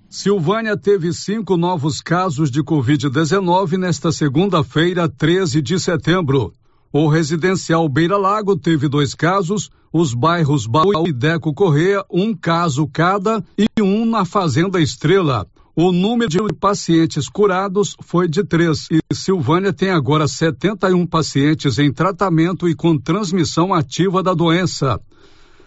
Silvânia 0.07 0.77
teve 0.77 1.11
cinco 1.11 1.57
novos 1.57 2.01
casos 2.01 2.51
de 2.51 2.61
Covid-19 2.61 3.77
nesta 3.77 4.11
segunda-feira, 4.11 5.09
13 5.09 5.61
de 5.61 5.79
setembro. 5.79 6.53
O 6.93 7.07
residencial 7.07 7.87
Beira 7.87 8.17
Lago 8.17 8.57
teve 8.57 8.89
dois 8.89 9.15
casos, 9.15 9.71
os 9.93 10.13
bairros 10.13 10.67
Baú 10.67 11.07
e 11.07 11.13
Deco 11.13 11.53
Correia, 11.53 12.03
um 12.11 12.35
caso 12.35 12.85
cada, 12.85 13.41
e 13.57 13.81
um 13.81 14.05
na 14.05 14.25
Fazenda 14.25 14.81
Estrela. 14.81 15.47
O 15.73 15.93
número 15.93 16.29
de 16.29 16.53
pacientes 16.59 17.29
curados 17.29 17.95
foi 18.01 18.27
de 18.27 18.43
três 18.43 18.87
e 18.91 18.99
Silvânia 19.15 19.71
tem 19.71 19.89
agora 19.89 20.27
71 20.27 21.07
pacientes 21.07 21.79
em 21.79 21.93
tratamento 21.93 22.67
e 22.67 22.75
com 22.75 22.97
transmissão 22.97 23.73
ativa 23.73 24.21
da 24.21 24.33
doença. 24.33 24.99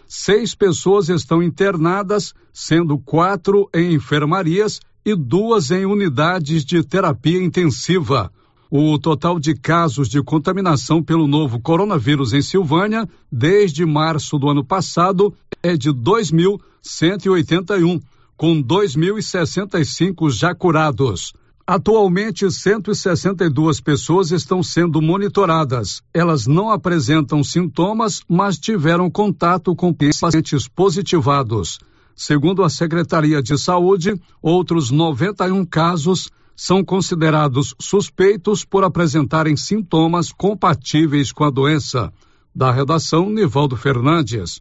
Seis 0.07 0.55
pessoas 0.55 1.09
estão 1.09 1.43
internadas, 1.43 2.35
sendo 2.53 2.99
quatro 2.99 3.67
em 3.75 3.95
enfermarias 3.95 4.79
e 5.07 5.17
duas 5.17 5.71
em 5.71 5.87
unidades 5.87 6.67
de 6.67 6.85
terapia 6.85 7.43
intensiva. 7.43 8.31
O 8.77 8.99
total 8.99 9.39
de 9.39 9.55
casos 9.55 10.09
de 10.09 10.21
contaminação 10.21 11.01
pelo 11.01 11.29
novo 11.29 11.61
coronavírus 11.61 12.33
em 12.33 12.43
Silvânia, 12.43 13.09
desde 13.31 13.87
março 13.87 14.37
do 14.37 14.49
ano 14.49 14.65
passado, 14.65 15.33
é 15.63 15.77
de 15.77 15.91
2.181, 15.91 18.03
com 18.37 18.61
2.065 18.61 20.29
já 20.29 20.53
curados. 20.53 21.33
Atualmente, 21.65 22.51
162 22.51 23.81
pessoas 23.81 24.33
estão 24.33 24.61
sendo 24.61 25.01
monitoradas. 25.01 26.03
Elas 26.13 26.49
não 26.49 26.69
apresentam 26.69 27.45
sintomas, 27.45 28.23
mas 28.29 28.59
tiveram 28.59 29.09
contato 29.09 29.73
com 29.77 29.95
pacientes 29.95 30.67
positivados. 30.67 31.79
Segundo 32.17 32.65
a 32.65 32.69
Secretaria 32.69 33.41
de 33.41 33.57
Saúde, 33.57 34.21
outros 34.43 34.91
91 34.91 35.65
casos 35.65 36.29
são 36.57 36.85
considerados 36.85 37.75
suspeitos 37.81 38.65
por 38.65 38.85
apresentarem 38.85 39.57
sintomas 39.57 40.33
compatíveis 40.33 41.33
com 41.33 41.45
a 41.45 41.51
doença. 41.51 42.13
Da 42.55 42.71
redação, 42.71 43.29
Nivaldo 43.29 43.77
Fernandes. 43.77 44.61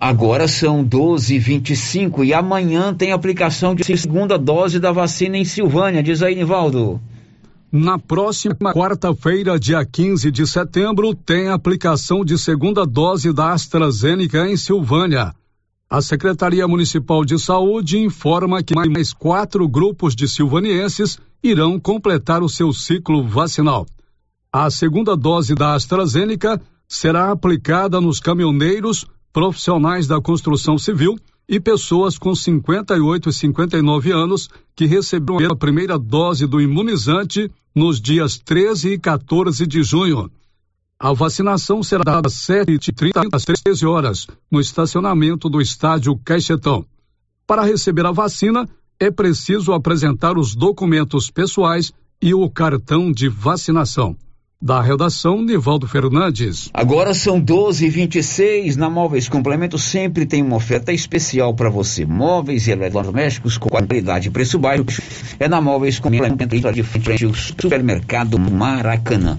Agora 0.00 0.46
são 0.46 0.84
12h25 0.84 2.24
e 2.24 2.32
amanhã 2.32 2.94
tem 2.94 3.12
aplicação 3.12 3.74
de 3.74 3.84
segunda 3.84 4.38
dose 4.38 4.78
da 4.78 4.92
vacina 4.92 5.36
em 5.36 5.44
Silvânia. 5.44 6.02
Diz 6.02 6.22
aí, 6.22 6.34
Nivaldo. 6.36 7.00
Na 7.70 7.98
próxima 7.98 8.72
quarta-feira, 8.72 9.58
dia 9.58 9.84
15 9.84 10.30
de 10.30 10.46
setembro, 10.46 11.14
tem 11.14 11.48
aplicação 11.48 12.24
de 12.24 12.38
segunda 12.38 12.86
dose 12.86 13.32
da 13.32 13.52
AstraZeneca 13.52 14.48
em 14.48 14.56
Silvânia. 14.56 15.34
A 15.90 16.02
Secretaria 16.02 16.68
Municipal 16.68 17.24
de 17.24 17.38
Saúde 17.38 17.96
informa 17.96 18.62
que 18.62 18.74
mais 18.74 19.14
quatro 19.14 19.66
grupos 19.66 20.14
de 20.14 20.28
silvanienses 20.28 21.18
irão 21.42 21.80
completar 21.80 22.42
o 22.42 22.48
seu 22.48 22.74
ciclo 22.74 23.26
vacinal. 23.26 23.86
A 24.52 24.70
segunda 24.70 25.16
dose 25.16 25.54
da 25.54 25.72
AstraZeneca 25.72 26.60
será 26.86 27.30
aplicada 27.30 28.02
nos 28.02 28.20
caminhoneiros, 28.20 29.06
profissionais 29.32 30.06
da 30.06 30.20
construção 30.20 30.76
civil 30.76 31.18
e 31.48 31.58
pessoas 31.58 32.18
com 32.18 32.34
58 32.34 33.30
e 33.30 33.32
59 33.32 34.12
anos 34.12 34.50
que 34.76 34.84
receberam 34.84 35.52
a 35.52 35.56
primeira 35.56 35.98
dose 35.98 36.46
do 36.46 36.60
imunizante 36.60 37.50
nos 37.74 37.98
dias 37.98 38.36
13 38.36 38.92
e 38.92 38.98
14 38.98 39.66
de 39.66 39.82
junho. 39.82 40.30
A 41.00 41.12
vacinação 41.12 41.80
será 41.80 42.02
dada 42.02 42.26
às 42.26 42.34
7h30 42.34 43.28
às 43.32 43.44
13 43.44 43.86
horas, 43.86 44.26
no 44.50 44.60
estacionamento 44.60 45.48
do 45.48 45.60
estádio 45.60 46.18
Caixetão. 46.24 46.84
Para 47.46 47.62
receber 47.62 48.04
a 48.04 48.10
vacina, 48.10 48.68
é 48.98 49.08
preciso 49.08 49.72
apresentar 49.72 50.36
os 50.36 50.56
documentos 50.56 51.30
pessoais 51.30 51.92
e 52.20 52.34
o 52.34 52.50
cartão 52.50 53.12
de 53.12 53.28
vacinação. 53.28 54.16
Da 54.60 54.80
redação, 54.80 55.40
Nivaldo 55.40 55.86
Fernandes. 55.86 56.68
Agora 56.74 57.14
são 57.14 57.38
12 57.38 57.86
e 57.86 57.88
26 57.88 58.76
Na 58.76 58.90
Móveis 58.90 59.28
Complemento 59.28 59.78
sempre 59.78 60.26
tem 60.26 60.42
uma 60.42 60.56
oferta 60.56 60.92
especial 60.92 61.54
para 61.54 61.70
você. 61.70 62.04
Móveis 62.04 62.66
e 62.66 62.72
eletrodomésticos 62.72 63.56
com 63.56 63.68
qualidade 63.68 64.26
e 64.26 64.30
preço 64.32 64.58
baixo. 64.58 64.82
É 65.38 65.46
na 65.46 65.60
Móveis 65.60 66.00
Complemento 66.00 66.72
de 66.72 66.82
frente 66.82 67.24
ao 67.24 67.32
supermercado 67.34 68.36
Maracanã. 68.36 69.38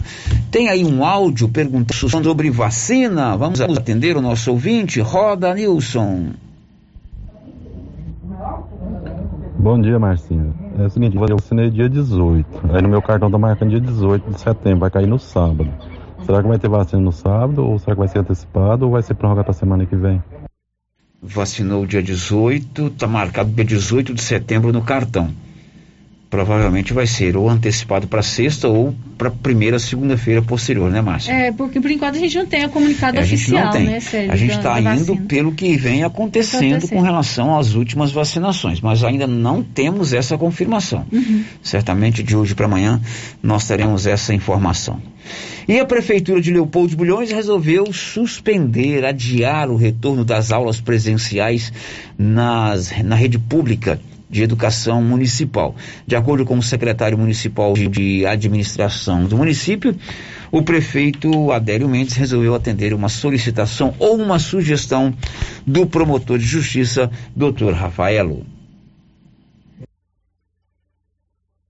Tem 0.49 0.69
aí 0.69 0.85
um 0.85 1.03
áudio 1.03 1.49
perguntando 1.49 2.23
sobre 2.23 2.49
vacina. 2.49 3.35
Vamos 3.35 3.59
atender 3.59 4.15
o 4.15 4.21
nosso 4.21 4.51
ouvinte. 4.51 5.01
Roda, 5.01 5.53
Nilson. 5.53 6.29
Bom 9.57 9.81
dia, 9.81 9.99
Marcinho. 9.99 10.68
É 10.79 10.85
o 10.85 10.89
seguinte, 10.89 11.17
eu 11.17 11.35
assinei 11.35 11.69
dia 11.69 11.89
18. 11.89 12.47
Aí 12.73 12.81
no 12.81 12.87
meu 12.87 13.01
cartão 13.01 13.29
tá 13.29 13.37
marcando 13.37 13.71
dia 13.71 13.81
18 13.81 14.31
de 14.31 14.39
setembro, 14.39 14.79
vai 14.79 14.89
cair 14.89 15.07
no 15.07 15.19
sábado. 15.19 15.69
Será 16.25 16.41
que 16.41 16.47
vai 16.47 16.57
ter 16.57 16.69
vacina 16.69 17.01
no 17.01 17.11
sábado? 17.11 17.65
Ou 17.65 17.77
será 17.77 17.95
que 17.95 17.99
vai 17.99 18.07
ser 18.07 18.19
antecipado? 18.19 18.85
Ou 18.85 18.91
vai 18.91 19.01
ser 19.01 19.13
prorrogado 19.15 19.43
para 19.43 19.53
semana 19.53 19.85
que 19.85 19.95
vem? 19.97 20.23
Vacinou 21.21 21.85
dia 21.85 22.01
18, 22.01 22.91
tá 22.91 23.07
marcado 23.07 23.51
dia 23.51 23.65
18 23.65 24.13
de 24.13 24.21
setembro 24.21 24.71
no 24.71 24.81
cartão 24.81 25.29
provavelmente 26.29 26.93
vai 26.93 27.07
ser 27.07 27.35
ou 27.35 27.49
antecipado 27.49 28.07
para 28.07 28.21
sexta 28.21 28.67
ou 28.67 28.93
para 29.17 29.31
primeira 29.31 29.79
segunda-feira 29.79 30.41
posterior, 30.41 30.89
né, 30.91 31.01
Márcia? 31.01 31.31
É, 31.31 31.51
porque 31.51 31.81
por 31.81 31.89
enquanto 31.89 32.15
a 32.15 32.19
gente 32.19 32.37
não 32.37 32.45
tem 32.45 32.63
a 32.63 32.69
comunicado 32.69 33.17
é, 33.17 33.21
a 33.21 33.23
oficial, 33.23 33.57
gente 33.57 33.65
não 33.65 33.71
tem. 33.71 33.85
né, 33.85 34.31
A 34.31 34.35
gente 34.35 34.55
está 34.55 34.79
indo 34.79 35.17
pelo 35.17 35.51
que 35.51 35.75
vem 35.75 36.03
acontecendo, 36.03 36.75
acontecendo, 36.75 36.97
com 36.97 37.01
relação 37.01 37.57
às 37.57 37.73
últimas 37.73 38.11
vacinações, 38.11 38.79
mas 38.79 39.03
ainda 39.03 39.25
não 39.25 39.63
temos 39.63 40.13
essa 40.13 40.37
confirmação. 40.37 41.05
Uhum. 41.11 41.43
Certamente 41.63 42.21
de 42.21 42.35
hoje 42.35 42.53
para 42.53 42.67
amanhã 42.67 43.01
nós 43.41 43.67
teremos 43.67 44.05
essa 44.05 44.33
informação. 44.33 45.01
E 45.67 45.79
a 45.79 45.85
Prefeitura 45.85 46.41
de 46.41 46.51
Leopoldo 46.51 46.89
de 46.89 46.95
Bulhões 46.95 47.31
resolveu 47.31 47.91
suspender, 47.91 49.05
adiar 49.05 49.69
o 49.69 49.75
retorno 49.75 50.23
das 50.23 50.51
aulas 50.51 50.79
presenciais 50.79 51.71
nas, 52.17 52.91
na 53.03 53.15
rede 53.15 53.37
pública 53.37 53.99
de 54.29 54.43
Educação 54.43 55.01
Municipal. 55.01 55.75
De 56.05 56.15
acordo 56.15 56.45
com 56.45 56.57
o 56.57 56.63
secretário 56.63 57.17
municipal 57.17 57.73
de 57.73 58.25
administração 58.25 59.25
do 59.25 59.35
município, 59.35 59.95
o 60.51 60.61
prefeito 60.61 61.51
Adélio 61.51 61.89
Mendes 61.89 62.15
resolveu 62.15 62.53
atender 62.53 62.93
uma 62.93 63.09
solicitação 63.09 63.93
ou 63.97 64.17
uma 64.17 64.39
sugestão 64.39 65.13
do 65.65 65.85
promotor 65.85 66.37
de 66.37 66.45
justiça, 66.45 67.09
doutor 67.35 67.73
Rafaelo. 67.73 68.45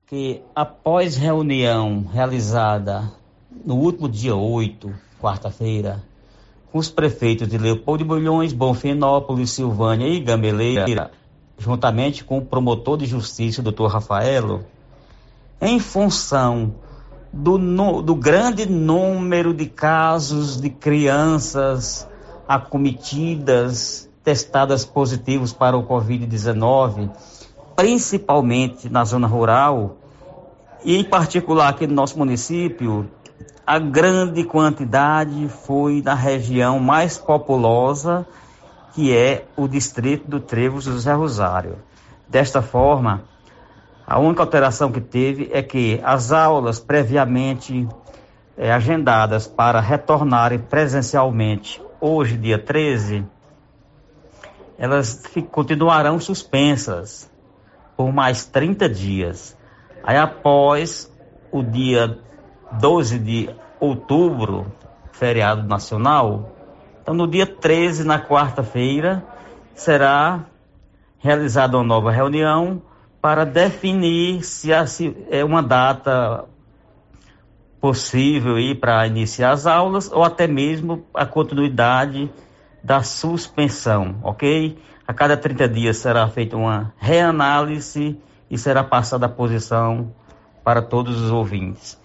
Que 0.07 0.41
após 0.55 1.15
reunião 1.15 2.05
realizada 2.11 3.11
no 3.65 3.75
último 3.75 4.09
dia 4.09 4.35
8, 4.35 4.91
quarta-feira, 5.21 6.01
com 6.71 6.79
os 6.79 6.89
prefeitos 6.89 7.47
de 7.47 7.57
Leopoldo 7.57 8.03
de 8.03 8.07
Bulhões, 8.07 8.53
Bonfinópolis, 8.53 9.51
Silvânia 9.51 10.07
e 10.07 10.19
Gameleira, 10.19 11.11
juntamente 11.59 12.23
com 12.23 12.37
o 12.37 12.45
promotor 12.45 12.97
de 12.97 13.05
justiça, 13.05 13.61
doutor 13.61 13.87
Rafaelo, 13.87 14.65
em 15.61 15.77
função 15.77 16.73
do, 17.31 17.57
no, 17.57 18.01
do 18.01 18.15
grande 18.15 18.65
número 18.65 19.53
de 19.53 19.67
casos 19.67 20.59
de 20.59 20.69
crianças 20.69 22.07
acometidas, 22.47 24.09
testadas 24.23 24.85
positivos 24.85 25.51
para 25.53 25.77
o 25.77 25.85
Covid-19, 25.85 27.11
principalmente 27.75 28.89
na 28.89 29.03
zona 29.03 29.27
rural, 29.27 29.97
e 30.83 30.95
em 30.95 31.03
particular 31.03 31.69
aqui 31.69 31.85
no 31.85 31.93
nosso 31.93 32.17
município, 32.17 33.09
a 33.67 33.77
grande 33.77 34.43
quantidade 34.45 35.49
foi 35.49 36.01
na 36.01 36.15
região 36.15 36.79
mais 36.79 37.17
populosa 37.17 38.25
que 38.93 39.15
é 39.15 39.45
o 39.55 39.67
distrito 39.67 40.27
do 40.27 40.39
Trevo 40.39 40.81
José 40.81 41.13
Rosário. 41.13 41.77
Desta 42.27 42.61
forma, 42.61 43.23
a 44.05 44.19
única 44.19 44.41
alteração 44.41 44.91
que 44.91 45.01
teve 45.01 45.49
é 45.53 45.61
que 45.61 45.99
as 46.03 46.31
aulas 46.31 46.79
previamente 46.79 47.87
é, 48.57 48.71
agendadas 48.71 49.47
para 49.47 49.79
retornarem 49.79 50.59
presencialmente 50.59 51.81
hoje, 52.01 52.37
dia 52.37 52.57
13, 52.57 53.25
elas 54.77 55.21
continuarão 55.51 56.19
suspensas 56.19 57.29
por 57.97 58.13
mais 58.13 58.45
30 58.45 58.87
dias. 58.89 59.57
Aí 60.03 60.17
após 60.17 61.11
o 61.51 61.61
dia 61.61 62.17
12 62.79 63.19
de 63.19 63.49
outubro, 63.79 64.71
feriado 65.11 65.67
nacional, 65.67 66.55
então, 67.09 67.17
no 67.17 67.27
dia 67.27 67.47
13, 67.47 68.03
na 68.03 68.19
quarta-feira, 68.19 69.25
será 69.73 70.45
realizada 71.17 71.75
uma 71.75 71.83
nova 71.83 72.11
reunião 72.11 72.83
para 73.19 73.47
definir 73.47 74.43
se, 74.43 74.69
é 75.31 75.43
uma 75.43 75.63
data 75.63 76.45
possível 77.81 78.57
para 78.79 79.07
iniciar 79.07 79.53
as 79.53 79.65
aulas 79.65 80.11
ou 80.11 80.23
até 80.23 80.45
mesmo 80.45 81.03
a 81.11 81.25
continuidade 81.25 82.31
da 82.83 83.01
suspensão, 83.01 84.17
ok? 84.21 84.77
A 85.07 85.11
cada 85.11 85.35
30 85.35 85.67
dias 85.67 85.97
será 85.97 86.27
feita 86.27 86.55
uma 86.55 86.93
reanálise 86.99 88.19
e 88.51 88.55
será 88.55 88.83
passada 88.83 89.25
a 89.25 89.29
posição 89.29 90.13
para 90.63 90.79
todos 90.79 91.19
os 91.19 91.31
ouvintes. 91.31 91.98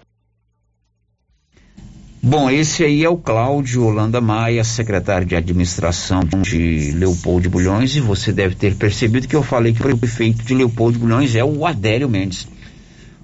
Bom, 2.26 2.48
esse 2.48 2.82
aí 2.82 3.05
é 3.05 3.09
o 3.10 3.18
Cláudio 3.18 3.84
Holanda 3.84 4.18
Maia, 4.18 4.64
secretário 4.64 5.26
de 5.26 5.36
administração 5.36 6.20
de 6.24 6.90
Leopoldo 6.92 7.51
Bulhões, 7.51 7.94
e 7.96 8.01
você 8.01 8.32
deve 8.32 8.55
ter 8.55 8.74
percebido 8.76 9.28
que 9.28 9.36
eu 9.36 9.42
falei 9.42 9.74
que 9.74 9.86
o 9.86 9.98
prefeito 9.98 10.42
de 10.42 10.55
Leopoldo 10.55 10.98
Bulhões 10.98 11.36
é 11.36 11.44
o 11.44 11.66
Adélio 11.66 12.09
Mendes. 12.09 12.48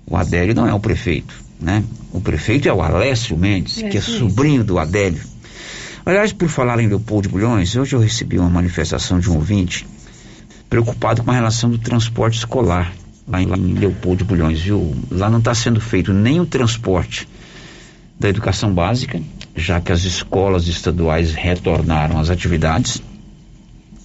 O 0.07 0.19
Adélio 0.19 0.55
não 0.55 0.69
é 0.69 0.75
o 0.75 0.79
prefeito, 0.79 1.35
né? 1.59 1.83
O 2.13 2.21
prefeito 2.21 2.69
é 2.69 2.73
o 2.75 2.83
Alessio 2.83 3.39
Mendes, 3.39 3.83
é, 3.83 3.89
que 3.89 3.97
é 3.97 4.03
sobrinho 4.03 4.63
do 4.63 4.79
Adélio. 4.79 5.23
Aliás, 6.05 6.35
por 6.35 6.51
falar 6.51 6.79
em 6.79 6.87
Leopoldo 6.87 7.27
de 7.27 7.33
Bulhões, 7.33 7.75
hoje 7.75 7.97
eu 7.97 8.01
recebi 8.01 8.39
uma 8.39 8.51
manifestação 8.51 9.19
de 9.19 9.31
um 9.31 9.37
ouvinte 9.37 9.87
preocupado 10.69 11.23
com 11.23 11.31
a 11.31 11.35
relação 11.35 11.71
do 11.71 11.79
transporte 11.79 12.37
escolar 12.37 12.93
lá 13.27 13.41
em 13.41 13.73
Leopoldo 13.73 14.19
de 14.19 14.25
Bulhões, 14.25 14.61
viu? 14.61 14.95
Lá 15.11 15.31
não 15.31 15.39
está 15.39 15.55
sendo 15.55 15.81
feito 15.81 16.13
nem 16.13 16.39
o 16.39 16.45
transporte 16.45 17.27
da 18.21 18.29
educação 18.29 18.73
básica, 18.73 19.21
já 19.57 19.81
que 19.81 19.91
as 19.91 20.05
escolas 20.05 20.69
estaduais 20.69 21.33
retornaram 21.33 22.21
às 22.21 22.29
atividades, 22.29 23.03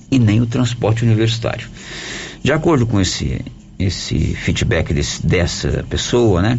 e 0.09 0.17
nem 0.17 0.41
o 0.41 0.45
transporte 0.45 1.03
universitário. 1.03 1.67
De 2.41 2.53
acordo 2.53 2.87
com 2.87 3.01
esse, 3.01 3.41
esse 3.77 4.33
feedback 4.35 4.93
desse, 4.93 5.25
dessa 5.25 5.85
pessoa, 5.89 6.41
né? 6.41 6.57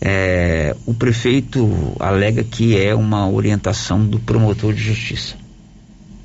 É, 0.00 0.76
o 0.86 0.92
prefeito 0.92 1.96
alega 1.98 2.44
que 2.44 2.78
é 2.78 2.94
uma 2.94 3.28
orientação 3.28 4.04
do 4.04 4.20
promotor 4.20 4.74
de 4.74 4.82
justiça 4.82 5.34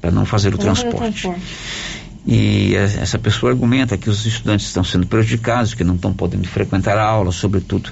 para 0.02 0.12
não 0.12 0.26
fazer 0.26 0.54
o 0.54 0.58
transporte. 0.58 1.22
transporte. 1.24 1.42
E 2.28 2.76
essa 2.76 3.18
pessoa 3.18 3.52
argumenta 3.52 3.98
que 3.98 4.10
os 4.10 4.26
estudantes 4.26 4.68
estão 4.68 4.84
sendo 4.84 5.08
prejudicados, 5.08 5.74
que 5.74 5.84
não 5.84 5.96
estão 5.96 6.14
podendo 6.14 6.48
frequentar 6.48 6.98
a 6.98 7.04
aula, 7.04 7.32
sobretudo 7.32 7.92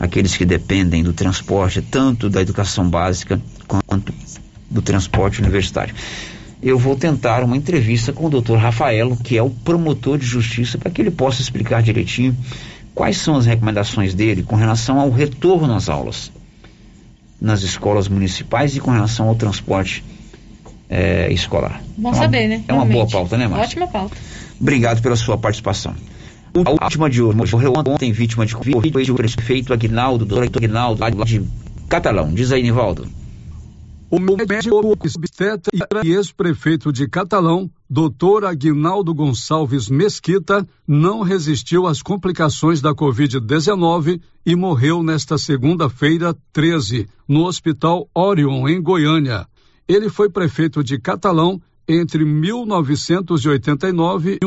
aqueles 0.00 0.36
que 0.36 0.46
dependem 0.46 1.04
do 1.04 1.12
transporte, 1.12 1.82
tanto 1.82 2.30
da 2.30 2.40
educação 2.40 2.88
básica 2.88 3.40
quanto 3.68 4.12
do 4.70 4.80
transporte 4.80 5.40
universitário. 5.40 5.94
Eu 6.62 6.78
vou 6.78 6.96
tentar 6.96 7.44
uma 7.44 7.56
entrevista 7.56 8.12
com 8.12 8.26
o 8.26 8.30
doutor 8.30 8.58
Rafaelo, 8.58 9.16
que 9.16 9.36
é 9.36 9.42
o 9.42 9.50
promotor 9.50 10.18
de 10.18 10.26
justiça, 10.26 10.78
para 10.78 10.90
que 10.90 11.00
ele 11.00 11.10
possa 11.10 11.42
explicar 11.42 11.82
direitinho 11.82 12.36
quais 12.94 13.18
são 13.18 13.36
as 13.36 13.46
recomendações 13.46 14.14
dele 14.14 14.42
com 14.42 14.56
relação 14.56 14.98
ao 14.98 15.10
retorno 15.10 15.74
às 15.74 15.88
aulas 15.88 16.32
nas 17.40 17.62
escolas 17.62 18.08
municipais 18.08 18.76
e 18.76 18.80
com 18.80 18.90
relação 18.90 19.28
ao 19.28 19.34
transporte 19.34 20.04
é, 20.88 21.32
escolar. 21.32 21.80
Bom 21.96 22.10
é 22.10 22.12
uma, 22.12 22.22
saber, 22.22 22.48
né? 22.48 22.64
É 22.68 22.72
uma 22.72 22.84
Realmente. 22.84 22.94
boa 22.94 23.06
pauta, 23.08 23.38
né, 23.38 23.48
Márcio? 23.48 23.82
Ótima 23.82 23.86
pauta. 23.86 24.16
Obrigado 24.60 25.00
pela 25.00 25.16
sua 25.16 25.38
participação. 25.38 25.94
A 26.64 26.84
última 26.84 27.08
de 27.08 27.22
hoje, 27.22 27.52
morreu 27.52 27.72
ontem 27.76 28.12
vítima 28.12 28.44
de 28.44 28.56
Covid, 28.56 29.12
o 29.12 29.14
prefeito 29.14 29.72
Aguinaldo, 29.72 30.24
doutor 30.24 30.50
Aguinaldo, 30.56 31.00
lá 31.00 31.10
de 31.24 31.44
Catalão. 31.88 32.32
Diz 32.32 32.50
aí, 32.50 32.62
Nivaldo. 32.62 33.06
O 34.10 34.18
médico 34.18 34.90
obstetra 34.90 35.70
e 36.02 36.10
ex-prefeito 36.10 36.92
de 36.92 37.06
Catalão, 37.06 37.70
doutor 37.88 38.44
Aguinaldo 38.44 39.14
Gonçalves 39.14 39.88
Mesquita, 39.88 40.66
não 40.86 41.22
resistiu 41.22 41.86
às 41.86 42.02
complicações 42.02 42.80
da 42.80 42.92
Covid-19 42.92 44.20
e 44.44 44.56
morreu 44.56 45.04
nesta 45.04 45.38
segunda-feira, 45.38 46.36
13, 46.52 47.06
no 47.28 47.44
Hospital 47.44 48.08
Orion, 48.12 48.68
em 48.68 48.82
Goiânia. 48.82 49.46
Ele 49.86 50.08
foi 50.08 50.28
prefeito 50.28 50.82
de 50.82 50.98
Catalão 50.98 51.62
entre 51.86 52.24
1989 52.24 54.38
e 54.40 54.44